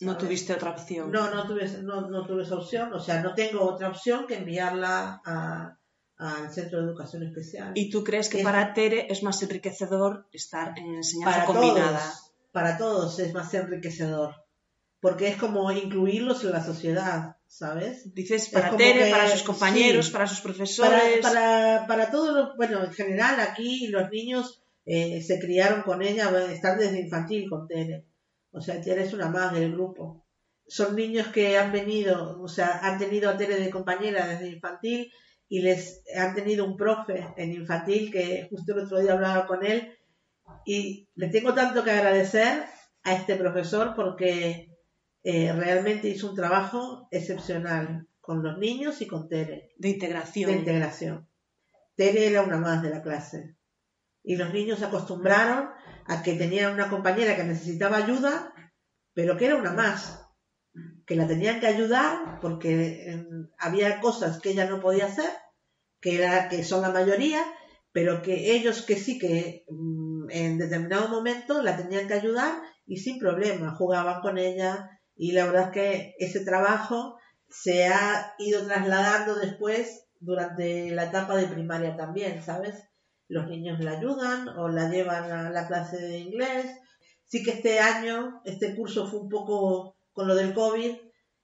No 0.00 0.16
tuviste 0.16 0.52
otra 0.52 0.70
opción. 0.70 1.10
No, 1.10 1.30
no 1.34 1.46
tuve, 1.46 1.66
no, 1.82 2.02
no 2.08 2.26
tuve 2.26 2.42
esa 2.42 2.56
opción. 2.56 2.92
O 2.92 3.00
sea, 3.00 3.22
no 3.22 3.34
tengo 3.34 3.62
otra 3.62 3.88
opción 3.88 4.26
que 4.26 4.36
enviarla 4.36 5.20
a- 5.24 5.76
al 6.18 6.50
centro 6.52 6.78
de 6.80 6.86
educación 6.86 7.22
especial. 7.24 7.72
¿Y 7.74 7.90
tú 7.90 8.04
crees 8.04 8.28
que 8.28 8.38
Es- 8.38 8.44
para 8.44 8.72
Tere 8.74 9.06
es 9.10 9.22
más 9.22 9.42
enriquecedor 9.42 10.26
estar 10.32 10.78
en 10.78 10.94
enseñanza 10.94 11.32
para 11.34 11.46
combinada? 11.46 11.98
todos, 11.98 12.32
para 12.52 12.78
todos 12.78 13.18
es 13.18 13.34
más 13.34 13.52
enriquecedor. 13.54 14.34
Porque 15.00 15.28
es 15.28 15.36
como 15.36 15.70
incluirlos 15.72 16.42
en 16.44 16.52
la 16.52 16.64
sociedad, 16.64 17.35
¿sabes? 17.46 18.12
Dices 18.14 18.48
para 18.50 18.76
Tere, 18.76 19.04
que- 19.06 19.10
para 19.10 19.28
sus 19.28 19.42
compañeros, 19.42 20.06
sí. 20.06 20.12
para 20.12 20.26
sus 20.26 20.40
Para, 20.40 20.54
profesores. 20.54 21.18
para, 21.22 21.86
para 21.86 22.10
todos 22.10 22.34
los, 22.34 22.56
bueno, 22.56 22.84
en 22.84 22.92
general 22.92 23.40
aquí 23.40 23.86
los 23.88 24.10
niños 24.10 24.62
eh, 24.84 25.20
se 25.22 25.38
criaron 25.38 25.82
con 25.82 26.02
ella, 26.02 26.30
están 26.52 26.78
desde 26.78 27.00
infantil 27.00 27.48
con 27.48 27.66
Tere. 27.66 28.04
O 28.52 28.60
sea, 28.60 28.80
Tere 28.80 29.02
es 29.04 29.12
una 29.12 29.28
más 29.28 29.52
del 29.52 29.72
grupo. 29.72 30.24
Son 30.68 30.96
niños 30.96 31.28
que 31.28 31.56
han 31.58 31.72
venido, 31.72 32.40
o 32.40 32.48
sea, 32.48 32.80
han 32.82 32.98
tenido 32.98 33.30
a 33.30 33.36
Tere 33.36 33.56
de 33.60 33.70
compañera 33.70 34.26
desde 34.26 34.48
infantil 34.48 35.10
y 35.48 35.60
les 35.60 36.02
han 36.16 36.34
tenido 36.34 36.64
un 36.64 36.76
profe 36.76 37.28
en 37.36 37.52
infantil 37.52 38.10
que 38.10 38.46
justo 38.50 38.72
el 38.72 38.80
otro 38.84 38.98
día 39.00 39.12
hablaba 39.12 39.46
con 39.46 39.64
él 39.64 39.92
y 40.64 41.08
le 41.14 41.28
tengo 41.28 41.54
tanto 41.54 41.84
que 41.84 41.90
agradecer 41.92 42.64
a 43.04 43.14
este 43.14 43.36
profesor 43.36 43.94
porque 43.94 44.68
eh, 45.28 45.52
realmente 45.52 46.06
hizo 46.06 46.30
un 46.30 46.36
trabajo 46.36 47.08
excepcional 47.10 48.06
con 48.20 48.44
los 48.44 48.58
niños 48.58 49.00
y 49.02 49.08
con 49.08 49.28
Tere 49.28 49.72
de 49.76 49.88
integración. 49.88 50.52
de 50.52 50.56
integración. 50.58 51.28
Tere 51.96 52.28
era 52.28 52.42
una 52.42 52.58
más 52.58 52.80
de 52.80 52.90
la 52.90 53.02
clase. 53.02 53.56
Y 54.22 54.36
los 54.36 54.52
niños 54.52 54.78
se 54.78 54.84
acostumbraron 54.84 55.70
a 56.06 56.22
que 56.22 56.34
tenían 56.34 56.74
una 56.74 56.88
compañera 56.88 57.34
que 57.34 57.42
necesitaba 57.42 57.96
ayuda, 57.96 58.54
pero 59.14 59.36
que 59.36 59.46
era 59.46 59.56
una 59.56 59.72
más. 59.72 60.24
Que 61.04 61.16
la 61.16 61.26
tenían 61.26 61.58
que 61.58 61.66
ayudar 61.66 62.38
porque 62.40 63.10
eh, 63.10 63.26
había 63.58 63.98
cosas 63.98 64.40
que 64.40 64.50
ella 64.50 64.70
no 64.70 64.80
podía 64.80 65.06
hacer, 65.06 65.30
que, 66.00 66.22
era, 66.22 66.48
que 66.48 66.62
son 66.62 66.82
la 66.82 66.90
mayoría, 66.90 67.42
pero 67.90 68.22
que 68.22 68.54
ellos 68.54 68.82
que 68.82 68.94
sí 68.94 69.18
que 69.18 69.64
mm, 69.70 70.30
en 70.30 70.58
determinado 70.58 71.08
momento 71.08 71.62
la 71.62 71.76
tenían 71.76 72.06
que 72.06 72.14
ayudar 72.14 72.62
y 72.86 72.98
sin 72.98 73.18
problema 73.18 73.74
jugaban 73.74 74.20
con 74.20 74.38
ella. 74.38 74.95
Y 75.16 75.32
la 75.32 75.46
verdad 75.46 75.68
es 75.68 75.70
que 75.70 76.14
ese 76.18 76.44
trabajo 76.44 77.18
se 77.48 77.86
ha 77.86 78.34
ido 78.38 78.66
trasladando 78.66 79.36
después 79.36 80.06
durante 80.20 80.90
la 80.90 81.04
etapa 81.04 81.36
de 81.36 81.46
primaria 81.46 81.96
también, 81.96 82.42
¿sabes? 82.42 82.84
Los 83.28 83.48
niños 83.48 83.80
la 83.80 83.92
ayudan 83.92 84.48
o 84.48 84.68
la 84.68 84.88
llevan 84.88 85.30
a 85.30 85.50
la 85.50 85.66
clase 85.66 85.98
de 85.98 86.18
inglés. 86.18 86.66
Sí 87.24 87.42
que 87.42 87.52
este 87.52 87.80
año, 87.80 88.40
este 88.44 88.76
curso 88.76 89.08
fue 89.08 89.20
un 89.20 89.28
poco 89.28 89.96
con 90.12 90.28
lo 90.28 90.34
del 90.34 90.54
COVID, 90.54 90.96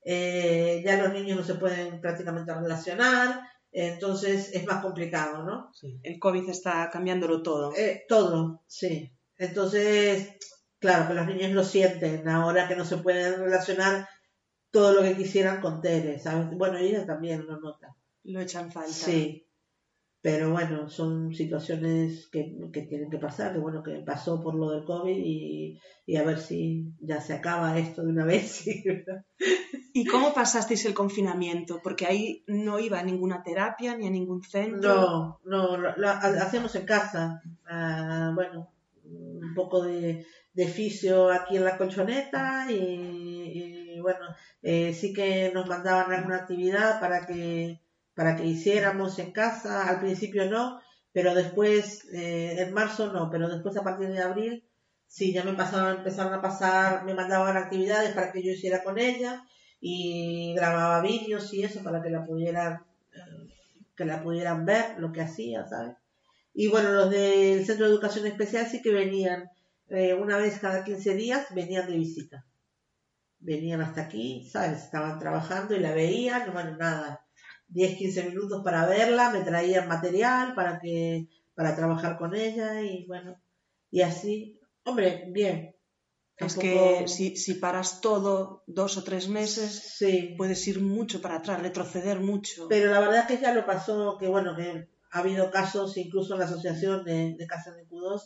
eh, 0.04 0.82
ya 0.84 0.96
los 1.02 1.12
niños 1.12 1.38
no 1.38 1.44
se 1.44 1.54
pueden 1.54 2.00
prácticamente 2.00 2.54
relacionar, 2.54 3.42
entonces 3.70 4.50
es 4.54 4.66
más 4.66 4.82
complicado, 4.82 5.44
¿no? 5.44 5.70
El 6.02 6.18
COVID 6.18 6.48
está 6.48 6.90
cambiándolo 6.90 7.42
todo. 7.42 7.72
Eh, 7.74 8.04
todo, 8.08 8.62
sí. 8.66 9.10
Entonces, 9.36 10.36
claro 10.82 11.08
que 11.08 11.14
los 11.14 11.26
niños 11.26 11.52
lo 11.52 11.64
sienten 11.64 12.28
ahora 12.28 12.68
que 12.68 12.76
no 12.76 12.84
se 12.84 12.98
pueden 12.98 13.40
relacionar 13.40 14.06
todo 14.70 14.92
lo 14.92 15.02
que 15.02 15.16
quisieran 15.16 15.60
con 15.62 15.80
Tere, 15.80 16.18
¿sabes? 16.18 16.48
Bueno, 16.58 16.76
ella 16.76 17.06
también 17.06 17.46
lo 17.46 17.58
nota. 17.60 17.94
Lo 18.24 18.40
echan 18.40 18.70
falta. 18.70 18.90
Sí, 18.92 19.46
pero 20.20 20.50
bueno, 20.52 20.88
son 20.88 21.34
situaciones 21.34 22.28
que, 22.30 22.54
que 22.72 22.82
tienen 22.82 23.10
que 23.10 23.18
pasar, 23.18 23.52
que 23.52 23.58
bueno, 23.58 23.82
que 23.82 23.92
pasó 24.00 24.40
por 24.40 24.54
lo 24.54 24.70
del 24.70 24.84
COVID 24.84 25.16
y, 25.16 25.80
y 26.06 26.16
a 26.16 26.22
ver 26.22 26.38
si 26.38 26.92
ya 27.00 27.20
se 27.20 27.32
acaba 27.34 27.78
esto 27.78 28.02
de 28.02 28.08
una 28.10 28.24
vez. 28.24 28.64
¿Y 29.94 30.06
cómo 30.06 30.32
pasasteis 30.32 30.84
el 30.86 30.94
confinamiento? 30.94 31.80
Porque 31.82 32.06
ahí 32.06 32.44
no 32.46 32.78
iba 32.78 32.98
a 33.00 33.02
ninguna 33.04 33.42
terapia 33.42 33.96
ni 33.96 34.06
a 34.06 34.10
ningún 34.10 34.42
centro. 34.42 34.94
No, 34.94 35.40
no, 35.44 35.76
lo, 35.76 35.96
lo 35.96 36.08
ha- 36.08 36.18
hacemos 36.18 36.74
en 36.76 36.86
casa. 36.86 37.42
Ah, 37.66 38.32
bueno, 38.34 38.70
un 39.04 39.52
poco 39.54 39.82
de, 39.82 40.24
de 40.54 40.66
fisio 40.66 41.30
aquí 41.30 41.56
en 41.56 41.64
la 41.64 41.76
colchoneta 41.76 42.66
y, 42.70 43.98
bueno, 44.00 44.34
eh, 44.62 44.94
sí 44.94 45.12
que 45.12 45.50
nos 45.54 45.66
mandaban 45.66 46.12
alguna 46.12 46.36
actividad 46.36 47.00
para 47.00 47.26
que, 47.26 47.80
para 48.14 48.36
que 48.36 48.46
hiciéramos 48.46 49.18
en 49.18 49.32
casa, 49.32 49.88
al 49.88 50.00
principio 50.00 50.50
no, 50.50 50.80
pero 51.12 51.34
después, 51.34 52.04
eh, 52.12 52.56
en 52.58 52.72
marzo 52.74 53.12
no, 53.12 53.30
pero 53.30 53.48
después 53.48 53.76
a 53.76 53.82
partir 53.82 54.08
de 54.08 54.22
abril, 54.22 54.64
sí, 55.06 55.32
ya 55.32 55.44
me 55.44 55.54
pasaban, 55.54 55.98
empezaron 55.98 56.34
a 56.34 56.42
pasar, 56.42 57.04
me 57.04 57.14
mandaban 57.14 57.56
actividades 57.56 58.12
para 58.12 58.32
que 58.32 58.42
yo 58.42 58.52
hiciera 58.52 58.82
con 58.82 58.98
ella 58.98 59.44
y 59.80 60.54
grababa 60.54 61.02
vídeos 61.02 61.52
y 61.52 61.62
eso 61.64 61.82
para 61.82 62.02
que 62.02 62.10
la 62.10 62.24
pudieran, 62.24 62.84
eh, 63.14 63.48
que 63.96 64.04
la 64.04 64.22
pudieran 64.22 64.64
ver 64.64 64.98
lo 64.98 65.12
que 65.12 65.22
hacía, 65.22 65.66
¿sabes? 65.66 65.96
Y 66.54 66.68
bueno, 66.68 66.92
los 66.92 67.10
del 67.10 67.64
Centro 67.64 67.86
de 67.86 67.92
Educación 67.92 68.26
Especial 68.26 68.66
sí 68.66 68.82
que 68.82 68.92
venían 68.92 69.50
eh, 69.88 70.14
una 70.14 70.38
vez 70.38 70.58
cada 70.58 70.84
15 70.84 71.14
días, 71.14 71.46
venían 71.54 71.86
de 71.86 71.96
visita. 71.96 72.46
Venían 73.38 73.80
hasta 73.80 74.02
aquí, 74.02 74.48
¿sabes? 74.50 74.84
Estaban 74.84 75.18
trabajando 75.18 75.74
y 75.74 75.80
la 75.80 75.92
veían, 75.92 76.52
bueno, 76.52 76.76
nada, 76.76 77.26
10, 77.68 77.96
15 77.98 78.24
minutos 78.30 78.62
para 78.62 78.86
verla, 78.86 79.30
me 79.30 79.40
traían 79.40 79.88
material 79.88 80.54
para 80.54 80.78
que, 80.78 81.28
para 81.54 81.74
trabajar 81.74 82.18
con 82.18 82.34
ella 82.34 82.82
y 82.82 83.06
bueno, 83.06 83.40
y 83.90 84.02
así, 84.02 84.60
hombre, 84.84 85.26
bien. 85.28 85.74
Es 86.36 86.56
que 86.56 87.04
si, 87.06 87.36
si 87.36 87.54
paras 87.54 88.00
todo 88.00 88.64
dos 88.66 88.96
o 88.96 89.04
tres 89.04 89.28
meses, 89.28 89.94
sí, 89.98 90.34
puedes 90.36 90.66
ir 90.66 90.80
mucho 90.80 91.20
para 91.20 91.36
atrás, 91.36 91.60
retroceder 91.60 92.20
mucho. 92.20 92.66
pero 92.68 92.90
la 92.90 93.00
verdad 93.00 93.20
es 93.20 93.26
que 93.26 93.42
ya 93.42 93.54
lo 93.54 93.64
pasó, 93.64 94.16
que 94.18 94.26
bueno, 94.26 94.56
que 94.56 94.88
ha 95.12 95.18
habido 95.18 95.50
casos, 95.50 95.96
incluso 95.96 96.32
en 96.32 96.40
la 96.40 96.46
asociación 96.46 97.04
de, 97.04 97.34
de 97.38 97.46
Casas 97.46 97.76
de 97.76 97.86
Q2, 97.86 98.22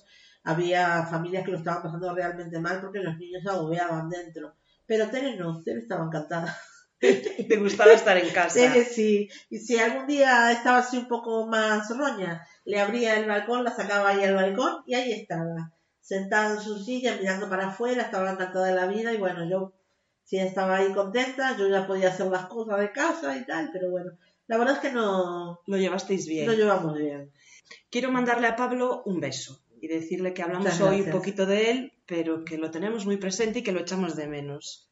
había 0.46 1.04
familias 1.06 1.44
que 1.44 1.50
lo 1.50 1.58
estaban 1.58 1.82
pasando 1.82 2.14
realmente 2.14 2.60
mal 2.60 2.80
porque 2.80 3.00
los 3.00 3.18
niños 3.18 3.42
se 3.42 3.50
agobiaban 3.50 4.08
dentro. 4.08 4.54
Pero 4.86 5.10
Tere 5.10 5.36
no, 5.36 5.60
Tere 5.62 5.80
estaba 5.80 6.04
encantada. 6.04 6.56
Te 7.00 7.56
gustaba 7.56 7.92
estar 7.92 8.16
en 8.16 8.30
casa. 8.30 8.54
Tere 8.54 8.84
sí, 8.84 9.28
y 9.50 9.58
si 9.58 9.76
algún 9.76 10.06
día 10.06 10.52
estaba 10.52 10.78
así 10.78 10.98
un 10.98 11.08
poco 11.08 11.48
más 11.48 11.90
roña, 11.90 12.46
le 12.64 12.80
abría 12.80 13.18
el 13.18 13.26
balcón, 13.26 13.64
la 13.64 13.74
sacaba 13.74 14.10
ahí 14.10 14.22
al 14.22 14.36
balcón 14.36 14.84
y 14.86 14.94
ahí 14.94 15.12
estaba, 15.12 15.72
sentada 16.00 16.54
en 16.54 16.60
su 16.60 16.78
silla, 16.78 17.16
mirando 17.20 17.48
para 17.50 17.68
afuera, 17.68 18.02
estaba 18.02 18.30
encantada 18.30 18.66
de 18.66 18.74
la 18.74 18.86
vida 18.86 19.12
y 19.12 19.16
bueno, 19.16 19.50
yo 19.50 19.74
sí 20.22 20.38
estaba 20.38 20.76
ahí 20.76 20.92
contenta, 20.92 21.56
yo 21.56 21.68
ya 21.68 21.88
podía 21.88 22.10
hacer 22.10 22.26
las 22.28 22.46
cosas 22.46 22.78
de 22.78 22.92
casa 22.92 23.36
y 23.36 23.44
tal, 23.44 23.70
pero 23.72 23.90
bueno, 23.90 24.12
la 24.46 24.58
verdad 24.58 24.76
es 24.76 24.80
que 24.80 24.92
no, 24.92 25.60
Lo 25.66 25.76
llevasteis 25.76 26.28
bien. 26.28 26.46
lo 26.46 26.52
llevamos 26.52 26.96
bien. 26.96 27.32
Quiero 27.90 28.12
mandarle 28.12 28.46
a 28.46 28.54
Pablo 28.54 29.02
un 29.06 29.18
beso 29.18 29.65
y 29.86 29.88
decirle 29.88 30.34
que 30.34 30.42
hablamos 30.42 30.80
hoy 30.80 31.00
un 31.02 31.10
poquito 31.10 31.46
de 31.46 31.70
él, 31.70 31.92
pero 32.06 32.44
que 32.44 32.58
lo 32.58 32.70
tenemos 32.70 33.06
muy 33.06 33.16
presente 33.16 33.60
y 33.60 33.62
que 33.62 33.72
lo 33.72 33.80
echamos 33.80 34.16
de 34.16 34.26
menos. 34.26 34.90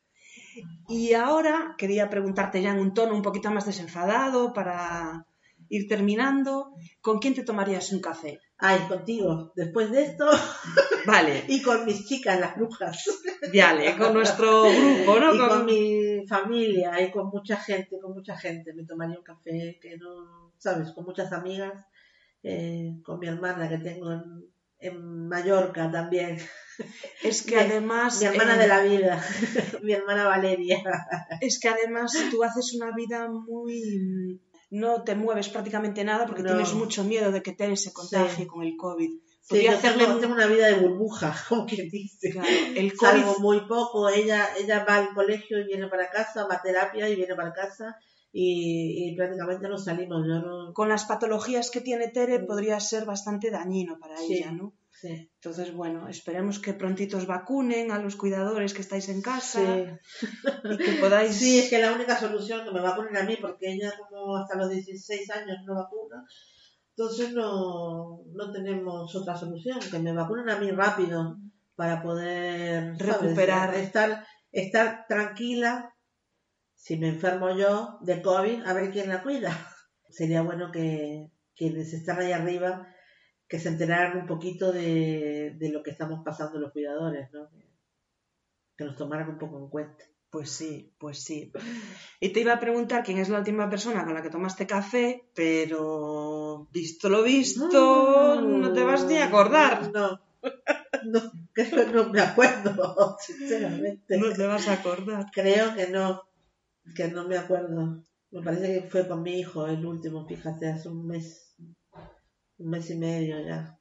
Y 0.88 1.14
ahora 1.14 1.74
quería 1.78 2.08
preguntarte 2.08 2.62
ya 2.62 2.70
en 2.72 2.78
un 2.78 2.94
tono 2.94 3.14
un 3.14 3.22
poquito 3.22 3.50
más 3.50 3.66
desenfadado 3.66 4.52
para 4.52 5.26
ir 5.68 5.88
terminando, 5.88 6.74
¿con 7.00 7.18
quién 7.18 7.34
te 7.34 7.42
tomarías 7.42 7.90
un 7.92 8.00
café? 8.00 8.40
Ay, 8.58 8.80
contigo, 8.88 9.52
después 9.56 9.90
de 9.90 10.04
esto, 10.04 10.26
Vale, 11.06 11.44
y 11.48 11.60
con 11.60 11.84
mis 11.84 12.06
chicas, 12.06 12.38
las 12.38 12.54
brujas, 12.56 13.04
vale, 13.52 13.96
con 13.96 14.14
nuestro 14.14 14.62
grupo, 14.62 15.18
¿no? 15.20 15.34
y 15.34 15.38
con 15.38 15.48
Con- 15.48 15.66
mi 15.66 16.26
familia, 16.28 17.00
y 17.02 17.10
con 17.10 17.28
mucha 17.28 17.56
gente, 17.56 17.98
con 18.00 18.12
mucha 18.14 18.36
gente, 18.36 18.72
me 18.74 18.84
tomaría 18.84 19.18
un 19.18 19.24
café 19.24 19.78
que 19.82 19.96
no, 19.96 20.52
sabes, 20.58 20.92
con 20.92 21.04
muchas 21.04 21.32
amigas, 21.32 21.84
eh, 22.42 22.92
con 23.04 23.18
mi 23.18 23.26
hermana 23.26 23.68
que 23.68 23.78
tengo 23.78 24.12
en, 24.12 24.53
en 24.88 25.28
Mallorca 25.28 25.90
también, 25.90 26.38
Es 27.22 27.42
que 27.42 27.56
mi- 27.56 27.62
además... 27.62 28.20
mi 28.20 28.26
hermana 28.26 28.56
eh, 28.56 28.58
de 28.58 28.66
la 28.68 28.80
vida, 28.82 29.24
mi 29.82 29.92
hermana 29.92 30.26
Valeria. 30.26 30.82
Es 31.40 31.58
que 31.60 31.68
además 31.68 32.12
tú 32.30 32.42
haces 32.42 32.74
una 32.74 32.94
vida 32.94 33.28
muy... 33.28 34.40
No 34.70 35.02
te 35.04 35.14
mueves 35.14 35.48
prácticamente 35.48 36.02
nada 36.04 36.26
porque 36.26 36.42
No. 36.42 36.48
tienes 36.48 36.72
mucho 36.74 37.04
miedo 37.04 37.30
de 37.30 37.42
que 37.42 37.52
Tere 37.52 37.76
se 37.76 37.92
contagie 37.92 38.44
Sí. 38.44 38.46
con 38.46 38.64
el 38.64 38.76
COVID. 38.76 39.10
Podría 39.48 39.74
hacerle 39.74 40.06
tengo 40.20 40.34
una 40.34 40.46
vida 40.46 40.66
de 40.68 40.74
burbuja, 40.74 41.36
como 41.48 41.66
quien 41.66 41.88
dice. 41.90 42.30
Claro, 42.30 42.48
el 42.74 42.96
COVID 42.96 43.10
Salgo 43.22 43.38
muy 43.40 43.60
poco, 43.68 44.08
ella, 44.08 44.48
ella 44.58 44.84
va 44.88 44.96
al 44.96 45.14
colegio 45.14 45.60
y 45.60 45.64
viene 45.64 45.86
para 45.88 46.08
casa, 46.10 46.46
va 46.46 46.54
a 46.56 46.62
terapia 46.62 47.08
y 47.08 47.14
viene 47.14 47.34
para 47.36 47.52
casa 47.52 47.94
y, 48.36 49.10
y 49.12 49.16
prácticamente 49.16 49.68
no 49.68 49.78
salimos, 49.78 50.26
yo 50.26 50.40
no... 50.40 50.72
con 50.72 50.88
las 50.88 51.04
patologías 51.04 51.70
que 51.70 51.80
tiene 51.80 52.08
Tere 52.08 52.40
Mm. 52.40 52.46
podría 52.46 52.80
ser 52.80 53.04
bastante 53.04 53.50
dañino 53.50 53.96
para 54.00 54.16
Sí. 54.16 54.38
ella, 54.38 54.50
¿no? 54.50 54.74
Sí, 54.90 55.30
Entonces, 55.36 55.72
bueno, 55.74 56.08
esperemos 56.08 56.58
que 56.58 56.72
prontito 56.72 57.16
os 57.18 57.26
vacunen 57.26 57.92
a 57.92 57.98
los 57.98 58.16
cuidadores 58.16 58.74
que 58.74 58.80
estáis 58.80 59.08
en 59.08 59.20
casa 59.22 59.60
sí. 59.60 60.26
y 60.72 60.76
que 60.78 60.92
podáis... 61.00 61.34
Sí, 61.36 61.58
es 61.60 61.70
que 61.70 61.78
la 61.78 61.92
única 61.92 62.16
solución 62.18 62.64
que 62.64 62.72
me 62.72 62.80
vacunen 62.80 63.16
a 63.16 63.22
mí, 63.22 63.36
porque 63.40 63.72
ella 63.72 63.92
como 63.98 64.36
hasta 64.36 64.56
los 64.56 64.68
16 64.70 65.30
años 65.30 65.58
no 65.66 65.74
vacuna, 65.76 66.24
entonces 66.96 67.32
no, 67.32 68.20
no 68.34 68.52
tenemos 68.52 69.14
otra 69.14 69.36
solución, 69.36 69.78
que 69.90 69.98
me 70.00 70.12
vacunen 70.12 70.48
a 70.50 70.58
mí 70.58 70.70
rápido 70.72 71.38
para 71.76 72.02
poder 72.02 72.96
¿sabes? 72.98 73.20
Recuperar. 73.20 73.74
estar, 73.74 74.26
estar 74.52 75.06
tranquila 75.08 75.93
si 76.84 76.98
me 76.98 77.08
enfermo 77.08 77.56
yo 77.56 77.96
de 78.02 78.20
COVID, 78.20 78.66
a 78.66 78.74
ver 78.74 78.90
quién 78.90 79.08
la 79.08 79.22
cuida. 79.22 79.50
Sería 80.10 80.42
bueno 80.42 80.70
que 80.70 81.30
quienes 81.56 81.94
están 81.94 82.20
ahí 82.20 82.30
arriba 82.30 82.94
que 83.48 83.58
se 83.58 83.70
enteraran 83.70 84.18
un 84.18 84.26
poquito 84.26 84.70
de, 84.70 85.56
de 85.58 85.68
lo 85.70 85.82
que 85.82 85.92
estamos 85.92 86.20
pasando 86.22 86.58
los 86.58 86.72
cuidadores, 86.72 87.32
¿no? 87.32 87.48
que 88.76 88.84
nos 88.84 88.96
tomaran 88.96 89.30
un 89.30 89.38
poco 89.38 89.58
en 89.58 89.68
cuenta. 89.68 90.04
Pues 90.28 90.50
sí, 90.50 90.94
pues 90.98 91.24
sí. 91.24 91.50
Y 92.20 92.30
te 92.30 92.40
iba 92.40 92.52
a 92.52 92.60
preguntar 92.60 93.02
quién 93.02 93.16
es 93.16 93.30
la 93.30 93.38
última 93.38 93.70
persona 93.70 94.04
con 94.04 94.12
la 94.12 94.22
que 94.22 94.28
tomaste 94.28 94.66
café, 94.66 95.30
pero 95.34 96.68
visto 96.70 97.08
lo 97.08 97.22
visto, 97.22 98.42
no 98.42 98.72
te 98.74 98.82
vas 98.82 99.06
ni 99.06 99.16
a 99.16 99.26
acordar. 99.26 99.90
No, 99.90 100.20
no, 101.04 101.32
creo 101.54 101.86
que 101.86 101.92
no 101.92 102.10
me 102.10 102.20
acuerdo, 102.20 103.16
sinceramente. 103.24 104.18
No 104.18 104.34
te 104.34 104.46
vas 104.46 104.68
a 104.68 104.74
acordar. 104.74 105.26
Creo 105.32 105.74
que 105.74 105.86
no, 105.86 106.24
que 106.94 107.08
no 107.08 107.26
me 107.26 107.36
acuerdo. 107.36 108.02
Me 108.30 108.42
parece 108.42 108.82
que 108.82 108.88
fue 108.88 109.06
con 109.06 109.22
mi 109.22 109.38
hijo 109.38 109.66
el 109.66 109.84
último, 109.86 110.26
fíjate, 110.26 110.68
hace 110.68 110.88
un 110.88 111.06
mes, 111.06 111.54
un 112.58 112.70
mes 112.70 112.90
y 112.90 112.96
medio 112.96 113.40
ya. 113.46 113.78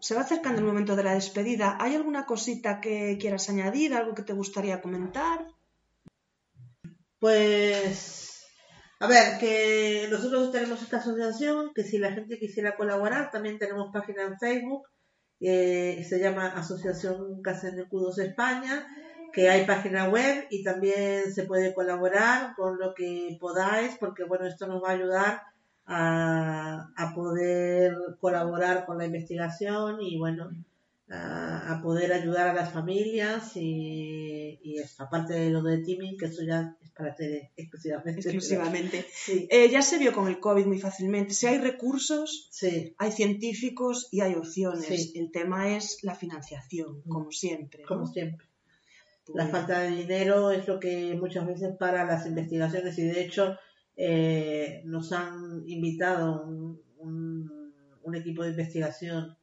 Se 0.00 0.16
va 0.16 0.22
acercando 0.22 0.60
el 0.60 0.66
momento 0.66 0.96
de 0.96 1.04
la 1.04 1.14
despedida. 1.14 1.76
¿Hay 1.80 1.94
alguna 1.94 2.26
cosita 2.26 2.80
que 2.80 3.16
quieras 3.20 3.48
añadir? 3.48 3.94
¿Algo 3.94 4.14
que 4.14 4.24
te 4.24 4.32
gustaría 4.32 4.82
comentar? 4.82 5.46
Pues, 7.20 8.48
a 8.98 9.06
ver, 9.06 9.38
que 9.38 10.08
nosotros 10.10 10.50
tenemos 10.50 10.82
esta 10.82 10.96
asociación, 10.96 11.72
que 11.72 11.84
si 11.84 11.98
la 11.98 12.10
gente 12.10 12.36
quisiera 12.36 12.74
colaborar, 12.74 13.30
también 13.30 13.60
tenemos 13.60 13.92
página 13.92 14.24
en 14.24 14.38
Facebook, 14.40 14.88
eh, 15.38 16.04
se 16.08 16.18
llama 16.18 16.48
Asociación 16.48 17.40
Casenecudos 17.42 18.18
España, 18.18 18.86
que 19.32 19.48
hay 19.48 19.64
página 19.66 20.08
web 20.08 20.46
y 20.50 20.62
también 20.62 21.32
se 21.32 21.44
puede 21.44 21.74
colaborar 21.74 22.54
con 22.54 22.78
lo 22.78 22.94
que 22.94 23.36
podáis, 23.40 23.96
porque 23.98 24.24
bueno, 24.24 24.46
esto 24.46 24.66
nos 24.66 24.82
va 24.82 24.90
a 24.90 24.92
ayudar 24.92 25.42
a, 25.86 26.90
a 26.96 27.14
poder 27.14 27.94
colaborar 28.20 28.86
con 28.86 28.98
la 28.98 29.06
investigación 29.06 30.00
y 30.00 30.18
bueno, 30.18 30.50
a, 31.10 31.72
a 31.74 31.82
poder 31.82 32.12
ayudar 32.12 32.48
a 32.48 32.54
las 32.54 32.72
familias 32.72 33.56
y, 33.56 34.58
y 34.62 34.78
esto, 34.78 35.02
aparte 35.04 35.34
de 35.34 35.50
lo 35.50 35.62
de 35.62 35.78
teaming, 35.78 36.16
que 36.16 36.26
eso 36.26 36.42
ya 36.42 36.76
es 36.82 36.90
para 36.90 37.14
Tere 37.14 37.52
exclusivamente. 37.56 38.20
Exclusivamente. 38.20 39.06
Sí, 39.12 39.48
Eh, 39.50 39.68
ya 39.70 39.82
se 39.82 39.98
vio 39.98 40.12
con 40.12 40.28
el 40.28 40.40
COVID 40.40 40.66
muy 40.66 40.78
fácilmente. 40.78 41.34
Si 41.34 41.46
hay 41.46 41.58
recursos, 41.58 42.48
sí, 42.50 42.94
hay 42.98 43.12
científicos 43.12 44.08
y 44.10 44.20
hay 44.20 44.34
opciones. 44.34 44.86
Sí. 44.86 45.12
El 45.16 45.30
tema 45.30 45.74
es 45.76 45.98
la 46.02 46.14
financiación, 46.14 47.02
como 47.08 47.30
siempre. 47.30 47.82
¿no? 47.82 47.88
como 47.88 48.06
siempre. 48.06 48.46
Pues, 49.24 49.36
La 49.36 49.46
falta 49.50 49.80
de 49.80 49.90
dinero 49.90 50.50
es 50.50 50.66
lo 50.68 50.78
que 50.80 51.14
muchas 51.14 51.46
veces 51.46 51.76
para 51.78 52.04
las 52.04 52.26
investigaciones 52.26 52.98
y 52.98 53.04
de 53.04 53.20
hecho 53.22 53.56
eh, 53.96 54.82
nos 54.84 55.12
han 55.12 55.62
invitado 55.66 56.42
un, 56.44 56.80
un- 56.98 57.72
un 58.04 58.14
equipo 58.16 58.42
de 58.42 58.50
investigación 58.50 59.36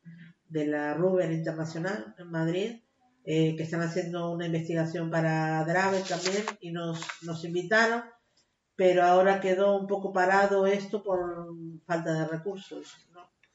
de 0.48 0.68
la 0.68 0.94
Ruber 0.94 1.32
Internacional 1.32 2.14
en 2.18 2.30
Madrid 2.30 2.82
eh, 3.24 3.56
que 3.56 3.64
están 3.64 3.82
haciendo 3.82 4.32
una 4.32 4.48
investigación 4.48 5.10
para 5.10 5.64
Draven 5.66 6.04
también 6.04 6.44
y 6.60 6.72
nos, 6.72 7.00
nos 7.22 7.44
invitaron 7.46 8.04
pero 8.76 9.04
ahora 9.04 9.42
quedó 9.42 9.78
un 9.80 9.88
poco 9.88 10.14
parado 10.14 10.66
esto 10.66 11.04
por 11.04 11.50
falta 11.86 12.14
de 12.14 12.28
recursos. 12.28 13.09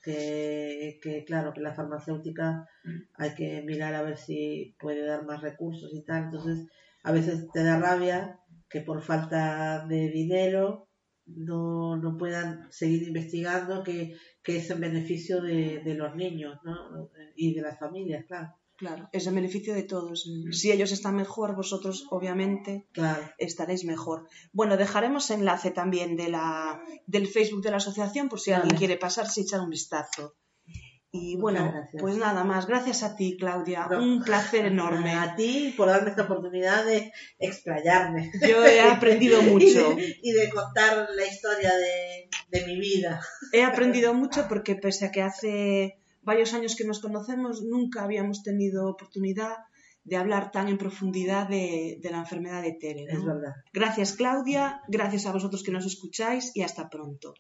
Que, 0.05 0.99
que 1.03 1.25
claro 1.25 1.53
que 1.53 1.61
la 1.61 1.75
farmacéutica 1.75 2.69
hay 3.15 3.35
que 3.35 3.63
mirar 3.63 3.95
a 3.95 4.03
ver 4.03 4.19
si 4.19 4.77
puede 4.79 5.05
dar 5.05 5.25
más 5.25 5.41
recursos 5.41 5.93
y 5.95 6.03
tal. 6.05 6.25
Entonces, 6.25 6.67
a 7.03 7.13
veces 7.13 7.49
te 7.53 7.63
da 7.63 7.79
rabia 7.79 8.41
que 8.69 8.81
por 8.81 9.03
falta 9.03 9.87
de 9.87 10.11
dinero 10.11 10.89
no, 11.27 11.97
no 11.97 12.17
puedan 12.19 12.71
seguir 12.71 13.05
investigando 13.05 13.83
que, 13.83 14.15
que 14.43 14.59
es 14.59 14.71
en 14.71 14.81
beneficio 14.81 15.41
de, 15.41 15.81
de 15.81 15.95
los 15.95 16.15
niños 16.15 16.59
¿no? 16.65 17.11
y 17.37 17.55
de 17.55 17.63
las 17.63 17.79
familias, 17.79 18.25
claro. 18.27 18.55
Claro, 18.77 19.09
es 19.13 19.27
en 19.27 19.35
beneficio 19.37 19.73
de 19.75 19.85
todos. 19.85 20.29
Si 20.51 20.73
ellos 20.73 20.91
están 20.91 21.15
mejor, 21.17 21.55
vosotros 21.55 22.07
obviamente 22.11 22.87
Claro. 22.93 23.23
estaréis 23.39 23.85
mejor. 23.85 24.29
Bueno, 24.53 24.77
dejaremos 24.77 25.31
enlace 25.31 25.71
también 25.71 26.17
de 26.17 26.29
la, 26.29 26.81
del 27.07 27.29
Facebook 27.29 27.63
de 27.63 27.71
la 27.71 27.77
asociación 27.77 28.29
por 28.29 28.41
si 28.41 28.51
alguien 28.53 28.77
quiere 28.77 28.97
pasarse 28.97 29.41
y 29.41 29.45
echar 29.45 29.61
un 29.61 29.71
vistazo. 29.71 30.35
Y 31.17 31.37
bueno, 31.37 31.73
pues 32.01 32.17
nada 32.17 32.43
más. 32.43 32.67
Gracias 32.67 33.05
a 33.05 33.15
ti, 33.15 33.37
Claudia. 33.39 33.87
No. 33.89 34.03
Un 34.03 34.25
placer 34.25 34.67
enorme. 34.67 35.13
A 35.15 35.37
ti 35.37 35.73
por 35.77 35.87
darme 35.87 36.11
esta 36.11 36.23
oportunidad 36.25 36.85
de 36.85 37.13
explayarme. 37.39 38.33
Yo 38.45 38.67
he 38.67 38.81
aprendido 38.81 39.41
y, 39.43 39.45
mucho. 39.47 39.95
de, 39.95 40.17
y 40.21 40.33
de 40.33 40.51
contar 40.51 41.07
la 41.15 41.25
historia 41.25 41.71
de, 41.77 42.29
de 42.51 42.67
mi 42.67 42.81
vida. 42.81 43.21
He 43.53 43.63
aprendido 43.63 44.13
mucho 44.13 44.47
porque 44.49 44.75
pese 44.75 45.05
a 45.07 45.13
que 45.13 45.23
hace 45.23 46.01
varios 46.25 46.55
años 46.55 46.77
que 46.77 46.85
nos 46.85 47.01
conocemos, 47.01 47.63
nunca 47.63 48.05
habíamos 48.05 48.43
tenido 48.43 48.89
oportunidad 48.89 49.57
de 50.05 50.17
hablar 50.17 50.51
tan 50.51 50.69
en 50.69 50.79
profundidad 50.79 51.49
de, 51.49 51.99
de 52.03 52.11
la 52.11 52.19
enfermedad 52.19 52.63
de 52.63 52.73
Tere. 52.73 53.07
¿no? 53.07 53.19
Es 53.19 53.25
verdad. 53.25 53.55
Gracias, 53.73 54.13
Claudia. 54.13 54.83
Gracias 54.89 55.27
a 55.27 55.33
vosotros 55.33 55.63
que 55.63 55.73
nos 55.73 55.87
escucháis 55.87 56.55
y 56.55 56.63
hasta 56.63 56.89
pronto. 56.91 57.35